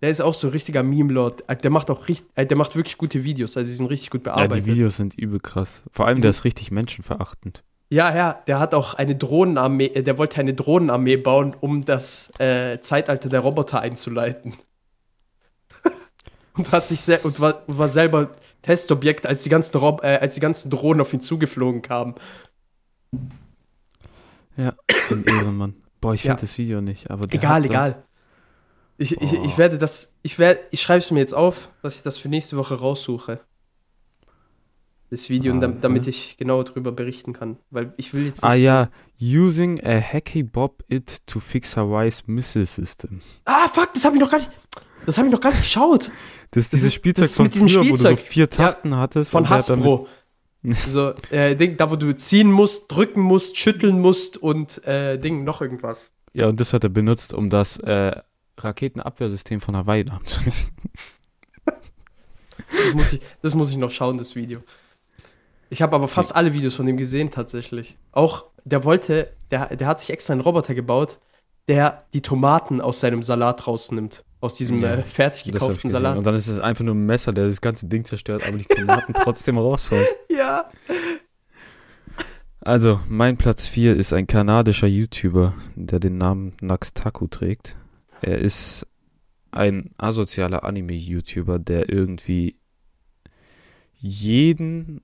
Der 0.00 0.10
ist 0.10 0.20
auch 0.20 0.34
so 0.34 0.48
ein 0.48 0.52
richtiger 0.52 0.82
Meme-Lord. 0.82 1.44
Der 1.62 1.70
macht 1.70 1.90
auch 1.90 2.08
richtig, 2.08 2.28
äh, 2.34 2.46
der 2.46 2.56
macht 2.56 2.76
wirklich 2.76 2.98
gute 2.98 3.24
Videos, 3.24 3.56
also 3.56 3.68
die 3.68 3.74
sind 3.74 3.86
richtig 3.86 4.10
gut 4.10 4.26
Ja, 4.26 4.34
bearbeitet. 4.34 4.66
die 4.66 4.72
Videos 4.72 4.96
sind 4.96 5.14
übel 5.14 5.40
krass. 5.40 5.82
Vor 5.92 6.06
allem, 6.06 6.20
der 6.20 6.30
ist 6.30 6.44
richtig 6.44 6.70
menschenverachtend. 6.70 7.62
Ja, 7.90 8.14
ja, 8.14 8.42
der 8.46 8.60
hat 8.60 8.74
auch 8.74 8.94
eine 8.94 9.14
Drohnenarmee, 9.14 9.86
äh, 9.86 10.02
der 10.02 10.18
wollte 10.18 10.40
eine 10.40 10.54
Drohnenarmee 10.54 11.16
bauen, 11.16 11.54
um 11.60 11.84
das 11.84 12.32
äh, 12.38 12.80
Zeitalter 12.80 13.28
der 13.28 13.40
Roboter 13.40 13.80
einzuleiten. 13.80 14.54
und 16.56 16.72
hat 16.72 16.88
sich 16.88 17.00
sel 17.00 17.20
und 17.22 17.40
war, 17.40 17.62
war 17.66 17.88
selber 17.88 18.30
Testobjekt, 18.62 19.26
als 19.26 19.42
die 19.42 19.50
ganzen 19.50 19.76
Rob 19.76 20.02
äh, 20.02 20.16
als 20.16 20.34
die 20.34 20.40
ganzen 20.40 20.70
Drohnen 20.70 21.00
auf 21.02 21.12
ihn 21.12 21.20
zugeflogen 21.20 21.82
kamen. 21.82 22.14
Ja, 24.56 24.74
ein 25.10 25.24
Ehrenmann. 25.24 25.74
Boah, 26.00 26.14
ich 26.14 26.24
Ja. 26.24 26.32
finde 26.32 26.46
das 26.46 26.58
Video 26.58 26.80
nicht, 26.80 27.10
aber 27.10 27.26
Egal, 27.32 27.64
egal. 27.64 28.04
Ich, 28.96 29.20
ich, 29.20 29.32
ich 29.32 29.58
werde 29.58 29.76
das, 29.78 30.14
ich 30.22 30.38
werde, 30.38 30.60
ich 30.70 30.80
schreibe 30.80 30.98
es 31.02 31.10
mir 31.10 31.18
jetzt 31.18 31.34
auf, 31.34 31.68
dass 31.82 31.96
ich 31.96 32.02
das 32.02 32.16
für 32.18 32.28
nächste 32.28 32.56
Woche 32.56 32.74
raussuche. 32.78 33.40
Das 35.10 35.28
Video, 35.30 35.54
Ah, 35.54 35.58
damit 35.58 36.02
okay. 36.02 36.10
ich 36.10 36.36
genau 36.38 36.62
darüber 36.62 36.90
berichten 36.92 37.32
kann. 37.32 37.58
Weil 37.70 37.92
ich 37.96 38.12
will 38.14 38.24
jetzt 38.26 38.42
nicht. 38.42 38.50
Ah 38.50 38.54
ja, 38.54 38.88
using 39.20 39.80
a 39.84 40.00
hacky 40.00 40.42
bob 40.42 40.82
it 40.88 41.24
to 41.26 41.40
fix 41.40 41.76
Hawaii's 41.76 42.26
missile 42.26 42.66
system. 42.66 43.20
Ah, 43.44 43.68
fuck, 43.68 43.92
das 43.94 44.04
habe 44.04 44.16
ich 44.16 44.20
noch 44.22 44.30
gar 44.30 44.38
nicht. 44.38 44.50
Das 45.06 45.18
habe 45.18 45.28
ich 45.28 45.32
noch 45.32 45.40
gar 45.40 45.50
nicht 45.50 45.60
geschaut. 45.62 46.10
Das 46.50 46.64
ist 46.64 46.72
Dieses- 46.72 46.72
dieses 46.72 46.94
Spielzeug 46.94 47.24
das 47.24 47.30
ist 47.32 47.36
von 47.36 47.44
mit 47.44 47.54
diesem 47.54 47.68
früher, 47.68 47.80
wo 47.80 47.82
du 47.90 47.96
so 47.96 48.06
Spielzeug. 48.08 48.26
vier 48.26 48.50
Tasten 48.50 48.96
hattest. 48.96 49.30
Von 49.30 49.44
damit- 49.44 49.58
Hasbro. 49.58 50.08
so, 50.88 51.12
äh, 51.30 51.54
Ding, 51.56 51.76
da 51.76 51.90
wo 51.90 51.96
du 51.96 52.16
ziehen 52.16 52.50
musst, 52.50 52.90
drücken 52.90 53.20
musst, 53.20 53.58
schütteln 53.58 54.00
musst 54.00 54.38
und 54.38 54.84
äh, 54.86 55.18
Ding, 55.18 55.44
noch 55.44 55.60
irgendwas. 55.60 56.10
Ja, 56.32 56.48
und 56.48 56.58
das 56.58 56.72
hat 56.72 56.84
er 56.84 56.90
benutzt, 56.90 57.34
um 57.34 57.50
das 57.50 57.76
äh, 57.78 58.20
Raketenabwehrsystem 58.58 59.60
von 59.60 59.76
Hawaii 59.76 60.02
lahmzulegen. 60.02 60.54
Das 61.64 62.94
muss 62.94 63.12
ich, 63.12 63.20
das 63.42 63.54
muss 63.54 63.70
ich 63.70 63.76
noch 63.76 63.90
schauen, 63.90 64.18
das 64.18 64.34
Video. 64.34 64.60
Ich 65.70 65.82
habe 65.82 65.96
aber 65.96 66.08
fast 66.08 66.34
alle 66.34 66.54
Videos 66.54 66.74
von 66.74 66.86
dem 66.86 66.96
gesehen, 66.96 67.30
tatsächlich. 67.30 67.96
Auch, 68.12 68.46
der 68.64 68.84
wollte, 68.84 69.32
der, 69.50 69.74
der 69.76 69.86
hat 69.86 70.00
sich 70.00 70.10
extra 70.10 70.32
einen 70.32 70.40
Roboter 70.40 70.74
gebaut, 70.74 71.18
der 71.68 72.04
die 72.12 72.22
Tomaten 72.22 72.80
aus 72.80 73.00
seinem 73.00 73.22
Salat 73.22 73.66
rausnimmt. 73.66 74.24
Aus 74.44 74.56
diesem 74.56 74.82
Ja, 74.82 74.96
äh, 74.96 75.02
fertig 75.02 75.44
gekauften. 75.44 75.88
Salat. 75.88 76.18
Und 76.18 76.26
dann 76.26 76.34
ist 76.34 76.48
es 76.48 76.60
einfach 76.60 76.84
nur 76.84 76.94
ein 76.94 77.06
Messer, 77.06 77.32
der 77.32 77.46
das 77.46 77.62
ganze 77.62 77.86
Ding 77.86 78.04
zerstört, 78.04 78.46
aber 78.46 78.58
die 78.58 78.64
Tomaten 78.64 79.14
trotzdem 79.24 79.56
rausholt. 79.56 80.06
Ja. 80.28 80.70
Also, 82.60 83.00
mein 83.08 83.38
Platz 83.38 83.66
4 83.66 83.96
ist 83.96 84.12
ein 84.12 84.26
kanadischer 84.26 84.86
YouTuber, 84.86 85.54
der 85.76 85.98
den 85.98 86.18
Namen 86.18 86.52
Naxtaku 86.60 87.26
trägt. 87.26 87.76
Er 88.20 88.38
ist 88.38 88.86
ein 89.50 89.92
asozialer 89.96 90.62
Anime-YouTuber, 90.62 91.58
der 91.58 91.88
irgendwie 91.88 92.58
jeden 93.94 95.00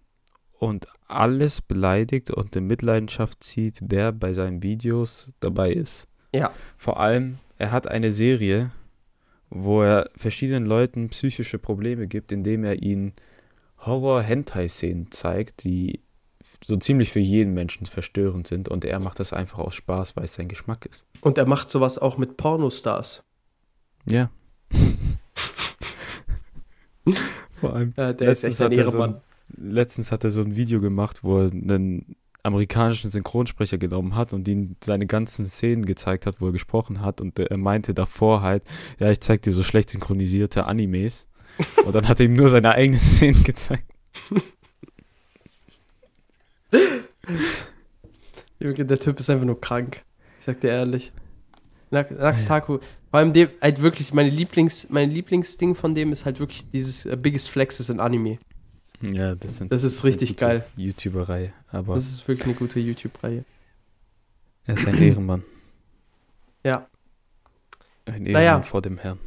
und 0.58 0.86
alles 1.08 1.62
beleidigt 1.62 2.30
und 2.30 2.54
in 2.56 2.66
Mitleidenschaft 2.66 3.42
zieht, 3.42 3.78
der 3.80 4.12
bei 4.12 4.34
seinen 4.34 4.62
Videos 4.62 5.30
dabei 5.40 5.72
ist. 5.72 6.08
Ja. 6.34 6.52
Vor 6.76 7.00
allem, 7.00 7.38
er 7.56 7.72
hat 7.72 7.88
eine 7.88 8.12
Serie, 8.12 8.70
wo 9.50 9.82
er 9.82 10.08
verschiedenen 10.16 10.64
Leuten 10.66 11.08
psychische 11.10 11.58
Probleme 11.58 12.06
gibt, 12.06 12.32
indem 12.32 12.64
er 12.64 12.82
ihnen 12.82 13.12
Horror-Hentai-Szenen 13.78 15.10
zeigt, 15.10 15.64
die 15.64 16.00
so 16.64 16.76
ziemlich 16.76 17.10
für 17.10 17.20
jeden 17.20 17.52
Menschen 17.54 17.86
verstörend 17.86 18.46
sind 18.46 18.68
und 18.68 18.84
er 18.84 19.00
macht 19.02 19.20
das 19.20 19.32
einfach 19.32 19.58
aus 19.58 19.74
Spaß, 19.74 20.16
weil 20.16 20.24
es 20.24 20.34
sein 20.34 20.48
Geschmack 20.48 20.86
ist. 20.86 21.04
Und 21.20 21.38
er 21.38 21.46
macht 21.46 21.68
sowas 21.70 21.98
auch 21.98 22.16
mit 22.18 22.36
Pornostars. 22.36 23.24
Ja. 24.08 24.30
Vor 27.60 27.74
allem. 27.74 27.92
Ja, 27.96 28.12
der 28.12 28.30
ist 28.32 28.42
Letztens 28.42 28.60
echt 28.60 28.60
ein 28.60 28.64
hat 28.64 28.72
er 28.86 28.90
so 28.90 28.98
Ehrenmann. 28.98 29.14
ein- 29.16 29.20
Letztens 29.72 30.12
hat 30.12 30.24
er 30.24 30.30
so 30.30 30.40
ein 30.42 30.54
Video 30.56 30.80
gemacht, 30.80 31.24
wo 31.24 31.40
er 31.40 31.50
einen 31.50 32.16
amerikanischen 32.42 33.10
Synchronsprecher 33.10 33.78
genommen 33.78 34.14
hat 34.14 34.32
und 34.32 34.46
ihm 34.48 34.76
seine 34.82 35.06
ganzen 35.06 35.46
Szenen 35.46 35.84
gezeigt 35.84 36.26
hat, 36.26 36.40
wo 36.40 36.46
er 36.46 36.52
gesprochen 36.52 37.00
hat 37.00 37.20
und 37.20 37.38
er 37.38 37.56
meinte 37.56 37.94
davor 37.94 38.42
halt, 38.42 38.62
ja, 38.98 39.10
ich 39.10 39.20
zeig 39.20 39.42
dir 39.42 39.52
so 39.52 39.62
schlecht 39.62 39.90
synchronisierte 39.90 40.66
Animes 40.66 41.28
und 41.84 41.94
dann 41.94 42.08
hat 42.08 42.20
er 42.20 42.26
ihm 42.26 42.34
nur 42.34 42.48
seine 42.48 42.72
eigenen 42.72 43.00
Szenen 43.00 43.42
gezeigt. 43.44 43.84
Junge, 48.58 48.84
der 48.84 48.98
Typ 48.98 49.18
ist 49.18 49.30
einfach 49.30 49.46
nur 49.46 49.60
krank. 49.60 50.02
Ich 50.38 50.44
sag 50.44 50.60
dir 50.60 50.68
ehrlich. 50.70 51.12
Nak- 51.90 52.10
Naxtaku. 52.10 52.78
Vor 53.10 53.18
allem 53.18 53.32
dem, 53.32 53.48
halt 53.60 53.82
wirklich, 53.82 54.12
meine 54.12 54.30
Lieblings, 54.30 54.86
mein 54.90 55.10
Lieblingsding 55.10 55.74
von 55.74 55.94
dem 55.94 56.12
ist 56.12 56.24
halt 56.24 56.38
wirklich 56.38 56.70
dieses 56.70 57.06
äh, 57.06 57.16
Biggest 57.16 57.50
Flexes 57.50 57.88
in 57.88 57.98
Anime. 57.98 58.38
Ja, 59.02 59.34
das 59.34 59.56
sind 59.58 59.72
Das 59.72 59.82
ist 59.82 60.04
richtig 60.04 60.36
geil. 60.36 60.64
YouTuberei, 60.76 61.52
aber 61.70 61.94
Das 61.94 62.06
ist 62.08 62.26
wirklich 62.28 62.46
eine 62.46 62.54
gute 62.54 62.80
YouTube-Reihe. 62.80 63.44
er 64.66 64.74
ist 64.74 64.86
ein 64.86 65.00
Ehrenmann. 65.00 65.42
Ja. 66.64 66.86
Ein 68.04 68.24
Naja. 68.24 68.38
Ehrenmann 68.40 68.64
vor 68.64 68.82
dem 68.82 68.98
Herrn. 68.98 69.18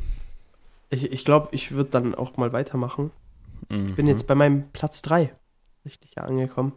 Ich, 0.90 1.12
ich 1.12 1.26
glaube, 1.26 1.50
ich 1.52 1.72
würde 1.72 1.90
dann 1.90 2.14
auch 2.14 2.38
mal 2.38 2.54
weitermachen. 2.54 3.12
Ich 3.70 3.78
Ich 3.90 3.96
bin 3.96 4.08
jetzt 4.08 4.28
bei 4.28 4.36
meinem 4.36 4.70
Platz 4.74 5.02
3 5.02 5.34
richtig 5.86 6.18
angekommen. 6.20 6.74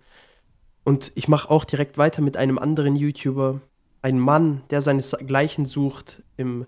Und 0.85 1.13
ich 1.17 1.29
mache 1.29 1.51
auch 1.51 1.65
direkt 1.65 1.99
weiter 1.99 2.23
mit 2.23 2.37
einem 2.37 2.59
anderen 2.59 2.97
YouTuber. 2.97 3.61
Ein 4.03 4.19
Mann, 4.21 4.63
der 4.71 4.81
seinesgleichen 4.81 5.67
sucht 5.67 6.23
im 6.37 6.65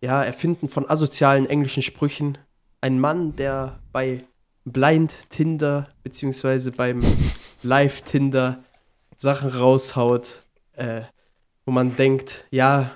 ja, 0.00 0.22
Erfinden 0.22 0.68
von 0.68 0.88
asozialen 0.88 1.46
englischen 1.46 1.82
Sprüchen. 1.82 2.38
ein 2.80 2.98
Mann, 2.98 3.36
der 3.36 3.80
bei 3.92 4.24
Blind 4.64 5.30
Tinder 5.30 5.88
beziehungsweise 6.02 6.70
beim 6.72 7.00
Live 7.62 8.02
Tinder 8.02 8.62
Sachen 9.16 9.50
raushaut, 9.50 10.42
äh, 10.74 11.02
wo 11.66 11.72
man 11.72 11.96
denkt, 11.96 12.44
ja, 12.50 12.90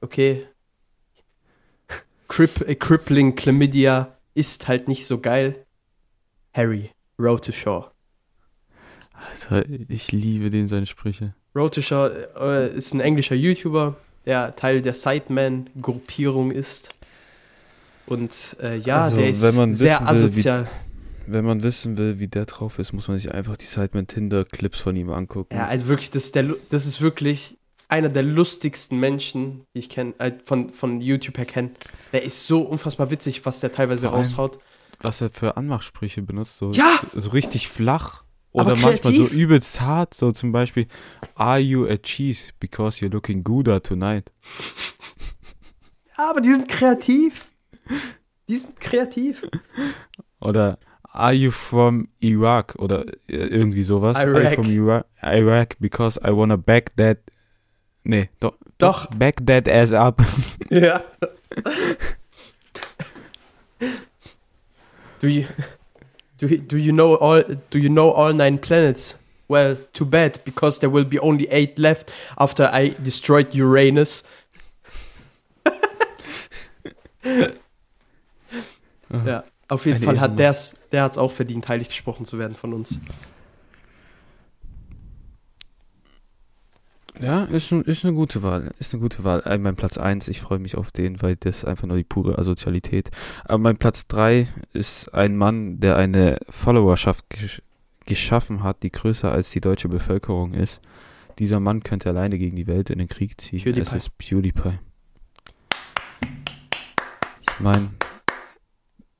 okay, 0.00 0.46
Crip, 2.28 2.66
äh, 2.68 2.74
Crippling 2.74 3.34
Chlamydia 3.36 4.16
ist 4.34 4.68
halt 4.68 4.88
nicht 4.88 5.06
so 5.06 5.18
geil. 5.20 5.64
Harry, 6.52 6.90
Road 7.18 7.44
to 7.44 7.52
Shore. 7.52 7.90
Alter, 9.12 9.64
ich 9.88 10.12
liebe 10.12 10.50
den 10.50 10.68
seine 10.68 10.86
Sprüche. 10.86 11.34
Road 11.54 11.74
to 11.74 11.82
Shore 11.82 12.28
äh, 12.38 12.76
ist 12.76 12.94
ein 12.94 13.00
englischer 13.00 13.34
YouTuber, 13.34 13.96
der 14.26 14.54
Teil 14.56 14.80
der 14.82 14.94
Sideman-Gruppierung 14.94 16.50
ist. 16.50 16.90
Und 18.06 18.56
äh, 18.60 18.76
ja, 18.76 19.02
Also, 19.04 19.16
der 19.16 19.28
ist 19.30 19.42
wenn 19.42 19.54
man 19.56 19.72
sehr 19.72 19.98
will, 20.00 20.06
wie- 20.06 20.10
asozial. 20.10 20.68
Wenn 21.30 21.44
man 21.44 21.62
wissen 21.62 21.98
will, 21.98 22.18
wie 22.20 22.28
der 22.28 22.46
drauf 22.46 22.78
ist, 22.78 22.92
muss 22.92 23.08
man 23.08 23.18
sich 23.18 23.32
einfach 23.32 23.56
die 23.56 23.64
Sideman 23.66 24.06
Tinder 24.06 24.44
Clips 24.44 24.80
von 24.80 24.96
ihm 24.96 25.10
angucken. 25.10 25.54
Ja, 25.54 25.66
also 25.66 25.88
wirklich, 25.88 26.10
das 26.10 26.24
ist, 26.24 26.34
der, 26.34 26.54
das 26.70 26.86
ist 26.86 27.00
wirklich 27.00 27.58
einer 27.88 28.08
der 28.08 28.22
lustigsten 28.22 28.98
Menschen, 28.98 29.64
die 29.74 29.80
ich 29.80 29.88
kenne, 29.88 30.14
äh, 30.18 30.32
von, 30.44 30.70
von 30.70 31.00
YouTube 31.00 31.38
her 31.38 31.46
kenne. 31.46 31.70
Der 32.12 32.22
ist 32.22 32.46
so 32.46 32.60
unfassbar 32.62 33.10
witzig, 33.10 33.44
was 33.46 33.60
der 33.60 33.72
teilweise 33.72 34.08
allem- 34.08 34.18
raushaut. 34.18 34.58
Was 35.00 35.20
er 35.20 35.30
für 35.30 35.56
Anmachsprüche 35.56 36.22
benutzt, 36.22 36.58
so, 36.58 36.72
Ja! 36.72 36.98
so, 37.12 37.20
so 37.20 37.30
richtig 37.30 37.68
flach 37.68 38.24
oder 38.50 38.74
manchmal 38.74 39.12
so 39.12 39.26
übelst 39.26 39.80
hart, 39.80 40.14
so 40.14 40.32
zum 40.32 40.50
Beispiel 40.52 40.86
Are 41.34 41.58
you 41.60 41.86
a 41.86 41.96
cheese 41.98 42.50
because 42.58 42.98
you're 43.04 43.12
looking 43.12 43.44
gooder 43.44 43.80
tonight? 43.82 44.32
Ja, 46.16 46.30
aber 46.30 46.40
die 46.40 46.48
sind 46.48 46.66
kreativ. 46.68 47.52
Die 48.48 48.56
sind 48.56 48.80
kreativ. 48.80 49.46
Oder 50.40 50.78
Are 51.12 51.32
you 51.32 51.50
from 51.50 52.08
Iraq? 52.22 52.74
Oder 52.78 53.06
äh, 53.28 53.36
irgendwie 53.36 53.82
sowas. 53.82 54.16
Are 54.16 54.26
you 54.30 54.36
Iraq. 54.36 54.54
from 54.54 54.70
Iraq? 54.70 55.06
Iraq 55.22 55.76
because 55.80 56.18
I 56.22 56.30
wanna 56.30 56.56
back 56.56 56.94
that. 56.96 57.18
Nee, 58.04 58.28
doch. 58.40 58.54
Doch. 58.78 59.06
Back 59.06 59.44
that 59.46 59.68
ass 59.68 59.92
up. 59.92 60.22
Ja. 60.70 61.02
do 65.20 65.28
you 65.28 65.46
do 66.36 66.46
you, 66.46 66.58
do 66.58 66.76
you 66.76 66.92
know 66.92 67.14
all 67.14 67.42
do 67.70 67.78
you 67.78 67.88
know 67.88 68.10
all 68.10 68.34
nine 68.34 68.58
planets? 68.58 69.14
Well, 69.48 69.76
too 69.94 70.04
bad 70.04 70.38
because 70.44 70.80
there 70.80 70.90
will 70.90 71.06
be 71.06 71.18
only 71.20 71.48
eight 71.50 71.78
left 71.78 72.12
after 72.36 72.68
I 72.70 72.94
destroyed 73.02 73.54
Uranus. 73.54 74.22
ja, 79.24 79.42
auf 79.68 79.84
jeden 79.84 79.98
Eine 79.98 80.06
Fall 80.06 80.20
hat 80.20 80.38
der's, 80.38 80.74
der 80.92 81.02
hat's 81.02 81.18
auch 81.18 81.32
verdient, 81.32 81.68
heilig 81.68 81.88
gesprochen 81.88 82.24
zu 82.24 82.38
werden 82.38 82.54
von 82.54 82.72
uns. 82.72 82.98
Ja, 87.20 87.44
ist, 87.44 87.72
ist 87.72 88.04
eine 88.04 88.14
gute 88.14 88.42
Wahl. 88.42 88.70
Ist 88.78 88.94
eine 88.94 89.02
gute 89.02 89.24
Wahl. 89.24 89.42
Äh, 89.44 89.58
mein 89.58 89.74
Platz 89.74 89.98
1, 89.98 90.28
ich 90.28 90.40
freue 90.40 90.58
mich 90.58 90.76
auf 90.76 90.92
den, 90.92 91.20
weil 91.20 91.36
das 91.36 91.64
einfach 91.64 91.86
nur 91.86 91.96
die 91.96 92.04
pure 92.04 92.38
Asozialität. 92.38 93.10
Aber 93.44 93.58
mein 93.58 93.76
Platz 93.76 94.06
3 94.06 94.46
ist 94.72 95.12
ein 95.14 95.36
Mann, 95.36 95.80
der 95.80 95.96
eine 95.96 96.38
Followerschaft 96.48 97.28
gesch 97.30 97.62
geschaffen 98.06 98.62
hat, 98.62 98.82
die 98.84 98.90
größer 98.90 99.30
als 99.30 99.50
die 99.50 99.60
deutsche 99.60 99.90
Bevölkerung 99.90 100.54
ist. 100.54 100.80
Dieser 101.38 101.60
Mann 101.60 101.82
könnte 101.82 102.08
alleine 102.08 102.38
gegen 102.38 102.56
die 102.56 102.66
Welt 102.66 102.88
in 102.88 102.98
den 102.98 103.08
Krieg 103.08 103.38
ziehen. 103.38 103.62
PewDiePie. 103.62 103.80
Es 103.82 103.92
ist 103.92 104.16
PewDiePie. 104.16 104.78
Ich 107.42 107.60
meine, 107.60 107.90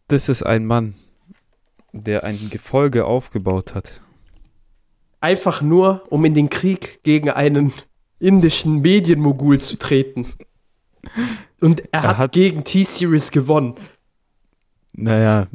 das 0.08 0.28
ist 0.28 0.42
ein 0.42 0.66
Mann, 0.66 0.94
der 1.92 2.24
ein 2.24 2.50
Gefolge 2.50 3.04
aufgebaut 3.04 3.74
hat. 3.74 4.00
Einfach 5.20 5.62
nur, 5.62 6.04
um 6.10 6.24
in 6.24 6.34
den 6.34 6.48
Krieg 6.50 7.00
gegen 7.02 7.30
einen 7.30 7.72
indischen 8.18 8.80
Medienmogul 8.80 9.60
zu 9.60 9.76
treten. 9.78 10.26
Und 11.60 11.80
er, 11.80 11.86
Er 11.92 12.02
hat, 12.02 12.18
hat- 12.18 12.32
gegen 12.32 12.64
T-Series 12.64 13.30
gewonnen. 13.30 13.74
Naja, 14.94 15.46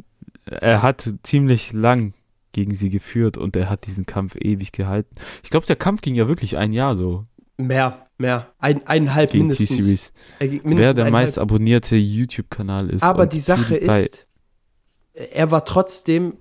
er 0.46 0.82
hat 0.82 1.12
ziemlich 1.22 1.72
lang 1.72 2.14
gegen 2.52 2.74
sie 2.74 2.90
geführt 2.90 3.36
und 3.36 3.56
er 3.56 3.68
hat 3.68 3.86
diesen 3.86 4.06
Kampf 4.06 4.36
ewig 4.36 4.72
gehalten. 4.72 5.14
Ich 5.42 5.50
glaube, 5.50 5.66
der 5.66 5.76
Kampf 5.76 6.00
ging 6.02 6.14
ja 6.14 6.28
wirklich 6.28 6.56
ein 6.56 6.72
Jahr 6.72 6.96
so 6.96 7.24
Mehr, 7.56 8.06
mehr. 8.18 8.52
Ein, 8.58 8.86
eineinhalb 8.86 9.30
gegen 9.30 9.46
mindestens. 9.46 9.76
T-Series. 9.76 10.12
Wer 10.40 10.92
der 10.94 11.10
meist 11.10 11.38
abonnierte 11.38 11.96
YouTube-Kanal 11.96 12.90
ist. 12.90 13.02
Aber 13.02 13.26
die 13.26 13.38
Sache 13.40 13.76
ist, 13.76 14.23
er 15.14 15.50
war 15.50 15.64
trotzdem, 15.64 16.34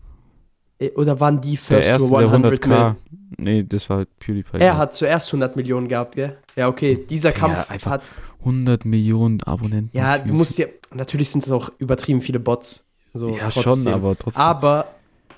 äh, 0.79 0.89
oder 0.91 1.19
waren 1.19 1.41
die 1.41 1.51
der 1.51 1.59
First 1.59 1.87
erste 1.87 2.07
for 2.07 2.19
der 2.19 2.29
100 2.29 2.53
100k. 2.59 2.67
Millionen? 2.67 2.95
Nee, 3.37 3.63
das 3.63 3.89
war 3.89 4.05
PewDiePie. 4.19 4.57
Er 4.59 4.77
hat 4.77 4.93
zuerst 4.93 5.27
100 5.29 5.55
Millionen 5.55 5.87
gehabt, 5.87 6.15
gell? 6.15 6.37
Ja, 6.55 6.67
okay. 6.67 7.03
Dieser 7.09 7.31
Ja, 7.31 7.35
Kampf 7.37 7.69
einfach 7.71 7.91
hat, 7.91 8.03
100 8.39 8.85
Millionen 8.85 9.41
Abonnenten. 9.43 9.95
ja, 9.97 10.17
du 10.17 10.33
musst 10.33 10.57
ja, 10.57 10.67
natürlich 10.93 11.29
sind 11.29 11.43
es 11.43 11.51
auch 11.51 11.71
übertrieben 11.79 12.21
viele 12.21 12.39
Bots. 12.39 12.83
So, 13.13 13.29
Ja, 13.29 13.49
trotzdem. 13.49 13.63
schon, 13.83 13.93
aber 13.93 14.17
trotzdem. 14.17 14.41
Aber 14.41 14.87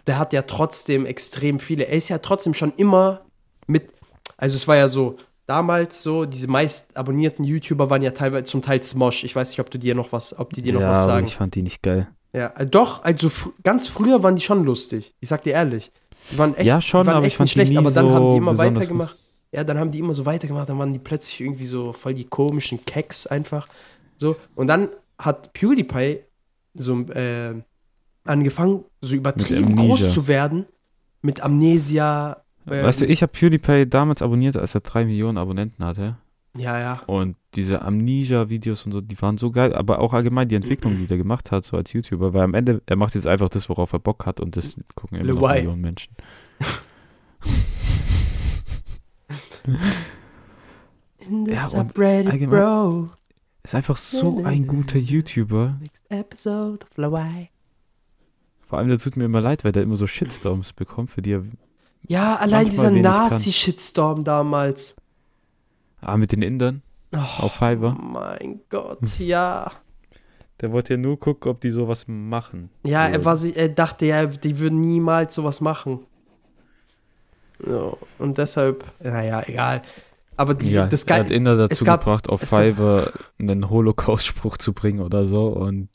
der 0.08 0.18
hat 0.20 0.34
ja 0.34 0.42
trotzdem 0.44 1.06
extrem 1.06 1.60
viele. 1.60 1.86
Er 1.88 1.94
ist 1.98 2.10
ja 2.10 2.18
trotzdem 2.20 2.54
schon 2.54 2.74
immer 2.78 3.22
mit. 3.68 3.90
Also 4.38 4.56
es 4.56 4.68
war 4.68 4.76
ja 4.76 4.88
so, 4.88 5.18
damals 5.46 6.02
so, 6.04 6.26
diese 6.26 6.48
meist 6.48 6.96
abonnierten 6.98 7.46
YouTuber 7.46 7.90
waren 7.90 8.02
ja 8.02 8.12
teilweise 8.12 8.44
zum 8.46 8.62
Teil 8.62 8.82
Smosh. 8.84 9.24
Ich 9.24 9.36
weiß 9.36 9.50
nicht, 9.52 9.60
ob 9.60 9.70
du 9.72 9.78
dir 9.80 9.94
noch 9.96 10.12
was, 10.12 10.38
ob 10.38 10.54
die 10.54 10.62
dir 10.62 10.74
noch 10.74 10.82
ja, 10.82 10.92
was 10.92 11.04
sagen. 11.06 11.28
ich 11.28 11.36
fand 11.36 11.56
die 11.56 11.62
nicht 11.62 11.82
geil. 11.84 12.08
Ja, 12.36 12.52
äh, 12.58 12.66
doch, 12.66 13.04
also 13.04 13.30
fr 13.30 13.50
ganz 13.64 13.88
früher 13.88 14.22
waren 14.22 14.36
die 14.36 14.42
schon 14.42 14.66
lustig. 14.66 15.16
Ich 15.22 15.30
sag 15.30 15.44
dir 15.44 15.54
ehrlich. 15.54 15.92
Die 16.32 16.38
waren 16.38 16.54
echt, 16.56 16.68
Ja, 16.68 16.82
schon, 16.82 17.04
die 17.04 17.08
waren 17.08 17.18
aber 17.18 17.26
echt 17.26 17.34
ich 17.34 17.38
fand 17.38 17.56
nicht 17.56 17.68
schlecht, 17.68 17.78
aber 17.78 17.92
dann 17.92 18.08
so 18.08 18.14
haben 18.14 18.30
die 18.32 18.38
immer 18.38 18.58
weitergemacht. 18.58 19.18
Ja, 19.52 19.64
dann 19.64 19.78
haben 19.78 19.92
die 19.92 20.00
immer 20.00 20.14
so 20.14 20.26
weitergemacht, 20.26 20.68
dann 20.68 20.78
waren 20.78 20.92
die 20.92 21.00
plötzlich 21.00 21.40
irgendwie 21.40 21.66
so 21.66 21.94
voll 21.94 22.14
die 22.14 22.26
komischen 22.26 22.84
Keks 22.84 23.26
einfach. 23.26 23.70
So. 24.18 24.36
Und 24.56 24.68
dann 24.68 24.90
hat 25.18 25.54
PewDiePie 25.54 26.20
so 26.74 27.00
äh, 27.12 27.54
angefangen, 28.26 28.84
so 29.00 29.16
übertrieben 29.16 29.76
groß 29.76 30.14
zu 30.14 30.28
werden. 30.28 30.66
Mit 31.22 31.42
Amnesia. 31.42 32.44
äh, 32.68 32.84
weißt 32.84 33.02
du, 33.02 33.06
ich 33.06 33.22
habe 33.22 33.32
PewDiePie 33.32 33.86
damals 33.90 34.22
abonniert, 34.22 34.58
als 34.58 34.76
er 34.76 34.82
3 34.82 35.06
Millionen 35.06 35.38
Abonnenten 35.38 35.86
hatte. 35.86 36.18
Ja, 36.58 36.80
ja. 36.80 37.01
Und 37.08 37.36
diese 37.56 37.82
Amnesia-Videos 37.82 38.86
und 38.86 38.91
so, 38.93 39.01
die 39.01 39.22
waren 39.22 39.38
so 39.38 39.51
geil, 39.51 39.74
aber 39.76 39.99
auch 39.99 40.14
allgemein 40.14 40.47
die 40.47 40.56
Entwicklung, 40.56 40.97
die 40.97 41.08
der 41.08 41.18
gemacht 41.18 41.51
hat, 41.51 41.64
so 41.66 41.76
als 41.78 41.91
YouTuber, 41.93 42.34
weil 42.34 42.43
am 42.43 42.53
Ende, 42.53 42.82
er 42.86 42.95
macht 42.95 43.16
jetzt 43.16 43.28
einfach 43.28 43.49
das, 43.49 43.68
worauf 43.70 43.91
er 43.93 43.99
Bock 43.99 44.26
hat 44.26 44.39
und 44.39 44.56
das 44.58 44.78
gucken 44.95 45.20
immer 45.20 45.34
noch. 45.34 45.51
Millionen 45.53 45.82
Menschen. 45.82 46.14
In 51.20 51.45
the 51.45 51.51
Ja, 51.53 51.62
subreddit, 51.68 52.32
allgemein- 52.32 52.60
bro. 52.60 53.10
Ist 53.64 53.74
einfach 53.74 53.97
so 53.97 54.43
ein 54.43 54.68
guter 54.68 54.99
YouTuber. 54.99 55.76
Next 55.82 56.06
episode 56.10 56.86
of 56.86 56.97
Hawaii. 57.03 57.49
Vor 58.68 58.78
allem, 58.78 58.89
der 58.89 58.99
tut 58.99 59.18
mir 59.18 59.26
immer 59.26 59.41
leid, 59.41 59.64
weil 59.64 59.72
der 59.72 59.82
immer 59.84 59.95
so 59.95 60.06
Shitstorms 60.06 60.74
bekommt, 60.74 61.10
für 61.10 61.24
die 61.24 61.32
er, 61.32 61.43
Ja, 62.08 62.36
allein 62.36 62.70
dieser. 62.70 62.91
Nazi-Shitstorm 62.91 64.24
damals. 64.24 64.95
Ah, 66.06 66.18
mit 66.18 66.32
den 66.32 66.41
Indern 66.41 66.82
Oh, 67.14 67.43
auf 67.45 67.53
Fiverr. 67.53 67.93
mein 67.99 68.62
Gott, 68.70 68.99
ja. 69.20 69.72
Der 70.62 70.72
wollte 70.72 70.93
ja 70.93 70.97
nur 70.97 71.20
gucken, 71.20 71.51
ob 71.51 71.62
die 71.62 71.70
sowas 71.70 72.06
machen. 72.08 72.70
Ja, 72.84 73.08
er, 73.08 73.24
war, 73.26 73.38
er 73.43 73.70
dachte 73.70 74.06
ja, 74.06 74.26
die 74.26 74.58
würden 74.60 74.80
niemals 74.82 75.34
sowas 75.36 75.62
machen. 75.62 75.99
So, 77.60 77.97
und 78.20 78.38
deshalb, 78.38 78.84
naja, 79.01 79.43
egal. 79.45 79.82
Aber 80.38 80.53
die, 80.53 80.72
Ja, 80.72 80.88
das 80.88 81.03
er 81.03 81.20
hat 81.20 81.30
Inder 81.30 81.56
dazu 81.56 81.86
gab- 81.86 82.01
gebracht, 82.01 82.28
auf 82.28 82.41
Fiverr 82.41 83.12
einen 83.39 83.70
Holocaust-Spruch 83.70 84.58
zu 84.58 84.74
bringen 84.74 84.99
oder 84.99 85.26
so 85.26 85.47
und 85.47 85.89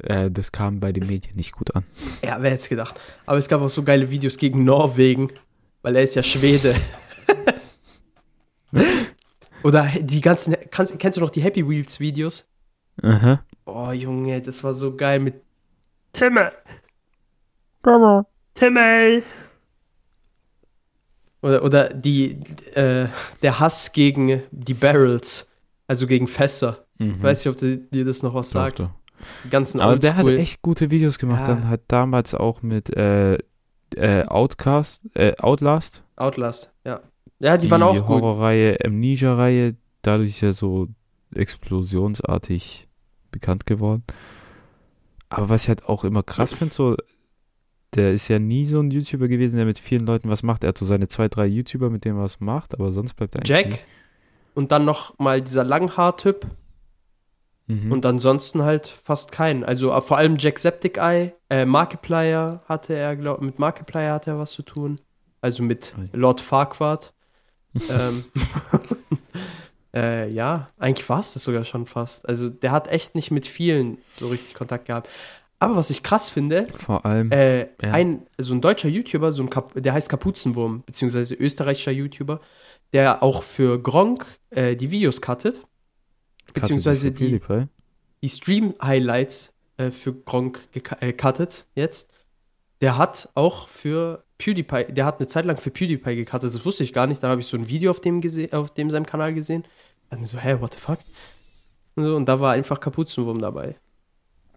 äh, 0.00 0.30
das 0.30 0.52
kam 0.52 0.80
bei 0.80 0.92
den 0.92 1.06
Medien 1.06 1.36
nicht 1.36 1.52
gut 1.52 1.74
an. 1.74 1.84
ja, 2.22 2.36
wer 2.42 2.50
hätte 2.50 2.62
es 2.64 2.68
gedacht. 2.68 3.00
Aber 3.24 3.38
es 3.38 3.48
gab 3.48 3.62
auch 3.62 3.70
so 3.70 3.82
geile 3.82 4.10
Videos 4.10 4.36
gegen 4.36 4.64
Norwegen, 4.64 5.28
weil 5.82 5.96
er 5.96 6.02
ist 6.02 6.14
ja 6.16 6.22
Schwede. 6.22 6.74
Oder 9.64 9.90
die 9.98 10.20
ganzen, 10.20 10.54
kannst, 10.70 10.98
kennst 10.98 11.16
du 11.16 11.22
noch 11.22 11.30
die 11.30 11.42
Happy 11.42 11.66
Wheels 11.66 11.98
Videos? 11.98 12.46
Aha. 13.02 13.42
Oh, 13.64 13.90
Junge, 13.92 14.42
das 14.42 14.62
war 14.62 14.74
so 14.74 14.94
geil 14.94 15.18
mit 15.18 15.42
Timme. 16.12 16.52
Timme. 18.54 19.22
Oder, 21.40 21.64
oder 21.64 21.88
die, 21.94 22.40
äh, 22.74 23.08
der 23.42 23.58
Hass 23.58 23.92
gegen 23.92 24.42
die 24.50 24.74
Barrels, 24.74 25.50
also 25.86 26.06
gegen 26.06 26.28
Fässer. 26.28 26.84
Mhm. 26.98 27.22
Weiß 27.22 27.40
nicht, 27.44 27.48
ob 27.48 27.56
dir 27.56 27.78
dir 27.78 28.04
das 28.04 28.22
noch 28.22 28.34
was 28.34 28.50
sagt. 28.50 28.82
Die 29.44 29.48
ganzen 29.48 29.80
Aber 29.80 29.96
der 29.96 30.16
hat 30.16 30.26
echt 30.26 30.60
gute 30.60 30.90
Videos 30.90 31.18
gemacht. 31.18 31.48
Ja. 31.48 31.54
Dann 31.54 31.68
hat 31.68 31.80
damals 31.88 32.34
auch 32.34 32.62
mit 32.62 32.94
äh, 32.94 33.38
äh, 33.96 34.26
Outcast, 34.26 35.00
äh, 35.14 35.34
Outlast, 35.38 36.02
Outlast, 36.16 36.72
ja. 36.84 37.00
Ja, 37.38 37.56
die, 37.56 37.70
waren 37.70 37.82
auch 37.82 37.94
gut. 37.94 38.22
Horrorreihe, 38.22 38.78
Amnesia-Reihe, 38.84 39.76
dadurch 40.02 40.40
ja 40.40 40.52
so 40.52 40.88
explosionsartig 41.34 42.88
bekannt 43.30 43.66
geworden. 43.66 44.04
Aber 45.28 45.48
was 45.48 45.64
ich 45.64 45.68
halt 45.68 45.86
auch 45.86 46.04
immer 46.04 46.22
krass 46.22 46.52
finde, 46.52 46.74
so, 46.74 46.96
der 47.94 48.12
ist 48.12 48.28
ja 48.28 48.38
nie 48.38 48.66
so 48.66 48.80
ein 48.80 48.90
YouTuber 48.90 49.28
gewesen, 49.28 49.56
der 49.56 49.66
mit 49.66 49.78
vielen 49.78 50.06
Leuten 50.06 50.28
was 50.28 50.42
macht. 50.42 50.64
Er 50.64 50.68
hat 50.68 50.78
so 50.78 50.84
seine 50.84 51.08
zwei, 51.08 51.28
drei 51.28 51.46
YouTuber, 51.46 51.90
mit 51.90 52.04
denen 52.04 52.18
er 52.18 52.24
was 52.24 52.40
macht, 52.40 52.74
aber 52.74 52.92
sonst 52.92 53.14
bleibt 53.14 53.34
er 53.34 53.40
eigentlich. 53.40 53.72
Jack 53.72 53.84
und 54.54 54.70
dann 54.70 54.84
noch 54.84 55.18
mal 55.18 55.42
dieser 55.42 55.64
Langhaar-Typ. 55.64 56.46
Mhm. 57.66 57.92
und 57.92 58.04
ansonsten 58.04 58.62
halt 58.62 58.88
fast 58.88 59.32
keinen. 59.32 59.64
Also 59.64 59.90
äh, 59.90 60.00
vor 60.02 60.18
allem 60.18 60.36
Jacksepticeye, 60.38 61.32
äh, 61.48 61.64
Markiplier 61.64 62.60
hatte 62.66 62.94
er, 62.94 63.16
glaub, 63.16 63.40
mit 63.40 63.58
Markiplier 63.58 64.12
hat 64.12 64.26
er 64.26 64.38
was 64.38 64.50
zu 64.50 64.62
tun. 64.62 65.00
Also 65.40 65.62
mit 65.62 65.94
Lord 66.12 66.42
Farquaad. 66.42 67.14
Ähm, 67.88 68.24
äh, 69.94 70.28
ja, 70.30 70.68
eigentlich 70.78 71.08
war 71.08 71.20
es 71.20 71.34
das 71.34 71.44
sogar 71.44 71.64
schon 71.64 71.86
fast. 71.86 72.28
Also 72.28 72.48
der 72.48 72.72
hat 72.72 72.88
echt 72.88 73.14
nicht 73.14 73.30
mit 73.30 73.46
vielen 73.46 73.98
so 74.16 74.28
richtig 74.28 74.54
Kontakt 74.54 74.86
gehabt. 74.86 75.08
Aber 75.60 75.76
was 75.76 75.90
ich 75.90 76.02
krass 76.02 76.28
finde, 76.28 76.66
Vor 76.76 77.06
allem. 77.06 77.30
äh, 77.30 77.60
Ja. 77.60 77.92
ein, 77.92 78.26
so 78.38 78.54
ein 78.54 78.60
deutscher 78.60 78.88
YouTuber, 78.88 79.32
so 79.32 79.42
ein 79.42 79.50
Kap 79.50 79.72
der 79.74 79.92
heißt 79.92 80.08
Kapuzenwurm, 80.08 80.82
beziehungsweise 80.84 81.34
österreichischer 81.34 81.92
YouTuber, 81.92 82.40
der 82.92 83.22
auch 83.22 83.42
für 83.42 83.80
Gronk 83.82 84.26
äh, 84.50 84.76
die 84.76 84.90
Videos 84.90 85.20
cuttet, 85.20 85.62
beziehungsweise 86.52 87.12
die, 87.12 87.40
die 88.22 88.28
Stream-Highlights 88.28 89.54
äh, 89.76 89.90
für 89.90 90.12
Gronk 90.12 90.68
äh, 91.00 91.12
cuttet 91.12 91.66
jetzt. 91.74 92.10
Der 92.80 92.98
hat 92.98 93.30
auch 93.34 93.68
für 93.68 94.23
PewDiePie, 94.38 94.92
der 94.92 95.04
hat 95.06 95.18
eine 95.20 95.28
Zeit 95.28 95.44
lang 95.44 95.56
für 95.58 95.70
PewDiePie 95.70 96.16
gecuttet, 96.16 96.54
das 96.54 96.64
wusste 96.64 96.84
ich 96.84 96.92
gar 96.92 97.06
nicht. 97.06 97.22
Dann 97.22 97.30
habe 97.30 97.40
ich 97.40 97.46
so 97.46 97.56
ein 97.56 97.68
Video 97.68 97.90
auf 97.90 98.00
dem, 98.00 98.20
gese- 98.20 98.52
auf 98.54 98.72
dem 98.74 98.90
seinem 98.90 99.06
Kanal 99.06 99.32
gesehen. 99.34 99.64
Dann 100.10 100.20
mir 100.20 100.26
so, 100.26 100.38
hä, 100.38 100.56
what 100.60 100.74
the 100.74 100.80
fuck? 100.80 100.98
Und, 101.96 102.04
so, 102.04 102.16
und 102.16 102.26
da 102.28 102.40
war 102.40 102.52
einfach 102.52 102.80
Kapuzenwurm 102.80 103.40
dabei. 103.40 103.76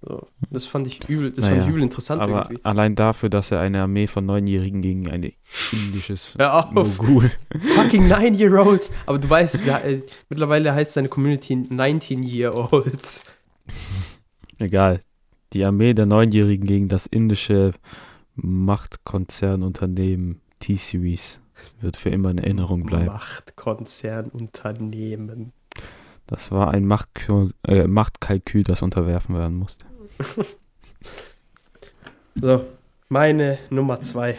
So, 0.01 0.27
das 0.51 0.65
fand 0.67 0.85
ich 0.85 1.09
übel, 1.09 1.31
das 1.31 1.45
fand 1.45 1.57
Naja, 1.57 1.63
ich 1.63 1.69
übel 1.69 1.81
interessant 1.81 2.21
Aber 2.21 2.43
irgendwie. 2.43 2.63
allein 2.63 2.93
dafür, 2.93 3.29
dass 3.29 3.49
er 3.51 3.59
eine 3.61 3.81
Armee 3.81 4.05
von 4.05 4.25
Neunjährigen 4.27 4.81
gegen 4.81 5.09
ein 5.09 5.31
indisches. 5.71 6.35
Mogul. 6.71 7.31
Fucking 7.75 8.07
Nine-Year-Olds. 8.07 8.91
Aber 9.07 9.17
du 9.17 9.27
weißt, 9.27 9.65
wir, 9.65 9.83
äh, 9.83 10.01
mittlerweile 10.29 10.73
heißt 10.75 10.93
seine 10.93 11.07
Community 11.09 11.55
19-Year-Olds. 11.55 13.25
Egal. 14.59 14.99
Die 15.53 15.63
Armee 15.63 15.93
der 15.93 16.05
Neunjährigen 16.05 16.67
gegen 16.67 16.89
das 16.89 17.05
indische 17.07 17.73
Machtkonzernunternehmen 18.37 20.39
T-Series 20.59 21.39
wird 21.81 21.97
für 21.97 22.09
immer 22.09 22.31
in 22.31 22.37
Erinnerung 22.37 22.83
bleiben. 22.83 23.07
Machtkonzernunternehmen. 23.07 25.51
Das 26.27 26.51
war 26.51 26.71
ein 26.71 26.85
Machtkalkül, 26.85 27.53
äh, 27.67 27.85
Machtkalkül, 27.87 28.63
das 28.63 28.81
unterwerfen 28.81 29.35
werden 29.35 29.57
musste. 29.57 29.85
So, 32.39 32.63
meine 33.09 33.57
Nummer 33.71 33.99
zwei. 33.99 34.37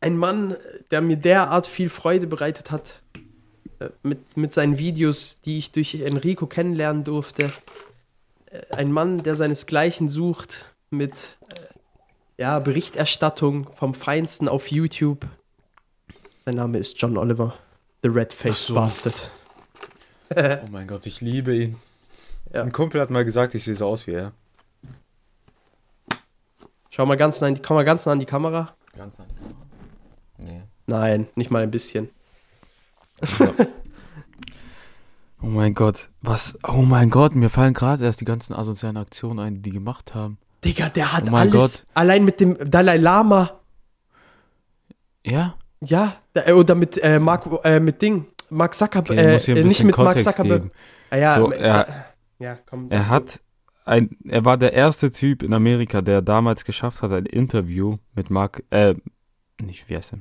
Ein 0.00 0.16
Mann, 0.16 0.54
der 0.92 1.00
mir 1.00 1.16
derart 1.16 1.66
viel 1.66 1.90
Freude 1.90 2.28
bereitet 2.28 2.70
hat, 2.70 3.00
äh, 3.80 3.88
mit, 4.04 4.36
mit 4.36 4.54
seinen 4.54 4.78
Videos, 4.78 5.40
die 5.40 5.58
ich 5.58 5.72
durch 5.72 5.96
Enrico 5.96 6.46
kennenlernen 6.46 7.02
durfte. 7.02 7.52
Äh, 8.46 8.60
Ein 8.76 8.92
Mann, 8.92 9.18
der 9.18 9.34
seinesgleichen 9.34 10.08
sucht, 10.08 10.76
mit 10.90 11.38
äh, 11.48 11.65
ja, 12.38 12.58
Berichterstattung 12.58 13.68
vom 13.72 13.94
Feinsten 13.94 14.48
auf 14.48 14.70
YouTube. 14.70 15.26
Sein 16.44 16.56
Name 16.56 16.78
ist 16.78 17.00
John 17.00 17.16
Oliver, 17.16 17.54
The 18.02 18.08
Red-Faced 18.08 18.50
Ach 18.52 18.56
so. 18.68 18.74
Bastard. 18.74 19.30
Oh 20.36 20.68
mein 20.72 20.88
Gott, 20.88 21.06
ich 21.06 21.20
liebe 21.20 21.54
ihn. 21.54 21.76
Ja. 22.52 22.62
Ein 22.62 22.72
Kumpel 22.72 23.00
hat 23.00 23.10
mal 23.10 23.24
gesagt, 23.24 23.54
ich 23.54 23.62
sehe 23.62 23.76
so 23.76 23.86
aus 23.86 24.08
wie 24.08 24.12
er. 24.14 24.32
Schau 26.90 27.06
mal 27.06 27.16
ganz 27.16 27.40
nah, 27.40 27.48
die- 27.50 27.62
komm 27.62 27.76
mal 27.76 27.84
ganz 27.84 28.06
nah 28.06 28.12
an 28.12 28.18
die 28.18 28.26
Kamera. 28.26 28.74
Ganz 28.96 29.20
an. 29.20 29.26
Nee. 30.38 30.62
Nein, 30.86 31.28
nicht 31.36 31.50
mal 31.52 31.62
ein 31.62 31.70
bisschen. 31.70 32.10
Oh 35.42 35.46
mein 35.48 35.74
Gott, 35.74 36.08
was? 36.22 36.58
Oh 36.66 36.82
mein 36.82 37.10
Gott, 37.10 37.34
mir 37.34 37.50
fallen 37.50 37.74
gerade 37.74 38.04
erst 38.04 38.20
die 38.20 38.24
ganzen 38.24 38.54
asozialen 38.54 38.96
Aktionen 38.96 39.38
ein, 39.38 39.54
die 39.56 39.62
die 39.62 39.70
gemacht 39.70 40.14
haben. 40.14 40.38
Digga, 40.64 40.88
der 40.88 41.12
hat 41.12 41.24
Oh 41.30 41.34
alles. 41.36 41.52
Gott. 41.52 41.86
Allein 41.94 42.24
mit 42.24 42.40
dem 42.40 42.56
Dalai 42.70 42.96
Lama. 42.96 43.60
Ja? 45.24 45.56
Ja, 45.80 46.16
äh, 46.34 46.52
oder 46.52 46.74
mit 46.74 46.98
äh, 47.02 47.18
Mark, 47.18 47.46
äh, 47.64 47.80
mit 47.80 48.00
Ding, 48.00 48.26
Mark 48.50 48.74
Zuckerberg, 48.74 49.18
Okay, 49.18 49.28
äh, 49.28 49.32
muss 49.32 49.44
hier 49.44 49.54
ein 49.56 49.60
nicht 49.62 49.68
bisschen 49.70 49.86
mit 49.88 49.96
Mark 49.96 50.06
Kontext 50.14 50.28
Zuckerberg. 50.28 50.62
geben. 50.62 50.74
Ah, 51.10 51.16
ja, 51.16 51.34
So, 51.36 51.50
er- 51.52 52.06
ja, 52.38 52.58
komm. 52.66 52.90
Er 52.90 53.08
hat 53.08 53.40
ein, 53.84 54.16
er 54.24 54.44
war 54.44 54.56
der 54.56 54.72
erste 54.72 55.10
Typ 55.10 55.42
in 55.42 55.52
Amerika, 55.52 56.00
der 56.02 56.22
damals 56.22 56.64
geschafft 56.64 57.02
hat, 57.02 57.12
ein 57.12 57.26
Interview 57.26 57.98
mit 58.14 58.30
Mark, 58.30 58.62
äh, 58.70 58.94
nicht, 59.60 59.88
wie 59.90 59.96
heißt 59.96 60.14
er? 60.14 60.18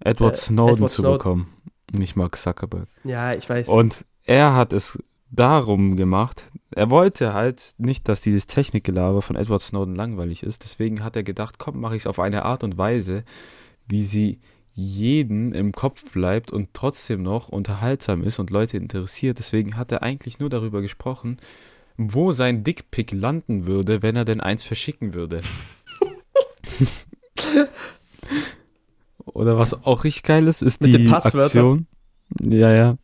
Edward 0.00 0.34
Äh, 0.34 0.38
Snowden 0.40 0.74
Edward 0.76 0.90
zu 0.90 1.02
Snowden. 1.02 1.18
bekommen. 1.18 1.52
Nicht 1.92 2.16
Mark 2.16 2.36
Zuckerberg. 2.36 2.88
Ja, 3.04 3.32
ich 3.34 3.48
weiß. 3.48 3.68
Und 3.68 4.04
er 4.24 4.54
hat 4.54 4.72
es 4.72 4.98
darum 5.34 5.96
gemacht, 5.96 6.50
er 6.70 6.90
wollte 6.90 7.34
halt 7.34 7.74
nicht, 7.78 8.08
dass 8.08 8.20
dieses 8.20 8.46
Technikgelaber 8.46 9.22
von 9.22 9.36
Edward 9.36 9.62
Snowden 9.62 9.94
langweilig 9.94 10.42
ist. 10.42 10.64
Deswegen 10.64 11.04
hat 11.04 11.16
er 11.16 11.22
gedacht, 11.22 11.58
komm, 11.58 11.80
mache 11.80 11.96
ich 11.96 12.02
es 12.02 12.06
auf 12.06 12.18
eine 12.18 12.44
Art 12.44 12.64
und 12.64 12.76
Weise, 12.78 13.24
wie 13.86 14.02
sie 14.02 14.40
jeden 14.72 15.52
im 15.52 15.72
Kopf 15.72 16.10
bleibt 16.12 16.52
und 16.52 16.74
trotzdem 16.74 17.22
noch 17.22 17.48
unterhaltsam 17.48 18.22
ist 18.22 18.40
und 18.40 18.50
Leute 18.50 18.76
interessiert. 18.76 19.38
Deswegen 19.38 19.76
hat 19.76 19.92
er 19.92 20.02
eigentlich 20.02 20.40
nur 20.40 20.50
darüber 20.50 20.82
gesprochen, 20.82 21.38
wo 21.96 22.32
sein 22.32 22.64
Dickpick 22.64 23.12
landen 23.12 23.66
würde, 23.66 24.02
wenn 24.02 24.16
er 24.16 24.24
denn 24.24 24.40
eins 24.40 24.64
verschicken 24.64 25.14
würde. 25.14 25.42
Oder 29.24 29.58
was 29.58 29.84
auch 29.84 30.04
richtig 30.04 30.22
geil 30.24 30.48
ist, 30.48 30.62
ist 30.62 30.80
Mit 30.80 31.00
die. 31.00 31.08
Aktion. 31.08 31.86
Ja, 32.40 32.72
ja. 32.72 32.96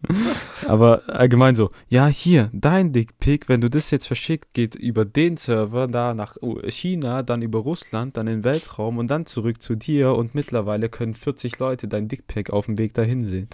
Aber 0.71 1.03
allgemein 1.09 1.55
so, 1.57 1.71
ja, 1.89 2.07
hier, 2.07 2.49
dein 2.53 2.93
Dickpick, 2.93 3.49
wenn 3.49 3.61
du 3.61 3.69
das 3.69 3.91
jetzt 3.91 4.07
verschickt, 4.07 4.55
geht 4.55 4.77
über 4.77 5.05
den 5.05 5.37
Server 5.37 5.89
da 5.89 6.15
nach 6.15 6.37
U- 6.43 6.61
China, 6.69 7.23
dann 7.25 7.43
über 7.43 7.59
Russland, 7.59 8.17
dann 8.17 8.27
in 8.29 8.39
den 8.39 8.45
Weltraum 8.45 8.99
und 8.99 9.09
dann 9.09 9.27
zurück 9.27 9.61
zu 9.63 9.75
dir 9.75 10.15
und 10.15 10.35
mittlerweile 10.35 10.89
können 10.89 11.15
40 11.15 11.59
Leute 11.59 11.89
dein 11.89 12.07
Dickpick 12.07 12.51
auf 12.51 12.67
dem 12.67 12.79
Weg 12.79 12.95
dahin 12.95 13.25
sehen. 13.25 13.49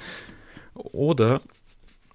Oder 0.75 1.41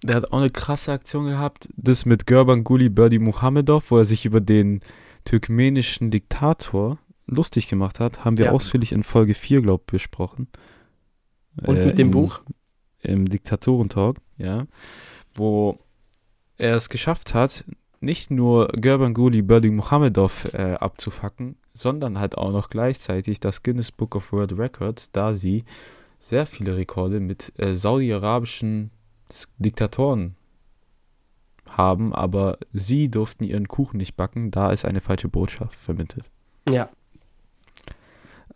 der 0.04 0.16
hat 0.18 0.32
auch 0.32 0.38
eine 0.40 0.50
krasse 0.50 0.92
Aktion 0.92 1.26
gehabt, 1.26 1.70
das 1.76 2.06
mit 2.06 2.28
Gurbanguly 2.28 2.90
Berdi 2.90 3.18
Muhamedov, 3.20 3.90
wo 3.92 3.98
er 3.98 4.06
sich 4.06 4.26
über 4.26 4.42
den 4.42 4.82
türkmenischen 5.26 6.12
Diktator 6.12 7.00
lustig 7.28 7.68
gemacht 7.70 8.00
hat, 8.00 8.26
haben 8.26 8.38
wir 8.38 8.46
Ja. 8.46 8.52
ausführlich 8.52 8.92
in 8.92 9.04
Folge 9.04 9.34
4, 9.34 9.62
glaube 9.62 9.84
ich, 9.88 9.92
besprochen. 9.94 10.48
Und 11.66 11.78
Äh, 11.78 11.86
mit 11.88 11.98
dem 11.98 12.08
im- 12.08 12.12
Buch? 12.12 12.42
Im 13.02 13.30
Diktatorentalk, 13.30 14.18
ja, 14.38 14.66
wo 15.34 15.80
er 16.58 16.76
es 16.76 16.90
geschafft 16.90 17.34
hat, 17.34 17.66
nicht 18.00 18.32
nur 18.32 18.68
Gurbanguly 18.70 19.42
Berdi 19.42 19.70
Muhamedov 19.70 20.54
äh, 20.54 20.74
abzufacken, 20.74 21.56
sondern 21.74 22.20
halt 22.20 22.38
auch 22.38 22.52
noch 22.52 22.70
gleichzeitig 22.70 23.40
das 23.40 23.64
Guinness 23.64 23.92
Book 23.92 24.16
of 24.16 24.32
World 24.32 24.58
Records, 24.58 25.12
da 25.12 25.34
sie 25.34 25.64
sehr 26.20 26.46
viele 26.46 26.78
Rekorde 26.78 27.20
mit 27.20 27.54
äh, 27.58 27.74
saudi-arabischen 27.74 28.92
Diktatoren 29.58 30.36
haben, 31.70 32.14
aber 32.14 32.58
sie 32.74 33.10
durften 33.10 33.44
ihren 33.44 33.68
Kuchen 33.68 33.98
nicht 33.98 34.16
backen, 34.16 34.52
da 34.52 34.72
ist 34.72 34.86
eine 34.86 35.02
falsche 35.02 35.30
Botschaft 35.30 35.76
vermittelt. 35.76 36.26
Ja. 36.70 36.90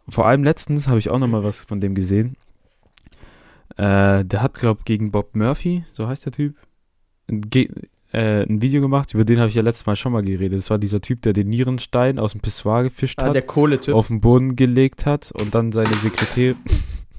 Vor 0.08 0.28
allem 0.28 0.44
letztens 0.44 0.88
habe 0.88 1.00
ich 1.00 1.10
auch 1.10 1.18
noch 1.18 1.28
mal 1.28 1.44
was 1.44 1.60
von 1.60 1.82
dem 1.82 1.96
gesehen. 1.96 2.36
Äh, 3.78 4.24
der 4.26 4.42
hat, 4.42 4.54
glaube 4.56 4.80
ich, 4.80 4.86
gegen 4.86 5.12
Bob 5.12 5.36
Murphy, 5.36 5.84
so 5.94 6.08
heißt 6.08 6.26
der 6.26 6.32
Typ, 6.32 6.56
ein, 7.30 7.42
Ge 7.42 7.70
äh, 8.14 8.44
ein 8.44 8.62
Video 8.62 8.82
gemacht. 8.82 9.14
Über 9.14 9.26
den 9.26 9.40
habe 9.40 9.50
ich 9.50 9.56
ja 9.56 9.62
letztes 9.62 9.86
Mal 9.86 9.96
schon 9.96 10.14
mal 10.14 10.24
geredet. 10.24 10.58
Das 10.58 10.70
war 10.70 10.78
dieser 10.78 11.02
Typ, 11.02 11.22
der 11.24 11.34
den 11.34 11.50
Nierenstein 11.50 12.18
aus 12.20 12.32
dem 12.32 12.42
Pissoir 12.42 12.84
gefischt 12.84 13.20
Ah, 13.20 13.26
hat, 13.28 13.36
der 13.36 13.42
Kohletyp. 13.42 13.94
auf 13.94 14.08
den 14.08 14.22
Boden 14.22 14.56
gelegt 14.56 15.06
hat 15.06 15.32
und 15.32 15.54
dann 15.56 15.72
seine 15.74 15.94
Sekretärin, 15.96 16.58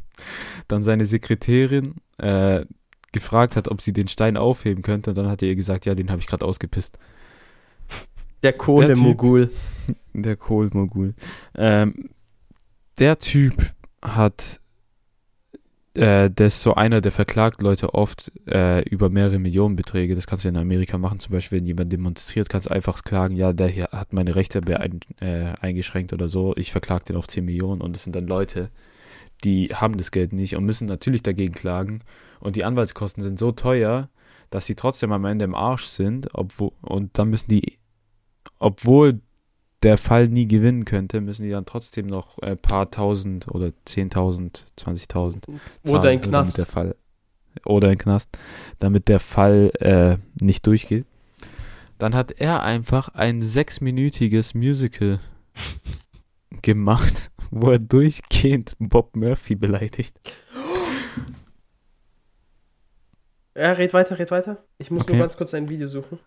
dann 0.68 0.82
seine 0.82 1.04
Sekretärin 1.04 1.96
äh, 2.18 2.64
gefragt 3.12 3.56
hat, 3.56 3.68
ob 3.68 3.82
sie 3.82 3.92
den 3.92 4.08
Stein 4.08 4.36
aufheben 4.38 4.82
könnte. 4.82 5.10
Und 5.10 5.18
dann 5.18 5.28
hat 5.28 5.42
er 5.42 5.48
ihr 5.48 5.56
gesagt, 5.56 5.84
ja, 5.86 5.94
den 5.94 6.10
habe 6.10 6.20
ich 6.20 6.26
gerade 6.26 6.44
ausgepisst. 6.46 6.98
Der 8.42 8.52
Kohlemogul. 8.54 9.50
Der 10.14 10.36
Kohlmogul. 10.36 11.14
Ähm, 11.54 12.10
der 12.98 13.18
Typ 13.18 13.72
hat, 14.02 14.60
äh, 15.96 16.30
der 16.30 16.46
ist 16.46 16.62
so 16.62 16.74
einer, 16.74 17.00
der 17.00 17.12
verklagt 17.12 17.62
Leute 17.62 17.94
oft 17.94 18.32
äh, 18.46 18.82
über 18.88 19.10
mehrere 19.10 19.38
Millionenbeträge. 19.38 20.14
Das 20.14 20.26
kannst 20.26 20.44
du 20.44 20.48
in 20.48 20.56
Amerika 20.56 20.98
machen. 20.98 21.18
Zum 21.18 21.32
Beispiel, 21.32 21.58
wenn 21.58 21.66
jemand 21.66 21.92
demonstriert, 21.92 22.48
kannst 22.48 22.70
du 22.70 22.74
einfach 22.74 23.04
klagen, 23.04 23.36
ja, 23.36 23.52
der 23.52 23.68
hier 23.68 23.88
hat 23.92 24.12
meine 24.12 24.34
Rechte 24.34 24.60
äh, 25.20 25.52
eingeschränkt 25.60 26.12
oder 26.12 26.28
so. 26.28 26.54
Ich 26.56 26.72
verklag 26.72 27.04
den 27.04 27.16
auf 27.16 27.28
10 27.28 27.44
Millionen. 27.44 27.80
Und 27.80 27.94
das 27.96 28.04
sind 28.04 28.16
dann 28.16 28.26
Leute, 28.26 28.70
die 29.44 29.68
haben 29.68 29.96
das 29.96 30.10
Geld 30.10 30.32
nicht 30.32 30.56
und 30.56 30.64
müssen 30.64 30.86
natürlich 30.86 31.22
dagegen 31.22 31.54
klagen. 31.54 32.00
Und 32.40 32.56
die 32.56 32.64
Anwaltskosten 32.64 33.22
sind 33.22 33.38
so 33.38 33.52
teuer, 33.52 34.08
dass 34.50 34.66
sie 34.66 34.74
trotzdem 34.74 35.12
am 35.12 35.24
Ende 35.24 35.44
im 35.44 35.54
Arsch 35.54 35.84
sind. 35.84 36.28
Obwohl, 36.32 36.72
und 36.82 37.18
dann 37.18 37.30
müssen 37.30 37.48
die 37.48 37.78
obwohl 38.58 39.20
der 39.82 39.98
Fall 39.98 40.28
nie 40.28 40.48
gewinnen 40.48 40.84
könnte, 40.84 41.20
müssen 41.20 41.42
die 41.44 41.50
dann 41.50 41.66
trotzdem 41.66 42.06
noch 42.06 42.38
ein 42.38 42.58
paar 42.58 42.90
tausend 42.90 43.48
oder 43.48 43.72
10.000, 43.86 44.62
20.000 44.78 45.42
Oder 45.88 46.08
ein 46.10 46.20
zahlen, 46.20 46.20
Knast. 46.22 46.32
Damit 46.32 46.58
der 46.58 46.66
Fall, 46.66 46.96
oder 47.64 47.88
ein 47.88 47.98
Knast, 47.98 48.38
damit 48.78 49.08
der 49.08 49.20
Fall 49.20 49.70
äh, 49.80 50.16
nicht 50.42 50.66
durchgeht. 50.66 51.06
Dann 51.98 52.14
hat 52.14 52.32
er 52.32 52.62
einfach 52.62 53.08
ein 53.14 53.42
sechsminütiges 53.42 54.54
Musical 54.54 55.20
gemacht, 56.62 57.30
wo 57.50 57.70
er 57.70 57.78
durchgehend 57.78 58.74
Bob 58.78 59.14
Murphy 59.16 59.54
beleidigt. 59.54 60.18
Ja, 63.54 63.72
red 63.72 63.94
weiter, 63.94 64.18
red 64.18 64.30
weiter. 64.30 64.64
Ich 64.78 64.90
muss 64.90 65.04
Okay. 65.04 65.12
nur 65.12 65.20
ganz 65.22 65.36
kurz 65.36 65.54
ein 65.54 65.68
Video 65.68 65.88
suchen. 65.88 66.18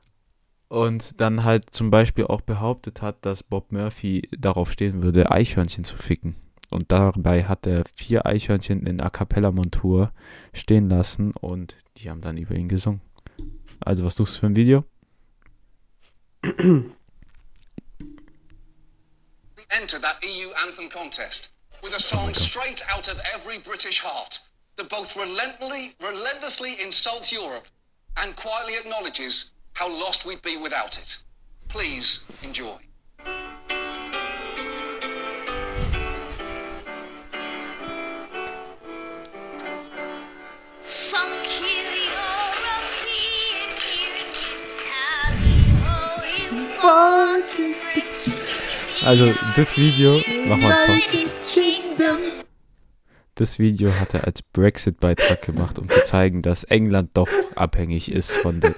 Und 0.69 1.19
dann 1.19 1.43
halt 1.43 1.73
zum 1.73 1.89
Beispiel 1.89 2.25
auch 2.25 2.41
behauptet 2.41 3.01
hat, 3.01 3.25
dass 3.25 3.43
Bob 3.43 3.71
Murphy 3.71 4.29
darauf 4.37 4.71
stehen 4.71 5.03
würde, 5.03 5.31
Eichhörnchen 5.31 5.83
zu 5.83 5.97
ficken. 5.97 6.35
Und 6.69 6.91
dabei 6.91 7.45
hat 7.45 7.65
er 7.65 7.83
vier 7.95 8.27
Eichhörnchen 8.27 8.85
in 8.85 9.01
A 9.01 9.09
Cappella 9.09 9.51
Montur 9.51 10.13
stehen 10.53 10.87
lassen 10.87 11.31
und 11.31 11.75
die 11.97 12.09
haben 12.09 12.21
dann 12.21 12.37
über 12.37 12.53
ihn 12.55 12.67
gesungen. 12.67 13.01
Also 13.79 14.05
was 14.05 14.15
suchst 14.15 14.35
du 14.35 14.39
für 14.41 14.45
ein 14.45 14.55
Video? 14.55 14.85
enter 19.69 19.99
that 19.99 20.17
EU 20.23 20.51
anthem 20.65 20.89
contest 20.89 21.49
with 21.81 21.93
a 21.93 21.99
song 21.99 22.33
straight 22.33 22.81
out 22.89 23.07
of 23.07 23.19
every 23.33 23.57
British 23.57 23.99
heart 23.99 24.39
that 24.77 24.89
both 24.89 25.15
relentlessly, 25.15 25.95
relentlessly 26.01 26.75
insults 26.81 27.31
Europe 27.31 27.67
and 28.17 28.35
quietly 28.35 28.75
acknowledges 28.75 29.51
how 29.79 29.87
lost 29.87 30.25
we'd 30.25 30.41
be 30.41 30.57
without 30.57 30.97
it. 30.97 31.23
Please 31.69 32.25
enjoy. 32.43 32.77
Fuck 40.81 41.61
you, 41.61 41.79
European 42.11 43.69
Union, 43.87 44.27
tally 44.75 45.61
ho, 45.85 45.97
you 46.27 46.49
fucking 46.81 47.73
pricks. 47.93 48.37
Also 49.05 49.33
das 49.55 49.77
Video, 49.77 50.21
mach 50.45 50.57
mal 50.57 50.87
vor. 50.87 52.38
Das 53.39 53.57
Video 53.57 53.97
hat 53.97 54.13
er 54.15 54.27
als 54.27 54.41
Brexit-Beitrag 54.41 55.41
gemacht, 55.41 55.79
um 55.79 55.87
zu 55.87 56.03
zeigen, 56.03 56.41
dass 56.41 56.65
England 56.65 57.11
doch 57.13 57.29
abhängig 57.55 58.11
ist 58.11 58.33
von 58.33 58.59
der 58.59 58.75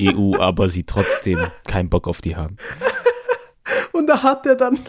EU, 0.00 0.34
aber 0.36 0.68
sie 0.68 0.82
trotzdem 0.82 1.38
keinen 1.68 1.90
Bock 1.90 2.08
auf 2.08 2.20
die 2.20 2.34
haben. 2.34 2.56
Und 3.92 4.08
da 4.08 4.24
hat 4.24 4.46
er 4.46 4.56
dann 4.56 4.80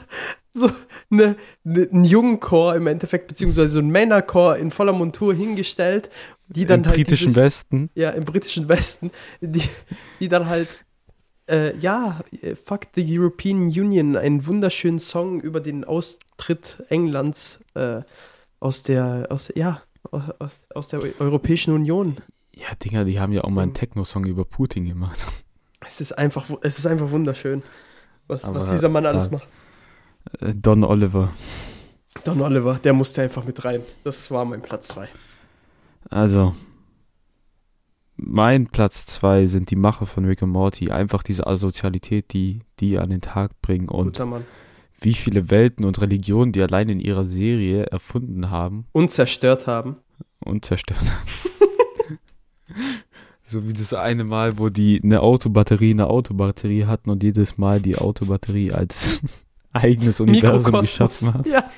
so 0.56 0.72
eine, 1.12 1.36
eine, 1.64 1.88
einen 1.92 2.04
jungen 2.04 2.40
Chor 2.40 2.74
im 2.74 2.88
Endeffekt, 2.88 3.28
beziehungsweise 3.28 3.70
so 3.70 3.78
einen 3.78 3.92
Männerchor 3.92 4.58
in 4.58 4.72
voller 4.72 4.92
Montur 4.92 5.36
hingestellt, 5.36 6.10
die 6.48 6.66
dann 6.66 6.80
Im 6.80 6.88
halt 6.88 6.96
britischen 6.96 7.28
dieses, 7.28 7.44
Westen. 7.44 7.92
Ja, 7.94 8.10
im 8.10 8.26
britischen 8.26 8.70
Westen, 8.70 9.12
die, 9.40 9.70
die 10.20 10.30
dann 10.30 10.50
halt, 10.50 10.68
äh, 11.48 11.78
ja, 11.78 12.22
Fuck 12.66 12.88
the 12.96 13.06
European 13.20 13.68
Union, 13.68 14.16
einen 14.16 14.48
wunderschönen 14.48 14.98
Song 14.98 15.42
über 15.42 15.60
den 15.60 15.84
Austritt 15.84 16.84
Englands 16.90 17.60
äh, 17.76 18.02
aus 18.62 18.84
der, 18.84 19.28
aus, 19.30 19.52
ja, 19.56 19.82
aus, 20.12 20.68
aus 20.74 20.88
der 20.88 21.02
Europäischen 21.20 21.74
Union. 21.74 22.18
Ja, 22.56 22.68
Dinger, 22.82 23.04
die 23.04 23.20
haben 23.20 23.34
ja 23.34 23.44
auch 23.44 23.50
mal 23.50 23.64
einen 23.64 23.74
Techno-Song 23.74 24.26
über 24.26 24.46
Putin 24.46 24.86
gemacht. 24.86 25.26
Es 25.86 26.00
ist 26.00 26.14
einfach, 26.14 26.46
es 26.62 26.78
ist 26.78 26.86
einfach 26.86 27.12
wunderschön, 27.12 27.64
was, 28.28 28.44
was 28.54 28.70
dieser 28.70 28.88
Mann 28.88 29.06
alles 29.06 29.32
macht. 29.32 29.48
Äh, 30.40 30.54
Don 30.54 30.84
Oliver. 30.84 31.32
Don 32.24 32.40
Oliver, 32.40 32.76
der 32.76 32.94
musste 32.94 33.24
einfach 33.24 33.44
mit 33.44 33.66
rein. 33.66 33.82
Das 34.04 34.30
war 34.30 34.46
mein 34.46 34.62
Platz 34.62 34.90
2. 34.90 35.10
Also, 36.10 36.56
mein 38.16 38.68
Platz 38.68 39.08
zwei 39.08 39.48
sind 39.48 39.72
die 39.72 39.76
Macher 39.76 40.06
von 40.06 40.26
Rick 40.26 40.44
und 40.44 40.52
Morty. 40.52 40.92
Einfach 40.92 41.24
diese 41.24 41.48
Asozialität, 41.48 42.34
die 42.34 42.60
die 42.80 43.00
an 43.00 43.10
den 43.10 43.22
Tag 43.22 43.60
bringen 43.64 43.90
und 43.90 44.06
Guter 44.06 44.26
Mann. 44.28 44.46
Wie 45.02 45.14
viele 45.14 45.50
Welten 45.50 45.84
und 45.84 46.00
Religionen 46.00 46.52
die 46.52 46.62
allein 46.62 46.88
in 46.90 47.00
ihrer 47.00 47.24
Serie 47.24 47.86
erfunden 47.86 48.50
haben 48.50 48.86
Und 48.92 49.12
zerstört 49.12 49.68
haben. 49.68 49.98
und 50.46 50.64
zerstört 50.64 51.02
haben. 51.02 52.18
so 53.44 53.68
wie 53.68 53.74
das 53.74 53.94
eine 53.94 54.24
Mal, 54.24 54.58
wo 54.60 54.70
die 54.70 55.02
eine 55.04 55.22
Autobatterie 55.22 55.92
eine 55.92 56.08
Autobatterie 56.08 56.86
hatten 56.86 57.10
und 57.10 57.24
jedes 57.24 57.58
Mal 57.58 57.82
die 57.82 57.98
Autobatterie 57.98 58.72
als 58.72 59.22
eigenes 59.74 60.20
Universum 60.20 60.82
geschaffen 60.82 61.34
haben. 61.34 61.50
Ja. 61.52 61.70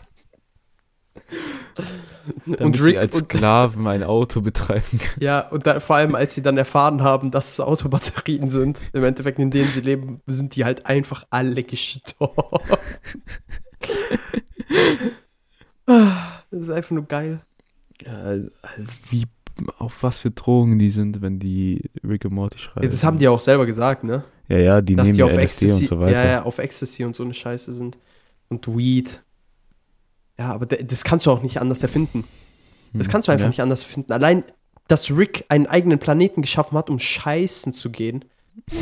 Damit 2.46 2.62
und 2.62 2.78
sie 2.78 2.84
Rick, 2.84 2.98
als 2.98 3.22
und, 3.22 3.26
Sklaven 3.26 3.88
ein 3.88 4.04
Auto 4.04 4.42
betreiben 4.42 5.00
können. 5.00 5.20
ja, 5.20 5.48
und 5.50 5.66
da, 5.66 5.80
vor 5.80 5.98
allem, 5.98 6.16
als 6.16 6.34
sie 6.34 6.42
dann 6.42 6.58
erfahren 6.58 7.04
haben, 7.04 7.32
dass 7.32 7.54
es 7.54 7.60
Autobatterien 7.60 8.50
sind, 8.50 8.84
im 8.94 9.04
Endeffekt, 9.04 9.40
in 9.40 9.52
denen 9.52 9.68
sie 9.68 9.82
leben, 9.82 10.22
sind 10.26 10.56
die 10.56 10.66
halt 10.66 10.86
einfach 10.86 11.26
alle 11.30 11.64
gestorben. 11.64 12.78
das 15.86 16.62
ist 16.62 16.70
einfach 16.70 16.92
nur 16.92 17.06
geil. 17.06 17.42
Ja, 18.06 18.36
wie, 19.10 19.26
auf 19.78 20.02
was 20.02 20.20
für 20.20 20.32
Drogen 20.32 20.80
die 20.80 20.90
sind, 20.90 21.22
wenn 21.22 21.40
die 21.40 21.90
Rick 22.08 22.26
und 22.26 22.34
Morty 22.34 22.58
schreiben. 22.58 22.84
Ja, 22.86 22.90
das 22.90 23.04
haben 23.04 23.18
die 23.18 23.26
ja 23.26 23.32
auch 23.32 23.40
selber 23.40 23.66
gesagt, 23.66 24.04
ne? 24.04 24.24
Ja, 24.48 24.58
ja, 24.58 24.82
die 24.82 24.96
Dass 24.96 25.06
nehmen 25.06 25.16
die 25.16 25.24
auf 25.24 25.32
LSD 25.32 25.44
Ecstasy, 25.44 25.72
und 25.72 25.88
so 25.88 26.00
weiter. 26.00 26.24
ja, 26.24 26.32
ja, 26.32 26.44
auf 26.44 26.58
Ecstasy 26.60 27.06
und 27.06 27.16
so 27.16 27.24
eine 27.24 27.34
Scheiße 27.34 27.74
sind. 27.74 27.98
Und 28.50 28.68
Weed. 28.68 29.24
Ja, 30.44 30.52
aber 30.54 30.66
das 30.66 31.06
kannst 31.06 31.26
du 31.26 31.32
auch 31.32 31.42
nicht 31.42 31.62
anders 31.62 31.84
erfinden. 31.84 32.26
Das 32.92 33.08
Hm, 33.08 33.12
kannst 33.14 33.30
du 33.30 33.32
einfach 33.32 33.46
ja. 33.46 33.50
nicht 33.50 33.62
anders 33.62 33.82
finden. 33.82 34.12
Allein, 34.12 34.44
dass 34.90 35.10
Rick 35.10 35.46
einen 35.48 35.68
eigenen 35.68 36.00
Planeten 36.00 36.42
geschaffen 36.42 36.78
hat, 36.78 36.90
um 36.90 37.00
scheißen 37.00 37.72
zu 37.72 37.90
gehen. 37.90 38.26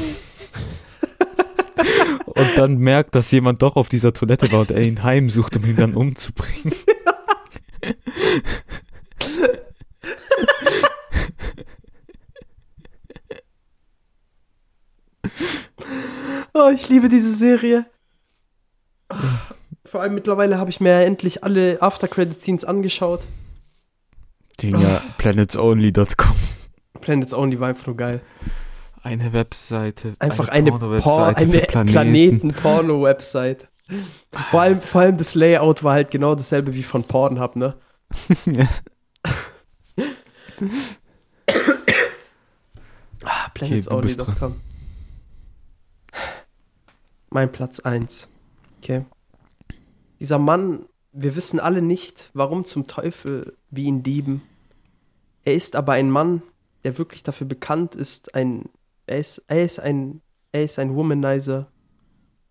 Und 2.26 2.58
dann 2.58 2.78
merkt, 2.78 3.14
dass 3.14 3.30
jemand 3.30 3.62
doch 3.62 3.76
auf 3.76 3.90
dieser 3.90 4.12
Toilette 4.12 4.52
war 4.52 4.62
und 4.62 4.72
er 4.72 4.82
ihn 4.82 5.04
heimsucht, 5.04 5.58
um 5.58 5.66
ihn 5.66 5.76
dann 5.76 5.94
umzubringen. 5.96 6.74
Oh, 16.54 16.70
ich 16.70 16.90
liebe 16.90 17.08
diese 17.08 17.34
Serie. 17.34 17.86
Vor 19.92 20.02
allem 20.02 20.14
mittlerweile 20.14 20.58
habe 20.58 20.70
ich 20.70 20.80
mir 20.80 21.02
endlich 21.04 21.44
alle 21.44 21.82
After-Credit-Scenes 21.82 22.64
angeschaut. 22.64 23.20
Dinger, 24.62 25.02
planetsonly.com. 25.18 26.36
Planets 27.02 27.34
Only 27.34 27.60
war 27.60 27.68
einfach 27.68 27.88
nur 27.88 27.98
geil. 27.98 28.22
Eine 29.04 29.34
Webseite. 29.34 30.14
Einfach 30.20 30.48
eine, 30.48 30.72
Porno-Webseite 30.72 31.04
Por 31.04 31.28
eine 31.36 31.52
für 31.52 31.60
Planeten. 31.68 31.92
Planeten-Porno-Website. 31.92 33.68
vor, 34.50 34.62
allem, 34.62 34.80
vor 34.80 35.02
allem 35.02 35.18
das 35.18 35.36
Layout 35.36 35.84
war 35.84 35.96
halt 35.96 36.10
genau 36.10 36.36
dasselbe 36.36 36.74
wie 36.74 36.84
von 36.84 37.04
Pornhub, 37.04 37.58
ne? 37.58 37.76
Ah, 43.26 43.48
Okay, 43.50 43.52
planetsonly.com. 43.68 44.62
Mein 47.30 47.52
Platz 47.52 47.82
1. 47.82 48.30
Okay. 48.82 49.04
Dieser 50.22 50.38
Mann, 50.38 50.86
wir 51.14 51.36
wissen 51.36 51.60
alle 51.60 51.82
nicht, 51.82 52.30
warum 52.36 52.64
zum 52.64 52.86
Teufel 52.86 53.58
wir 53.72 53.86
ihn 53.86 54.04
lieben. 54.04 54.44
Er 55.44 55.56
ist 55.56 55.76
aber 55.76 55.94
ein 55.94 56.12
Mann, 56.12 56.44
der 56.84 57.00
wirklich 57.00 57.24
dafür 57.24 57.48
bekannt 57.48 57.96
ist, 57.96 58.36
ein, 58.36 58.70
er 59.08 59.18
ist, 59.18 59.40
er 59.48 59.64
ist 59.66 59.80
ein, 59.80 60.22
er 60.52 60.64
ist 60.64 60.78
ein 60.78 60.96
Womanizer. 60.96 61.72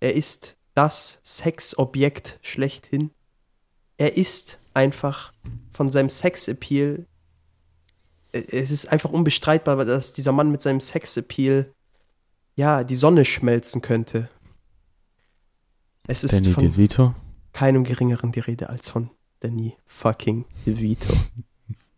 Er 0.00 0.14
ist 0.14 0.56
das 0.74 1.20
Sexobjekt 1.22 2.40
schlechthin. 2.42 3.12
Er 3.98 4.16
ist 4.16 4.58
einfach 4.74 5.32
von 5.70 5.92
seinem 5.92 6.08
Sexappeal. 6.08 7.06
äh, 8.32 8.40
Es 8.50 8.72
ist 8.72 8.86
einfach 8.86 9.10
unbestreitbar, 9.10 9.84
dass 9.84 10.12
dieser 10.12 10.32
Mann 10.32 10.50
mit 10.50 10.60
seinem 10.60 10.80
Sexappeal 10.80 11.72
ja 12.56 12.82
die 12.82 12.96
Sonne 12.96 13.24
schmelzen 13.24 13.80
könnte. 13.80 14.28
Es 16.08 16.24
ist 16.24 16.32
Danny 16.32 16.52
DeVito. 16.52 17.14
Keinem 17.52 17.84
geringeren 17.84 18.32
die 18.32 18.40
Rede 18.40 18.68
als 18.68 18.88
von 18.88 19.10
Danny 19.40 19.76
fucking 19.86 20.44
DeVito. 20.66 21.12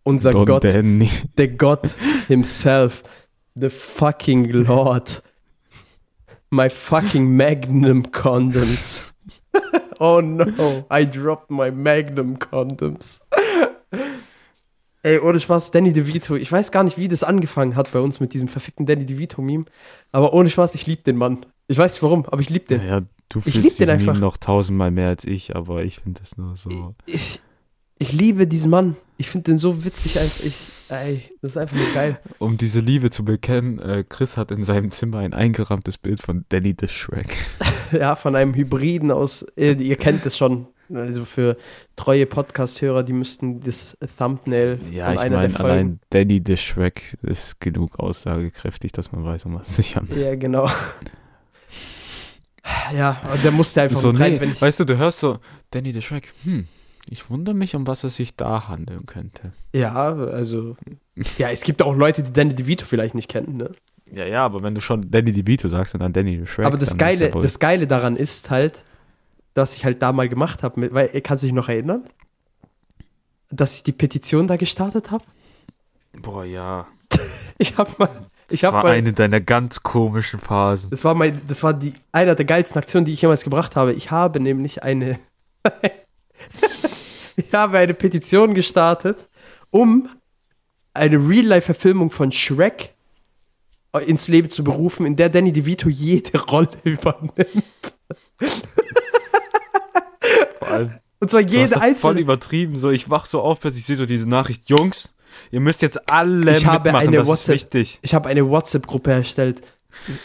Unser 0.04 0.32
Don 0.32 0.46
Gott, 0.46 0.64
Danny. 0.64 1.10
der 1.38 1.48
Gott 1.48 1.96
himself, 2.28 3.02
the 3.54 3.70
fucking 3.70 4.50
Lord. 4.50 5.22
My 6.50 6.68
fucking 6.68 7.36
Magnum 7.36 8.10
Condoms. 8.12 9.04
oh 9.98 10.20
no, 10.20 10.84
I 10.90 11.04
dropped 11.04 11.50
my 11.50 11.70
Magnum 11.70 12.38
Condoms. 12.38 13.20
Ey, 15.04 15.18
ohne 15.18 15.40
Spaß, 15.40 15.72
Danny 15.72 15.92
DeVito. 15.92 16.36
Ich 16.36 16.50
weiß 16.50 16.70
gar 16.70 16.84
nicht, 16.84 16.96
wie 16.96 17.08
das 17.08 17.24
angefangen 17.24 17.74
hat 17.74 17.90
bei 17.90 17.98
uns 17.98 18.20
mit 18.20 18.34
diesem 18.34 18.46
verfickten 18.46 18.86
Danny 18.86 19.04
DeVito-Meme. 19.04 19.64
Aber 20.12 20.32
ohne 20.32 20.48
Spaß, 20.48 20.76
ich 20.76 20.86
lieb 20.86 21.02
den 21.04 21.16
Mann. 21.16 21.44
Ich 21.66 21.76
weiß 21.76 21.94
nicht 21.94 22.02
warum, 22.04 22.24
aber 22.26 22.40
ich 22.40 22.50
lieb 22.50 22.68
den. 22.68 22.86
Ja, 22.86 23.02
Du 23.32 23.40
Ich 23.44 23.54
fühlst 23.54 23.78
diesen 23.78 23.86
Meme 23.86 23.92
einfach. 24.10 24.18
noch 24.20 24.36
tausendmal 24.36 24.90
mehr 24.90 25.08
als 25.08 25.24
ich, 25.24 25.56
aber 25.56 25.84
ich 25.84 26.00
finde 26.00 26.20
das 26.20 26.36
nur 26.36 26.54
so. 26.56 26.94
Ich, 27.06 27.40
ich 27.98 28.12
liebe 28.12 28.46
diesen 28.46 28.70
Mann. 28.70 28.96
Ich 29.16 29.30
finde 29.30 29.52
den 29.52 29.58
so 29.58 29.84
witzig 29.84 30.18
einfach. 30.18 30.44
Ich, 30.44 30.56
ey, 30.88 31.22
das 31.40 31.52
ist 31.52 31.56
einfach 31.56 31.76
nur 31.76 31.86
geil. 31.94 32.18
Um 32.38 32.58
diese 32.58 32.80
Liebe 32.80 33.10
zu 33.10 33.24
bekennen, 33.24 33.78
äh, 33.78 34.04
Chris 34.08 34.36
hat 34.36 34.50
in 34.50 34.64
seinem 34.64 34.90
Zimmer 34.90 35.18
ein 35.18 35.32
eingerahmtes 35.32 35.96
Bild 35.98 36.20
von 36.20 36.44
Danny 36.50 36.74
the 36.78 36.88
Shrek. 36.88 37.36
Ja, 37.92 38.16
von 38.16 38.34
einem 38.36 38.54
Hybriden 38.54 39.10
aus, 39.10 39.42
äh, 39.54 39.72
ihr 39.74 39.96
kennt 39.96 40.24
es 40.24 40.36
schon. 40.38 40.66
Also 40.94 41.26
für 41.26 41.58
treue 41.94 42.24
Podcast-Hörer, 42.24 43.02
die 43.02 43.12
müssten 43.12 43.60
das 43.60 43.98
Thumbnail 44.18 44.78
Ja, 44.90 45.06
von 45.06 45.14
ich 45.14 45.20
einer 45.20 45.36
meine, 45.36 45.48
der 45.48 45.56
Folgen. 45.58 45.70
allein 45.72 46.00
Danny 46.08 46.42
the 46.46 46.56
Shrek 46.56 47.18
ist 47.22 47.60
genug 47.60 47.98
aussagekräftig, 47.98 48.92
dass 48.92 49.12
man 49.12 49.24
weiß, 49.24 49.44
um 49.44 49.54
was 49.56 49.68
es 49.68 49.76
sich 49.76 49.96
handelt. 49.96 50.18
Ja, 50.20 50.34
genau. 50.36 50.70
Ja, 52.94 53.20
und 53.32 53.42
der 53.42 53.50
musste 53.50 53.82
einfach 53.82 53.98
So, 54.00 54.10
rein, 54.10 54.34
nee, 54.34 54.40
wenn 54.40 54.52
ich. 54.52 54.62
weißt 54.62 54.80
du, 54.80 54.84
du 54.84 54.96
hörst 54.96 55.20
so, 55.20 55.38
Danny 55.70 55.92
the 55.92 56.02
Shrek, 56.02 56.32
hm, 56.44 56.66
ich 57.10 57.28
wundere 57.30 57.54
mich, 57.54 57.74
um 57.74 57.86
was 57.86 58.04
es 58.04 58.16
sich 58.16 58.36
da 58.36 58.68
handeln 58.68 59.06
könnte. 59.06 59.52
Ja, 59.74 60.12
also. 60.12 60.76
Ja, 61.38 61.50
es 61.50 61.62
gibt 61.62 61.82
auch 61.82 61.94
Leute, 61.94 62.22
die 62.22 62.32
Danny 62.32 62.54
DeVito 62.54 62.84
vielleicht 62.84 63.14
nicht 63.14 63.28
kennen, 63.28 63.56
ne? 63.56 63.70
Ja, 64.12 64.26
ja, 64.26 64.44
aber 64.44 64.62
wenn 64.62 64.74
du 64.74 64.80
schon 64.80 65.10
Danny 65.10 65.32
DeVito 65.32 65.68
sagst 65.68 65.94
und 65.94 66.00
dann 66.00 66.12
Danny 66.12 66.38
the 66.38 66.46
Shrek. 66.46 66.66
Aber 66.66 66.78
das 66.78 66.96
Geile, 66.96 67.30
ja 67.30 67.40
das 67.40 67.58
Geile 67.58 67.86
daran 67.86 68.16
ist 68.16 68.50
halt, 68.50 68.84
dass 69.54 69.74
ich 69.76 69.84
halt 69.84 70.00
da 70.02 70.12
mal 70.12 70.28
gemacht 70.28 70.62
habe, 70.62 70.92
weil 70.94 71.08
kannst 71.22 71.42
du 71.42 71.46
dich 71.46 71.54
noch 71.54 71.68
erinnern? 71.68 72.04
Dass 73.50 73.76
ich 73.76 73.82
die 73.82 73.92
Petition 73.92 74.46
da 74.46 74.56
gestartet 74.56 75.10
habe? 75.10 75.24
Boah, 76.20 76.44
ja. 76.44 76.86
Ich 77.58 77.76
habe 77.76 77.90
mal. 77.98 78.26
Das 78.52 78.58
Ich 78.60 78.64
habe 78.64 78.76
war 78.76 78.82
mal. 78.84 78.90
eine 78.92 79.12
deiner 79.12 79.40
ganz 79.40 79.82
komischen 79.82 80.38
Phasen. 80.40 80.90
Das 80.90 81.04
war 81.04 81.14
mein, 81.14 81.40
das 81.48 81.62
war 81.62 81.72
die 81.74 81.92
einer 82.12 82.34
der 82.34 82.44
geilsten 82.44 82.78
Aktionen, 82.78 83.04
die 83.06 83.12
ich 83.12 83.22
jemals 83.22 83.44
gebracht 83.44 83.76
habe. 83.76 83.92
Ich 83.92 84.10
habe 84.10 84.40
nämlich 84.40 84.82
eine, 84.82 85.18
ich 87.36 87.52
habe 87.54 87.78
eine 87.78 87.94
Petition 87.94 88.54
gestartet, 88.54 89.28
um 89.70 90.08
eine 90.94 91.16
Real-Life-Verfilmung 91.16 92.10
von 92.10 92.30
Shrek 92.32 92.94
ins 94.06 94.28
Leben 94.28 94.48
zu 94.50 94.64
berufen, 94.64 95.04
in 95.06 95.16
der 95.16 95.28
Danny 95.28 95.52
DeVito 95.52 95.88
jede 95.88 96.38
Rolle 96.40 96.68
übernimmt. 96.84 97.94
Vor 100.58 100.68
allem, 100.68 100.92
Und 101.20 101.30
zwar 101.30 101.40
jede 101.40 101.62
das 101.64 101.72
voll 101.74 101.82
einzelne. 101.82 102.20
übertrieben. 102.20 102.76
So, 102.76 102.90
ich 102.90 103.10
wach 103.10 103.26
so 103.26 103.40
auf, 103.42 103.60
plötzlich 103.60 103.84
sehe 103.84 103.96
so 103.96 104.06
diese 104.06 104.28
Nachricht, 104.28 104.68
Jungs, 104.70 105.12
ihr 105.50 105.60
müsst 105.60 105.82
jetzt 105.82 106.10
alle 106.10 106.56
Ich 106.56 106.66
habe 106.66 106.84
mitmachen, 106.90 107.08
eine 107.08 107.16
das 107.18 107.26
WhatsApp- 107.28 107.54
ist 107.54 107.62
wichtig. 107.74 107.98
Ich 108.02 108.14
habe 108.14 108.28
eine 108.28 108.48
WhatsApp-Gruppe 108.48 109.12
erstellt. 109.12 109.62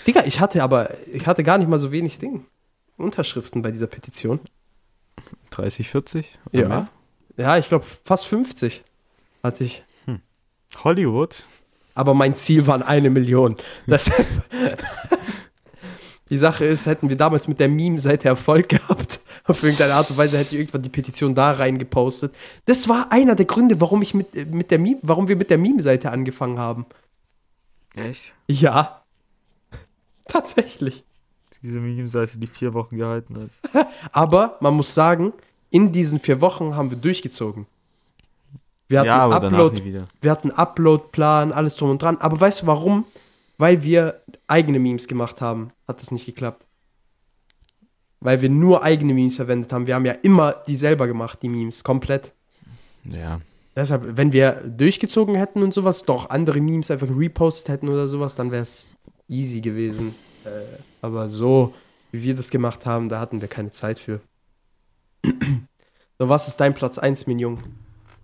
Digga, 0.05 0.23
ich 0.25 0.39
hatte 0.39 0.63
aber, 0.63 0.91
ich 1.07 1.27
hatte 1.27 1.43
gar 1.43 1.57
nicht 1.57 1.69
mal 1.69 1.79
so 1.79 1.91
wenig 1.91 2.19
Ding. 2.19 2.45
Unterschriften 2.97 3.61
bei 3.61 3.71
dieser 3.71 3.87
Petition. 3.87 4.39
30, 5.51 5.89
40? 5.89 6.39
Oder 6.51 6.61
Ja. 6.61 6.67
mehr? 6.69 6.87
Ja, 7.37 7.57
ich 7.57 7.67
glaube 7.67 7.85
fast 8.03 8.25
50 8.27 8.83
hatte 9.43 9.63
ich. 9.63 9.83
Hollywood? 10.83 11.43
Aber 11.95 12.13
mein 12.13 12.35
Ziel 12.35 12.67
waren 12.67 12.83
eine 12.83 13.09
Million. 13.09 13.55
Das 13.87 14.11
die 16.29 16.37
Sache 16.37 16.65
ist, 16.65 16.85
hätten 16.85 17.09
wir 17.09 17.17
damals 17.17 17.47
mit 17.47 17.59
der 17.59 17.69
Meme-Seite 17.69 18.27
Erfolg 18.27 18.69
gehabt, 18.69 19.21
auf 19.45 19.63
irgendeine 19.63 19.93
Art 19.93 20.09
und 20.09 20.17
Weise 20.17 20.37
hätte 20.37 20.55
ich 20.55 20.59
irgendwann 20.59 20.81
die 20.81 20.89
Petition 20.89 21.35
da 21.35 21.51
rein 21.51 21.77
gepostet. 21.77 22.33
Das 22.65 22.89
war 22.89 23.11
einer 23.11 23.35
der 23.35 23.45
Gründe, 23.45 23.79
warum 23.79 24.01
ich 24.01 24.13
mit, 24.13 24.35
äh, 24.35 24.45
mit 24.45 24.71
der 24.71 24.79
Meme, 24.79 24.99
warum 25.03 25.27
wir 25.27 25.35
mit 25.35 25.49
der 25.49 25.57
Meme-Seite 25.57 26.11
angefangen 26.11 26.59
haben. 26.59 26.85
Echt? 27.95 28.33
Ja. 28.47 29.01
Tatsächlich. 30.27 31.03
Diese 31.63 31.79
Meme-Seite, 31.79 32.37
die 32.37 32.47
vier 32.47 32.73
Wochen 32.73 32.97
gehalten 32.97 33.49
hat. 33.73 33.87
Aber 34.11 34.57
man 34.59 34.73
muss 34.73 34.93
sagen, 34.93 35.33
in 35.69 35.91
diesen 35.91 36.19
vier 36.19 36.41
Wochen 36.41 36.75
haben 36.75 36.91
wir 36.91 36.97
durchgezogen. 36.97 37.65
Wir 38.87 38.99
hatten 38.99 39.07
Ja, 39.07 39.27
Upload, 39.27 40.05
wir 40.21 40.31
hatten 40.31 40.51
Upload-Plan, 40.51 41.51
alles 41.51 41.75
drum 41.75 41.91
und 41.91 42.01
dran. 42.01 42.17
Aber 42.17 42.39
weißt 42.39 42.61
du 42.61 42.67
warum? 42.67 43.05
Weil 43.57 43.83
wir 43.83 44.21
eigene 44.47 44.79
Memes 44.79 45.07
gemacht 45.07 45.41
haben, 45.41 45.69
hat 45.87 46.01
es 46.01 46.11
nicht 46.11 46.25
geklappt. 46.25 46.65
Weil 48.19 48.41
wir 48.41 48.49
nur 48.49 48.83
eigene 48.83 49.13
Memes 49.13 49.35
verwendet 49.35 49.71
haben. 49.71 49.85
Wir 49.85 49.95
haben 49.95 50.05
ja 50.05 50.13
immer 50.13 50.53
die 50.67 50.75
selber 50.75 51.07
gemacht, 51.07 51.39
die 51.41 51.49
Memes, 51.49 51.83
komplett. 51.83 52.33
Ja. 53.03 53.39
Deshalb, 53.75 54.17
wenn 54.17 54.33
wir 54.33 54.63
durchgezogen 54.65 55.35
hätten 55.35 55.61
und 55.61 55.73
sowas, 55.73 56.03
doch 56.03 56.31
andere 56.31 56.59
Memes 56.59 56.89
einfach 56.89 57.09
repostet 57.09 57.69
hätten 57.69 57.89
oder 57.89 58.07
sowas, 58.07 58.33
dann 58.33 58.51
wäre 58.51 58.63
es 58.63 58.87
easy 59.27 59.61
gewesen. 59.61 60.15
Äh, 60.45 60.79
aber 61.01 61.29
so, 61.29 61.75
wie 62.11 62.23
wir 62.23 62.35
das 62.35 62.49
gemacht 62.49 62.87
haben, 62.87 63.07
da 63.07 63.19
hatten 63.19 63.39
wir 63.41 63.47
keine 63.47 63.69
Zeit 63.69 63.99
für. 63.99 64.19
so, 65.23 66.29
was 66.29 66.47
ist 66.47 66.57
dein 66.57 66.73
Platz 66.73 66.97
1, 66.97 67.27
Minion? 67.27 67.61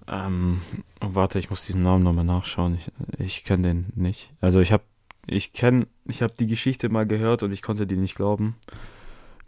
Ähm, 0.08 0.62
warte, 1.00 1.38
ich 1.38 1.52
muss 1.52 1.66
diesen 1.66 1.84
Namen 1.84 2.04
nochmal 2.04 2.26
nachschauen. 2.26 2.76
Ich, 2.76 2.92
ich 3.20 3.44
kenne 3.44 3.68
den 3.68 3.86
nicht. 3.96 4.32
Also 4.42 4.60
ich 4.60 4.72
habe 4.72 4.84
ich 5.26 5.54
kenne, 5.54 5.88
ich 6.06 6.22
habe 6.22 6.34
die 6.38 6.48
Geschichte 6.48 6.90
mal 6.90 7.08
gehört 7.08 7.44
und 7.44 7.52
ich 7.52 7.62
konnte 7.62 7.88
die 7.88 7.98
nicht 7.98 8.16
glauben. 8.16 8.56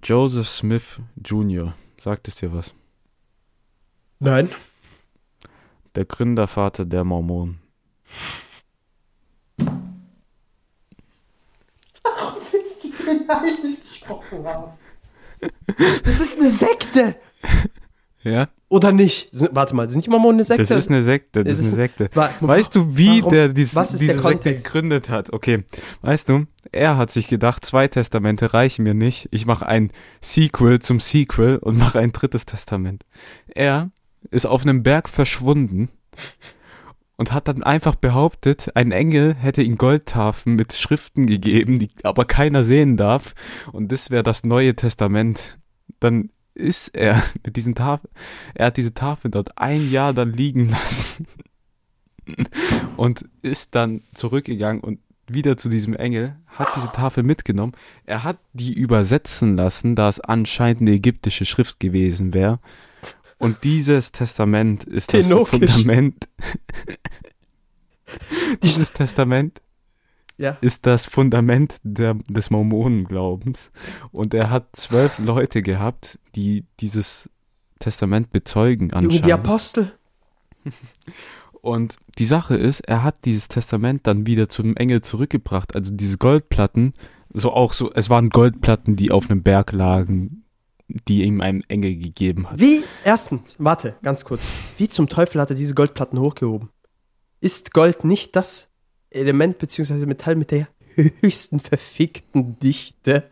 Joseph 0.04 0.48
Smith 0.48 1.00
Jr. 1.24 1.74
Sagt 1.98 2.28
es 2.28 2.36
dir 2.36 2.54
was? 2.54 2.74
Nein. 4.20 4.50
Der 5.96 6.06
Gründervater 6.06 6.86
der 6.86 7.04
Mormonen. 7.04 7.60
Das 16.04 16.22
ist 16.22 16.40
eine 16.40 16.50
Sekte! 16.50 17.16
Ja? 18.26 18.50
Oder 18.70 18.92
nicht? 18.92 19.30
Sind, 19.32 19.52
warte 19.54 19.76
mal, 19.76 19.88
sind 19.88 20.04
die 20.06 20.10
Mormonen 20.10 20.38
eine 20.38 20.44
Sekte? 20.44 20.64
Das 20.64 20.72
ist 20.72 20.90
eine 20.90 21.04
Sekte, 21.04 21.44
das 21.44 21.54
Es 21.54 21.60
ist 21.60 21.74
eine 21.74 21.76
Sekte. 21.84 22.10
Wa- 22.16 22.32
Weißt 22.42 22.76
du, 22.76 22.98
wie 22.98 23.20
warum- 23.22 23.32
der 23.32 23.50
dies, 23.50 23.76
was 23.76 23.94
ist 23.94 24.02
diese 24.02 24.14
der 24.14 24.22
Sekte 24.24 24.56
gegründet 24.56 25.10
hat? 25.10 25.32
Okay, 25.32 25.64
weißt 26.02 26.30
du, 26.30 26.46
er 26.72 26.98
hat 26.98 27.12
sich 27.12 27.28
gedacht, 27.28 27.64
zwei 27.66 27.88
Testamente 27.88 28.54
reichen 28.54 28.82
mir 28.84 28.96
nicht. 28.96 29.28
Ich 29.32 29.46
mache 29.46 29.68
ein 29.68 29.92
Sequel 30.22 30.80
zum 30.80 31.00
Sequel 31.00 31.58
und 31.58 31.78
mache 31.78 32.00
ein 32.00 32.12
drittes 32.12 32.46
Testament. 32.48 33.04
Er 33.48 33.92
ist 34.32 34.48
auf 34.48 34.64
einem 34.64 34.82
Berg 34.82 35.08
verschwunden 35.08 35.90
und 37.18 37.32
hat 37.32 37.48
dann 37.48 37.62
einfach 37.64 37.94
behauptet, 37.96 38.72
ein 38.76 38.92
Engel 38.92 39.36
hätte 39.36 39.62
ihm 39.62 39.78
Goldtafeln 39.78 40.56
mit 40.56 40.74
Schriften 40.74 41.28
gegeben, 41.28 41.78
die 41.80 41.92
aber 42.04 42.26
keiner 42.26 42.64
sehen 42.64 42.98
darf. 42.98 43.36
Und 43.72 43.92
das 43.92 44.10
wäre 44.10 44.24
das 44.24 44.44
Neue 44.44 44.76
Testament. 44.76 45.60
Dann 46.00 46.32
ist 46.56 46.96
er 46.96 47.24
mit 47.46 47.56
diesen 47.56 47.76
Tafeln, 47.76 48.12
er 48.54 48.68
hat 48.68 48.78
diese 48.78 48.94
Tafel 48.94 49.32
dort 49.32 49.58
ein 49.58 49.92
Jahr 49.92 50.14
dann 50.14 50.34
liegen 50.34 50.70
lassen 50.70 51.28
und 52.98 53.26
ist 53.42 53.76
dann 53.76 54.02
zurückgegangen 54.14 54.82
und 54.82 55.00
wieder 55.28 55.58
zu 55.58 55.70
diesem 55.70 55.96
Engel, 55.96 56.36
hat 56.48 56.68
diese 56.76 56.92
Tafel 56.92 57.24
mitgenommen. 57.24 57.74
Er 58.06 58.24
hat 58.24 58.38
die 58.54 58.74
übersetzen 58.74 59.58
lassen, 59.58 59.96
da 59.96 60.08
es 60.08 60.20
anscheinend 60.20 60.82
eine 60.82 60.92
ägyptische 60.92 61.46
Schrift 61.46 61.80
gewesen 61.80 62.34
wäre. 62.34 62.60
Und 63.38 63.64
dieses 63.64 64.12
Testament 64.12 64.84
ist 64.84 65.14
das 65.14 65.28
Tenokisch. 65.28 65.72
Fundament. 65.72 66.30
dieses 68.64 68.94
Testament 68.94 69.62
Ja. 70.38 70.58
ist 70.62 70.86
das 70.86 71.06
Fundament 71.06 71.78
der, 71.84 72.16
des 72.30 72.50
Mormonenglaubens. 72.50 73.72
Und 74.12 74.34
er 74.34 74.50
hat 74.50 74.76
zwölf 74.76 75.18
Leute 75.20 75.62
gehabt, 75.62 76.20
die 76.36 76.66
dieses 76.80 77.30
Testament 77.80 78.32
bezeugen 78.32 78.90
Junge, 78.90 79.08
die 79.08 79.16
anscheinend. 79.16 79.34
Apostel. 79.34 79.92
Und 81.62 81.98
die 82.20 82.26
Sache 82.26 82.56
ist, 82.56 82.82
er 82.82 83.04
hat 83.04 83.26
dieses 83.26 83.48
Testament 83.48 84.06
dann 84.06 84.28
wieder 84.28 84.50
zum 84.50 84.76
Engel 84.76 85.02
zurückgebracht. 85.02 85.76
Also 85.76 85.94
diese 85.94 86.18
Goldplatten, 86.18 86.94
so 87.34 87.52
auch 87.52 87.74
so, 87.74 87.92
es 87.92 88.10
waren 88.10 88.30
Goldplatten, 88.30 88.96
die 88.96 89.10
auf 89.10 89.32
einem 89.32 89.42
Berg 89.42 89.72
lagen, 89.72 90.44
die 90.88 91.24
ihm 91.24 91.42
ein 91.42 91.64
Engel 91.68 91.96
gegeben 91.96 92.52
hat. 92.52 92.60
Wie, 92.60 92.84
erstens, 93.04 93.56
warte, 93.58 93.96
ganz 94.04 94.26
kurz. 94.26 94.44
Wie 94.78 94.90
zum 94.90 95.10
Teufel 95.10 95.42
hat 95.42 95.50
er 95.50 95.56
diese 95.56 95.74
Goldplatten 95.74 96.20
hochgehoben? 96.20 96.70
Ist 97.42 97.74
Gold 97.74 98.04
nicht 98.04 98.36
das 98.36 98.70
Element 99.16 99.58
bzw. 99.58 100.06
Metall 100.06 100.36
mit 100.36 100.52
der 100.52 100.68
höchsten 100.96 101.60
verfickten 101.60 102.60
Dichte? 102.60 103.30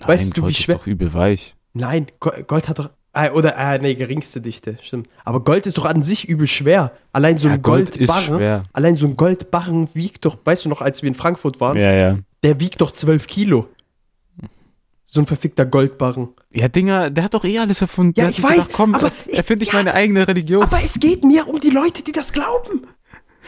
Weißt 0.00 0.36
du, 0.36 0.36
wie 0.36 0.40
Gold 0.42 0.56
schwer- 0.56 0.74
Ist 0.76 0.82
doch 0.82 0.86
übel 0.86 1.12
weich. 1.14 1.54
Nein, 1.74 2.06
Go- 2.20 2.30
Gold 2.46 2.68
hat 2.68 2.78
doch. 2.78 2.90
Ah, 3.14 3.30
oder, 3.32 3.58
ah, 3.58 3.76
nee, 3.76 3.94
geringste 3.94 4.40
Dichte, 4.40 4.78
stimmt. 4.80 5.06
Aber 5.24 5.44
Gold 5.44 5.66
ist 5.66 5.76
doch 5.76 5.84
an 5.84 6.02
sich 6.02 6.26
übel 6.28 6.46
schwer. 6.46 6.92
Allein 7.12 7.36
so 7.36 7.48
Ja, 7.48 7.54
ein 7.54 7.62
Gold 7.62 7.90
ist 7.96 8.08
Goldbarren. 8.08 8.24
schwer. 8.38 8.64
Allein 8.72 8.96
so 8.96 9.06
ein 9.06 9.16
Goldbarren 9.18 9.88
wiegt 9.94 10.24
doch, 10.24 10.38
weißt 10.42 10.64
du 10.64 10.70
noch, 10.70 10.80
als 10.80 11.02
wir 11.02 11.08
in 11.08 11.14
Frankfurt 11.14 11.60
waren, 11.60 11.76
Ja, 11.76 11.92
ja. 11.92 12.18
der 12.42 12.58
wiegt 12.60 12.80
doch 12.80 12.90
12 12.92 13.26
Kilo. 13.26 13.68
So 15.04 15.20
ein 15.20 15.26
verfickter 15.26 15.66
Goldbarren. 15.66 16.30
Ja, 16.52 16.68
Dinger, 16.68 17.10
der 17.10 17.24
hat 17.24 17.34
doch 17.34 17.44
eh 17.44 17.58
alles 17.58 17.82
erfunden. 17.82 18.18
Ja, 18.18 18.30
ich 18.30 18.42
weiß, 18.42 18.50
gedacht, 18.52 18.72
komm, 18.72 18.94
aber 18.94 19.12
er- 19.28 19.34
erfinde 19.40 19.64
ich 19.64 19.72
ja. 19.72 19.78
meine 19.78 19.92
eigene 19.92 20.26
Religion. 20.26 20.62
Aber 20.62 20.78
es 20.82 20.98
geht 20.98 21.22
mir 21.22 21.46
um 21.48 21.60
die 21.60 21.68
Leute, 21.68 22.02
die 22.02 22.12
das 22.12 22.32
glauben. 22.32 22.86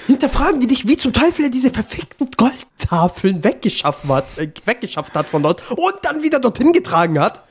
Hinterfragen 0.06 0.60
die 0.60 0.66
dich, 0.66 0.86
wie 0.86 0.96
zum 0.96 1.12
Teufel 1.12 1.46
er 1.46 1.50
diese 1.50 1.70
verfickten 1.70 2.30
Goldtafeln 2.36 3.42
weggeschafft 3.42 4.06
hat, 4.08 4.26
äh, 4.36 4.50
weggeschafft 4.64 5.14
hat 5.14 5.26
von 5.26 5.42
dort 5.42 5.62
und 5.70 5.94
dann 6.02 6.22
wieder 6.22 6.40
dorthin 6.40 6.72
getragen 6.72 7.18
hat. 7.18 7.42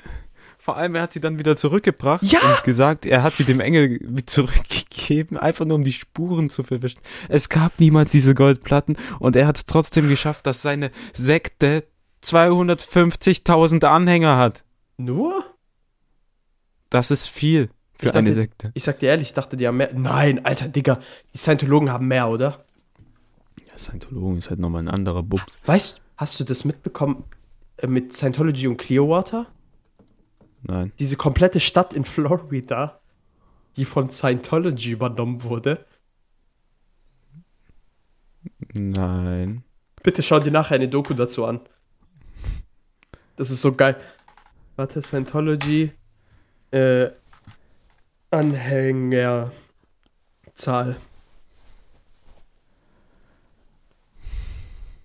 Vor 0.60 0.78
allem, 0.78 0.96
er 0.96 1.02
hat 1.02 1.14
sie 1.14 1.20
dann 1.20 1.40
wieder 1.40 1.58
zurückgebracht 1.58 2.24
Ja! 2.24 2.40
und 2.40 2.64
gesagt, 2.64 3.06
er 3.06 3.22
hat 3.22 3.36
sie 3.36 3.44
dem 3.44 3.60
Engel 3.60 4.00
zurückgegeben, 4.26 5.38
einfach 5.38 5.66
nur 5.66 5.76
um 5.76 5.84
die 5.84 5.92
Spuren 5.92 6.50
zu 6.50 6.64
verwischen. 6.64 7.02
Es 7.28 7.50
gab 7.50 7.80
niemals 7.82 8.12
diese 8.12 8.34
Goldplatten 8.34 8.96
und 9.20 9.36
er 9.36 9.46
hat 9.46 9.58
es 9.58 9.66
trotzdem 9.66 10.08
geschafft, 10.08 10.48
dass 10.48 10.62
seine 10.62 10.92
Sekte 11.12 11.86
250.000 12.24 13.84
Anhänger 13.86 14.38
hat. 14.38 14.64
Nur? 14.96 15.44
Das 16.90 17.12
ist 17.12 17.28
viel 17.28 17.70
für 18.04 18.10
Ich 18.10 18.14
dachte- 18.14 18.20
eine 18.20 18.34
Sekte. 18.34 18.72
Ich 18.74 18.84
sag 18.84 19.00
dir 19.00 19.10
ehrlich, 19.10 19.30
ich 19.30 19.34
dachte, 19.34 19.58
die 19.58 19.68
haben 19.68 19.78
mehr. 19.78 19.94
Nein, 19.94 20.46
Alter, 20.46 20.68
Digga. 20.68 21.00
Die 21.34 21.38
Scientologen 21.38 21.92
haben 21.92 22.08
mehr, 22.08 22.28
oder? 22.30 22.58
Ja, 23.68 23.78
Scientologen 23.78 24.38
ist 24.38 24.50
halt 24.50 24.60
nochmal 24.60 24.84
ein 24.84 24.90
anderer 24.90 25.24
Bubs. 25.24 25.58
Weißt 25.66 26.02
hast 26.18 26.40
du 26.40 26.44
das 26.44 26.64
mitbekommen 26.64 27.24
äh, 27.78 27.88
mit 27.88 28.14
Scientology 28.16 28.68
und 28.68 28.78
Clearwater? 28.78 29.48
Nein. 30.62 30.94
Diese 31.00 31.18
komplette 31.18 31.60
Stadt 31.60 31.94
in 31.94 32.06
Florida, 32.06 33.00
die 33.76 33.86
von 33.86 34.10
Scientology 34.12 34.92
übernommen 34.92 35.44
wurde. 35.44 35.86
Nein. 38.74 39.64
Bitte 40.04 40.22
schau 40.24 40.40
dir 40.40 40.52
nachher 40.52 40.76
eine 40.76 40.88
Doku 40.90 41.14
dazu 41.14 41.46
an. 41.46 41.60
Das 43.36 43.50
ist 43.50 43.62
so 43.62 43.74
geil. 43.74 43.96
Warte, 44.76 45.02
Scientology. 45.02 45.92
Äh, 46.72 47.12
Anhängerzahl. 48.34 49.52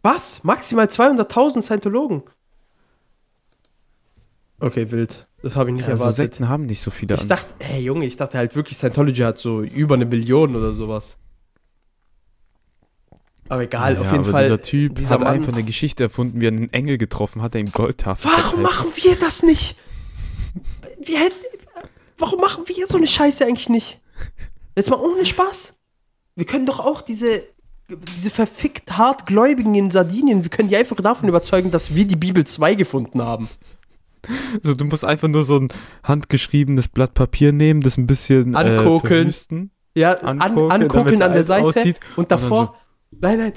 Was? 0.02 0.42
Maximal 0.44 0.86
200.000 0.86 1.62
Scientologen? 1.62 2.22
Okay, 4.60 4.90
wild. 4.90 5.26
Das 5.42 5.54
habe 5.56 5.70
ich 5.70 5.76
nicht 5.76 5.88
Also 5.88 6.02
erwartet. 6.04 6.16
Sekten 6.32 6.48
haben 6.48 6.66
nicht 6.66 6.80
so 6.80 6.90
viele 6.90 7.14
Ich 7.16 7.26
dachte, 7.28 7.46
hey 7.60 7.80
Junge, 7.82 8.06
ich 8.06 8.16
dachte 8.16 8.38
halt 8.38 8.56
wirklich, 8.56 8.76
Scientology 8.78 9.22
hat 9.22 9.38
so 9.38 9.62
über 9.62 9.94
eine 9.94 10.06
Million 10.06 10.56
oder 10.56 10.72
sowas. 10.72 11.16
Aber 13.48 13.62
egal, 13.62 13.94
Ja, 13.94 14.00
auf 14.00 14.10
jeden 14.10 14.24
aber 14.24 14.32
Fall. 14.32 14.42
Dieser 14.44 14.62
Typ 14.62 14.96
dieser 14.96 15.14
hat 15.14 15.20
Mann- 15.22 15.34
einfach 15.34 15.52
eine 15.52 15.62
Geschichte 15.62 16.04
erfunden, 16.04 16.40
wie 16.40 16.46
er 16.46 16.52
einen 16.52 16.72
Engel 16.72 16.98
getroffen 16.98 17.40
hat, 17.42 17.54
der 17.54 17.60
ihm 17.60 17.70
Goldtafel 17.72 18.30
Warum 18.30 18.62
verteilt. 18.62 18.62
machen 18.62 18.90
wir 18.96 19.16
das 19.16 19.42
nicht? 19.42 19.76
Wir 21.00 21.20
hätten, 21.20 21.36
warum 22.18 22.40
machen 22.40 22.64
wir 22.66 22.86
so 22.86 22.96
eine 22.96 23.06
Scheiße 23.06 23.44
eigentlich 23.46 23.68
nicht? 23.68 24.00
Jetzt 24.76 24.90
mal 24.90 25.00
ohne 25.00 25.24
Spaß. 25.24 25.78
Wir 26.36 26.44
können 26.44 26.66
doch 26.66 26.78
auch 26.80 27.02
diese, 27.02 27.42
diese 28.14 28.30
verfickt 28.30 28.96
hartgläubigen 28.96 29.74
in 29.74 29.90
Sardinien, 29.90 30.44
wir 30.44 30.50
können 30.50 30.68
die 30.68 30.76
einfach 30.76 30.96
davon 30.96 31.28
überzeugen, 31.28 31.70
dass 31.70 31.94
wir 31.94 32.04
die 32.04 32.16
Bibel 32.16 32.44
2 32.44 32.74
gefunden 32.74 33.22
haben. 33.22 33.48
So, 34.62 34.74
du 34.74 34.84
musst 34.84 35.04
einfach 35.04 35.28
nur 35.28 35.44
so 35.44 35.56
ein 35.58 35.68
handgeschriebenes 36.02 36.88
Blatt 36.88 37.14
Papier 37.14 37.52
nehmen, 37.52 37.80
das 37.80 37.96
ein 37.96 38.06
bisschen 38.06 38.54
Ankokeln. 38.54 39.30
Äh. 39.50 39.68
Ja, 40.00 40.12
an, 40.12 40.40
Angucken, 40.40 40.70
angucken 40.70 40.96
damit's 40.96 41.20
an 41.20 41.32
der 41.32 41.44
Seite 41.44 41.64
aussieht 41.64 42.00
und 42.16 42.30
davor. 42.30 42.76
nein, 43.20 43.38
nein, 43.38 43.52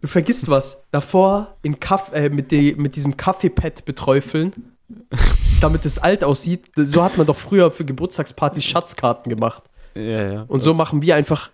du 0.00 0.08
vergisst 0.08 0.48
was. 0.48 0.84
Davor 0.90 1.56
in 1.62 1.80
Kaff, 1.80 2.12
äh, 2.12 2.28
mit, 2.28 2.50
die, 2.50 2.74
mit 2.74 2.96
diesem 2.96 3.16
Kaffeepad 3.16 3.84
beträufeln, 3.84 4.52
damit 5.60 5.84
es 5.84 5.98
alt 5.98 6.24
aussieht. 6.24 6.66
So 6.76 7.02
hat 7.02 7.16
man 7.16 7.26
doch 7.26 7.36
früher 7.36 7.70
für 7.70 7.84
Geburtstagspartys 7.84 8.64
Schatzkarten 8.64 9.30
gemacht. 9.30 9.62
Ja, 9.94 10.32
ja. 10.32 10.42
Und 10.48 10.62
so 10.62 10.74
machen 10.74 11.02
wir 11.02 11.16
einfach, 11.16 11.50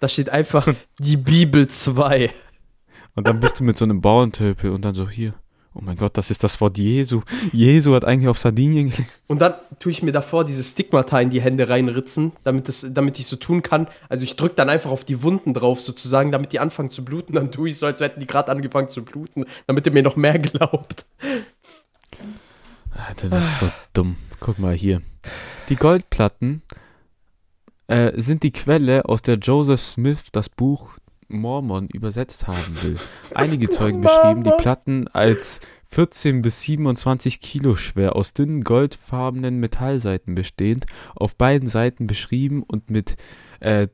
da 0.00 0.08
steht 0.08 0.30
einfach 0.30 0.68
die 0.98 1.16
Bibel 1.16 1.68
2. 1.68 2.30
Und 3.14 3.28
dann 3.28 3.40
bist 3.40 3.60
du 3.60 3.64
mit 3.64 3.78
so 3.78 3.84
einem 3.84 4.00
Bauerntöpel 4.00 4.70
und 4.70 4.82
dann 4.82 4.94
so 4.94 5.08
hier. 5.08 5.34
Oh 5.76 5.80
mein 5.82 5.96
Gott, 5.96 6.16
das 6.16 6.30
ist 6.30 6.44
das 6.44 6.60
Wort 6.60 6.78
Jesu. 6.78 7.22
Jesu 7.52 7.94
hat 7.94 8.04
eigentlich 8.04 8.28
auf 8.28 8.38
Sardinien. 8.38 8.92
Und 9.26 9.40
dann 9.40 9.54
tue 9.80 9.90
ich 9.90 10.04
mir 10.04 10.12
davor 10.12 10.44
diese 10.44 10.62
Stigmata 10.62 11.20
in 11.20 11.30
die 11.30 11.40
Hände 11.40 11.68
reinritzen, 11.68 12.30
damit, 12.44 12.68
das, 12.68 12.86
damit 12.88 13.18
ich 13.18 13.26
so 13.26 13.34
tun 13.34 13.62
kann. 13.62 13.88
Also 14.08 14.22
ich 14.22 14.36
drücke 14.36 14.54
dann 14.54 14.68
einfach 14.68 14.90
auf 14.90 15.04
die 15.04 15.24
Wunden 15.24 15.52
drauf, 15.52 15.80
sozusagen, 15.80 16.30
damit 16.30 16.52
die 16.52 16.60
anfangen 16.60 16.90
zu 16.90 17.04
bluten. 17.04 17.32
Dann 17.34 17.50
tue 17.50 17.70
ich 17.70 17.78
so, 17.78 17.86
als 17.86 18.00
hätten 18.00 18.20
die 18.20 18.26
gerade 18.28 18.52
angefangen 18.52 18.88
zu 18.88 19.04
bluten, 19.04 19.46
damit 19.66 19.84
ihr 19.84 19.92
mir 19.92 20.04
noch 20.04 20.14
mehr 20.14 20.38
glaubt. 20.38 21.06
Alter, 22.96 23.28
das 23.28 23.44
ist 23.44 23.58
so 23.58 23.70
dumm. 23.92 24.16
Guck 24.40 24.58
mal 24.58 24.74
hier. 24.74 25.02
Die 25.68 25.76
Goldplatten 25.76 26.62
äh, 27.86 28.12
sind 28.20 28.42
die 28.42 28.52
Quelle, 28.52 29.04
aus 29.06 29.22
der 29.22 29.36
Joseph 29.36 29.80
Smith 29.80 30.24
das 30.32 30.48
Buch 30.48 30.92
Mormon 31.28 31.88
übersetzt 31.88 32.46
haben 32.46 32.82
will. 32.82 32.96
Einige 33.34 33.68
Zeugen 33.68 34.00
beschrieben 34.00 34.44
die 34.44 34.52
Platten 34.58 35.08
als 35.08 35.60
14 35.88 36.42
bis 36.42 36.62
27 36.62 37.40
Kilo 37.40 37.76
schwer, 37.76 38.16
aus 38.16 38.34
dünnen 38.34 38.62
goldfarbenen 38.62 39.58
Metallseiten 39.58 40.34
bestehend, 40.34 40.86
auf 41.14 41.36
beiden 41.36 41.68
Seiten 41.68 42.06
beschrieben 42.06 42.62
und 42.62 42.90
mit 42.90 43.16
äh, 43.60 43.88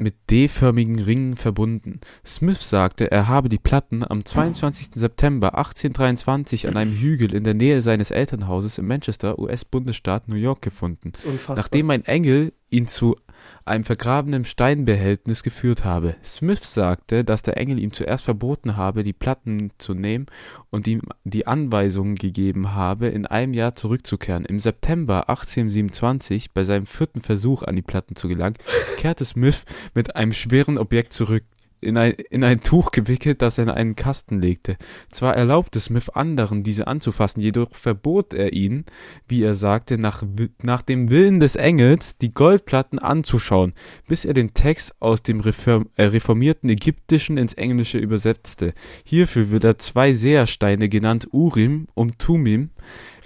mit 0.00 0.14
D-förmigen 0.30 0.98
Ringen 0.98 1.36
verbunden. 1.36 2.00
Smith 2.24 2.60
sagte, 2.60 3.10
er 3.10 3.28
habe 3.28 3.48
die 3.48 3.58
Platten 3.58 4.02
am 4.08 4.24
22. 4.24 4.92
September 4.94 5.54
1823 5.56 6.68
an 6.68 6.76
einem 6.76 6.96
Hügel 6.96 7.34
in 7.34 7.44
der 7.44 7.54
Nähe 7.54 7.82
seines 7.82 8.10
Elternhauses 8.10 8.78
im 8.78 8.86
Manchester, 8.86 9.38
US-Bundesstaat 9.38 10.28
New 10.28 10.36
York 10.36 10.62
gefunden, 10.62 11.12
nachdem 11.48 11.90
ein 11.90 12.04
Engel 12.04 12.52
ihn 12.70 12.86
zu 12.86 13.16
einem 13.64 13.84
vergrabenen 13.84 14.44
Steinbehältnis 14.44 15.42
geführt 15.42 15.84
habe. 15.84 16.16
Smith 16.24 16.62
sagte, 16.62 17.24
dass 17.24 17.42
der 17.42 17.56
Engel 17.56 17.78
ihm 17.78 17.92
zuerst 17.92 18.24
verboten 18.24 18.76
habe, 18.76 19.02
die 19.02 19.12
Platten 19.12 19.72
zu 19.78 19.94
nehmen 19.94 20.26
und 20.70 20.86
ihm 20.86 21.02
die 21.24 21.46
Anweisungen 21.46 22.16
gegeben 22.16 22.74
habe, 22.74 23.08
in 23.08 23.26
einem 23.26 23.54
Jahr 23.54 23.74
zurückzukehren. 23.74 24.44
Im 24.44 24.58
September 24.58 25.28
1827, 25.28 26.52
bei 26.52 26.64
seinem 26.64 26.86
vierten 26.86 27.20
Versuch 27.20 27.62
an 27.62 27.76
die 27.76 27.82
Platten 27.82 28.16
zu 28.16 28.28
gelangen, 28.28 28.56
kehrte 28.96 29.24
Smith 29.24 29.64
mit 29.94 30.16
einem 30.16 30.32
schweren 30.32 30.78
Objekt 30.78 31.12
zurück. 31.12 31.44
In 31.80 31.96
ein, 31.96 32.12
in 32.12 32.44
ein 32.44 32.62
Tuch 32.62 32.90
gewickelt, 32.90 33.42
das 33.42 33.58
er 33.58 33.64
in 33.64 33.70
einen 33.70 33.96
Kasten 33.96 34.40
legte. 34.40 34.76
Zwar 35.10 35.36
erlaubte 35.36 35.80
Smith 35.80 36.10
anderen, 36.10 36.62
diese 36.62 36.86
anzufassen, 36.86 37.40
jedoch 37.40 37.74
verbot 37.74 38.34
er 38.34 38.52
ihnen, 38.52 38.84
wie 39.28 39.42
er 39.42 39.54
sagte, 39.54 39.98
nach, 39.98 40.22
nach 40.62 40.82
dem 40.82 41.10
Willen 41.10 41.40
des 41.40 41.56
Engels 41.56 42.18
die 42.18 42.34
Goldplatten 42.34 42.98
anzuschauen, 42.98 43.72
bis 44.08 44.24
er 44.24 44.34
den 44.34 44.54
Text 44.54 44.94
aus 45.00 45.22
dem 45.22 45.40
äh, 45.40 46.02
reformierten 46.02 46.68
Ägyptischen 46.68 47.36
ins 47.36 47.54
Englische 47.54 47.98
übersetzte. 47.98 48.74
Hierfür 49.04 49.50
wird 49.50 49.64
er 49.64 49.78
zwei 49.78 50.12
Sehersteine 50.12 50.88
genannt 50.88 51.28
Urim 51.32 51.86
und 51.94 52.18
Tumim 52.18 52.70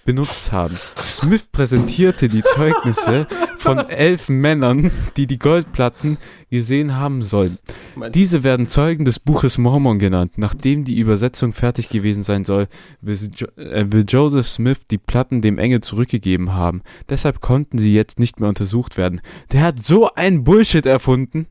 benutzt 0.04 0.52
haben. 0.52 0.78
Smith 1.08 1.46
präsentierte 1.50 2.28
die 2.28 2.42
Zeugnisse 2.42 3.26
von 3.58 3.78
elf 3.78 4.28
Männern, 4.28 4.90
die 5.16 5.26
die 5.26 5.38
Goldplatten 5.38 6.18
gesehen 6.50 6.96
haben 6.96 7.22
sollen. 7.22 7.58
Diese 8.10 8.42
werden 8.42 8.68
Zeugen 8.68 9.04
des 9.04 9.18
Buches 9.18 9.58
Mormon 9.58 9.98
genannt. 9.98 10.34
Nachdem 10.36 10.84
die 10.84 10.98
Übersetzung 10.98 11.52
fertig 11.52 11.88
gewesen 11.88 12.22
sein 12.22 12.44
soll, 12.44 12.66
will, 13.00 13.16
sie 13.16 13.30
jo 13.34 13.46
äh, 13.56 13.86
will 13.90 14.04
Joseph 14.06 14.46
Smith 14.46 14.80
die 14.90 14.98
Platten 14.98 15.40
dem 15.40 15.58
Engel 15.58 15.80
zurückgegeben 15.80 16.52
haben. 16.52 16.82
Deshalb 17.08 17.40
konnten 17.40 17.78
sie 17.78 17.94
jetzt 17.94 18.18
nicht 18.18 18.40
mehr 18.40 18.48
untersucht 18.48 18.96
werden. 18.96 19.20
Der 19.52 19.62
hat 19.62 19.82
so 19.82 20.12
ein 20.14 20.44
Bullshit 20.44 20.86
erfunden. 20.86 21.46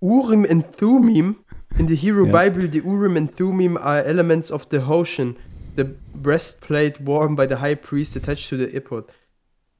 Urim 0.00 0.46
and 0.48 0.76
Thummim. 0.76 1.36
In 1.78 1.86
the 1.86 1.94
Hebrew 1.94 2.26
Ja. 2.26 2.32
Bible, 2.32 2.68
the 2.70 2.80
Urim 2.82 3.16
and 3.16 3.30
Thummim 3.30 3.76
are 3.76 4.02
elements 4.04 4.50
of 4.50 4.66
the 4.70 4.80
Hoshen, 4.86 5.36
the 5.76 5.84
breastplate 6.12 7.00
worn 7.04 7.36
by 7.36 7.46
the 7.46 7.56
high 7.60 7.76
priest 7.76 8.16
attached 8.16 8.48
to 8.48 8.56
the 8.56 8.74
ephod. 8.76 9.04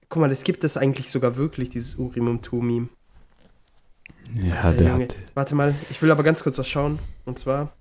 Guck 0.09 0.21
mal, 0.21 0.31
es 0.31 0.45
gibt 0.45 0.63
das 0.63 0.77
eigentlich 0.77 1.11
sogar 1.11 1.37
wirklich, 1.37 1.71
dieses 1.71 1.97
Urim 1.97 2.29
und 2.29 2.43
Thummim. 2.45 2.89
Ja, 4.33 4.63
Alter, 4.63 4.79
der 4.79 4.89
Junge. 4.93 5.05
hat. 5.05 5.17
Warte 5.35 5.55
mal, 5.55 5.75
ich 5.91 6.01
will 6.01 6.11
aber 6.11 6.23
ganz 6.23 6.43
kurz 6.43 6.57
was 6.57 6.69
schauen. 6.69 6.99
Und 7.25 7.39
zwar, 7.39 7.73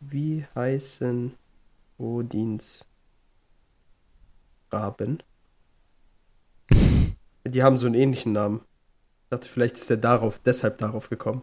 wie 0.00 0.44
heißen 0.56 1.32
Odins 1.98 2.84
Raben? 4.72 5.22
Die 7.46 7.62
haben 7.62 7.76
so 7.76 7.86
einen 7.86 7.94
ähnlichen 7.94 8.32
Namen. 8.32 8.62
Ich 9.24 9.28
dachte, 9.30 9.48
vielleicht 9.48 9.76
ist 9.76 9.90
er 9.90 9.96
darauf, 9.96 10.40
deshalb 10.40 10.78
darauf 10.78 11.08
gekommen. 11.08 11.42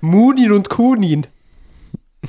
Munin 0.00 0.52
und 0.52 0.68
Kunin. 0.68 1.26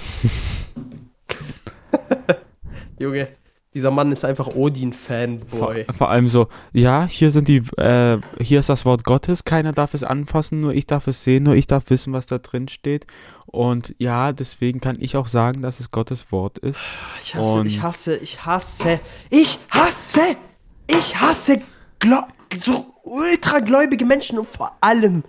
Junge, 2.99 3.27
dieser 3.73 3.89
Mann 3.91 4.11
ist 4.11 4.25
einfach 4.25 4.45
Vor, 4.51 4.57
Odin-Fanboy. 4.57 5.85
vor 5.97 6.09
allem 6.09 6.27
so, 6.29 6.47
ja, 6.73 7.05
hier 7.07 7.31
sind 7.31 7.47
die, 7.47 7.57
äh, 7.77 8.19
hier 8.39 8.59
ist 8.59 8.69
das 8.69 8.85
Wort 8.85 9.03
Gottes, 9.03 9.43
keiner 9.45 9.71
darf 9.71 9.93
es 9.93 10.03
anfassen, 10.03 10.61
nur 10.61 10.73
ich 10.73 10.87
darf 10.87 11.07
es 11.07 11.23
sehen, 11.23 11.43
nur 11.43 11.55
ich 11.55 11.67
darf 11.67 11.89
wissen, 11.89 12.13
was 12.13 12.27
da 12.27 12.37
drin 12.37 12.67
steht. 12.67 13.07
Und 13.47 13.95
ja, 13.97 14.33
deswegen 14.33 14.79
kann 14.81 14.97
ich 14.99 15.15
auch 15.17 15.27
sagen, 15.27 15.61
dass 15.61 15.79
es 15.79 15.91
Gottes 15.91 16.31
Wort 16.31 16.57
ist. 16.59 16.79
Ich 17.21 17.35
hasse, 17.35 17.51
Und- 17.59 17.65
ich 17.65 17.81
hasse, 17.81 18.17
ich 18.17 18.45
hasse, 18.45 18.99
ich 19.29 19.59
hasse, 19.71 20.35
ich 20.87 21.19
hasse 21.19 21.61
so 22.57 22.93
ultragläubige 23.03 24.05
Menschen 24.05 24.37
und 24.37 24.47
vor 24.47 24.77
allem, 24.81 25.23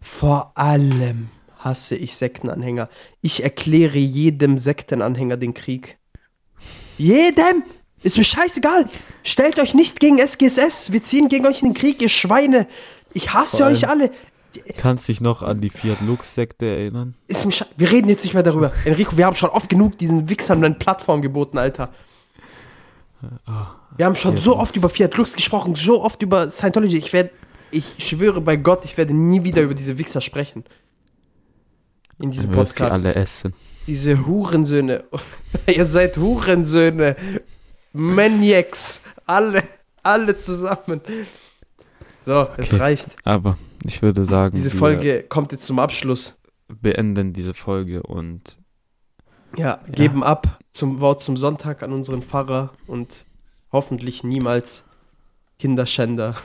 vor 0.00 0.52
allem 0.56 1.28
hasse 1.64 1.96
ich 1.96 2.16
Sektenanhänger. 2.16 2.88
Ich 3.20 3.42
erkläre 3.42 3.98
jedem 3.98 4.58
Sektenanhänger 4.58 5.36
den 5.36 5.54
Krieg. 5.54 5.98
Jedem! 6.98 7.62
Ist 8.02 8.16
mir 8.16 8.24
scheißegal. 8.24 8.88
Stellt 9.22 9.58
euch 9.58 9.74
nicht 9.74 10.00
gegen 10.00 10.18
SGSS. 10.18 10.90
Wir 10.90 11.02
ziehen 11.02 11.28
gegen 11.28 11.46
euch 11.46 11.62
in 11.62 11.68
den 11.68 11.74
Krieg, 11.74 12.00
ihr 12.00 12.08
Schweine. 12.08 12.66
Ich 13.12 13.34
hasse 13.34 13.64
euch 13.64 13.88
alle. 13.88 14.10
Kannst 14.78 15.06
dich 15.08 15.20
noch 15.20 15.42
an 15.42 15.60
die 15.60 15.70
Fiat 15.70 16.00
Lux-Sekte 16.00 16.66
erinnern? 16.66 17.14
Ist 17.28 17.44
mir 17.44 17.52
wir 17.76 17.90
reden 17.90 18.08
jetzt 18.08 18.24
nicht 18.24 18.34
mehr 18.34 18.42
darüber. 18.42 18.72
Enrico, 18.84 19.16
wir 19.16 19.26
haben 19.26 19.36
schon 19.36 19.50
oft 19.50 19.68
genug 19.68 19.98
diesen 19.98 20.28
Wichsern 20.28 20.64
eine 20.64 20.74
Plattform 20.74 21.22
geboten, 21.22 21.58
Alter. 21.58 21.90
Wir 23.96 24.06
haben 24.06 24.16
schon 24.16 24.36
so 24.38 24.56
oft 24.56 24.74
über 24.76 24.88
Fiat 24.88 25.16
Lux 25.16 25.36
gesprochen, 25.36 25.74
so 25.74 26.02
oft 26.02 26.22
über 26.22 26.48
Scientology. 26.48 26.96
Ich 26.96 27.12
werde, 27.12 27.30
ich 27.70 27.84
schwöre 27.98 28.40
bei 28.40 28.56
Gott, 28.56 28.84
ich 28.84 28.96
werde 28.96 29.14
nie 29.14 29.44
wieder 29.44 29.62
über 29.62 29.74
diese 29.74 29.98
Wichser 29.98 30.20
sprechen. 30.20 30.64
In 32.20 32.30
diesem 32.30 32.52
Podcast. 32.52 33.04
alle 33.04 33.14
essen. 33.14 33.54
Diese 33.86 34.26
Hurensöhne. 34.26 35.04
Ihr 35.66 35.84
seid 35.84 36.16
Hurensöhne. 36.16 37.16
Maniacs. 37.92 39.04
Alle, 39.26 39.62
alle 40.02 40.36
zusammen. 40.36 41.00
So, 42.22 42.48
es 42.56 42.72
Okay. 42.72 42.82
reicht. 42.82 43.16
Aber 43.24 43.56
ich 43.84 44.02
würde 44.02 44.24
sagen, 44.24 44.54
Diese 44.54 44.70
Folge 44.70 45.22
kommt 45.22 45.52
jetzt 45.52 45.64
zum 45.66 45.78
Abschluss. 45.78 46.36
beenden 46.68 47.32
diese 47.32 47.54
Folge 47.54 48.02
und 48.02 48.58
Ja, 49.56 49.80
geben 49.90 50.22
ab 50.22 50.58
zum 50.70 51.00
Wort 51.00 51.20
zum 51.20 51.36
Sonntag 51.36 51.82
an 51.82 51.92
unseren 51.92 52.22
Pfarrer 52.22 52.72
und 52.86 53.24
hoffentlich 53.72 54.22
niemals 54.22 54.84
Kinderschänder. 55.58 56.36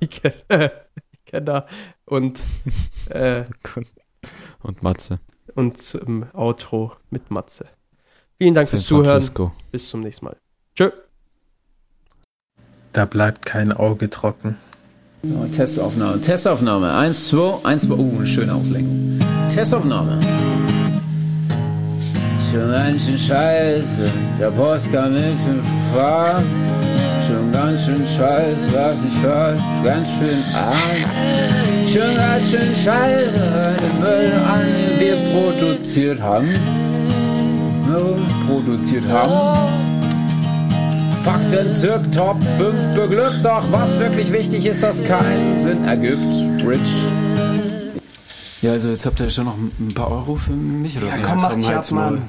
Ich 0.00 0.10
kenne 0.22 0.70
Kenner 1.26 1.66
und, 2.04 2.40
äh, 3.08 3.44
und 4.64 4.82
Matze. 4.82 5.20
und 5.54 5.78
zum 5.78 6.26
Outro 6.32 6.92
mit 7.10 7.30
Matze. 7.30 7.66
Vielen 8.38 8.54
Dank 8.54 8.68
San 8.68 8.78
fürs 8.78 8.86
Zuhören. 8.88 9.06
Francisco. 9.06 9.52
Bis 9.70 9.88
zum 9.88 10.00
nächsten 10.00 10.24
Mal. 10.26 10.36
Tschö. 10.74 10.90
Da 12.92 13.04
bleibt 13.04 13.46
kein 13.46 13.72
Auge 13.72 14.10
trocken. 14.10 14.56
Oh, 15.22 15.46
Testaufnahme, 15.46 16.20
Testaufnahme. 16.20 16.92
Eins, 16.92 17.28
zwei, 17.28 17.64
eins, 17.64 17.82
zwei. 17.86 17.94
Uh, 17.94 18.16
eine 18.16 18.26
schöne 18.26 18.54
Auslenkung. 18.54 19.18
Testaufnahme. 19.48 20.20
Schon 22.50 22.70
ganz 22.70 23.06
schön 23.06 23.18
scheiße, 23.18 24.12
der 24.38 24.50
Post 24.50 24.92
kam 24.92 25.14
mit 25.14 25.36
fünf 25.38 25.66
Fahren. 25.92 26.44
Schon 27.26 27.52
ganz 27.52 27.84
schön 27.86 28.06
scheiße, 28.06 28.72
was 28.72 29.00
nicht 29.00 29.16
falsch, 29.18 29.60
ganz 29.82 30.08
schön 30.18 30.42
arm. 30.54 31.86
Schon 31.86 32.16
ganz 32.16 32.50
schön 32.50 32.74
scheiße, 32.74 33.76
den 33.80 34.00
Müll 34.00 34.32
an, 34.46 34.64
den 34.66 35.00
wir 35.00 35.16
produziert 35.32 36.20
haben. 36.20 36.48
No, 37.88 38.16
produziert 38.46 39.04
haben. 39.08 39.58
Fakten 41.24 41.72
zirk 41.72 42.12
Top 42.12 42.36
5 42.58 42.94
beglückt, 42.94 43.40
doch 43.42 43.62
was 43.70 43.98
wirklich 43.98 44.30
wichtig 44.30 44.66
ist, 44.66 44.82
das 44.82 45.02
keinen 45.04 45.58
Sinn 45.58 45.84
ergibt. 45.84 46.34
Rich. 46.66 46.90
Ja, 48.60 48.72
also 48.72 48.90
jetzt 48.90 49.06
habt 49.06 49.20
ihr 49.20 49.30
schon 49.30 49.44
noch 49.46 49.56
ein 49.56 49.94
paar 49.94 50.10
Euro 50.10 50.34
für 50.34 50.52
mich 50.52 50.96
oder 50.98 51.06
Ja, 51.08 51.16
so? 51.16 51.22
komm, 51.22 51.40
mach 51.40 51.54
dich 51.54 51.68
ab. 51.68 51.90
Mann. 51.92 52.22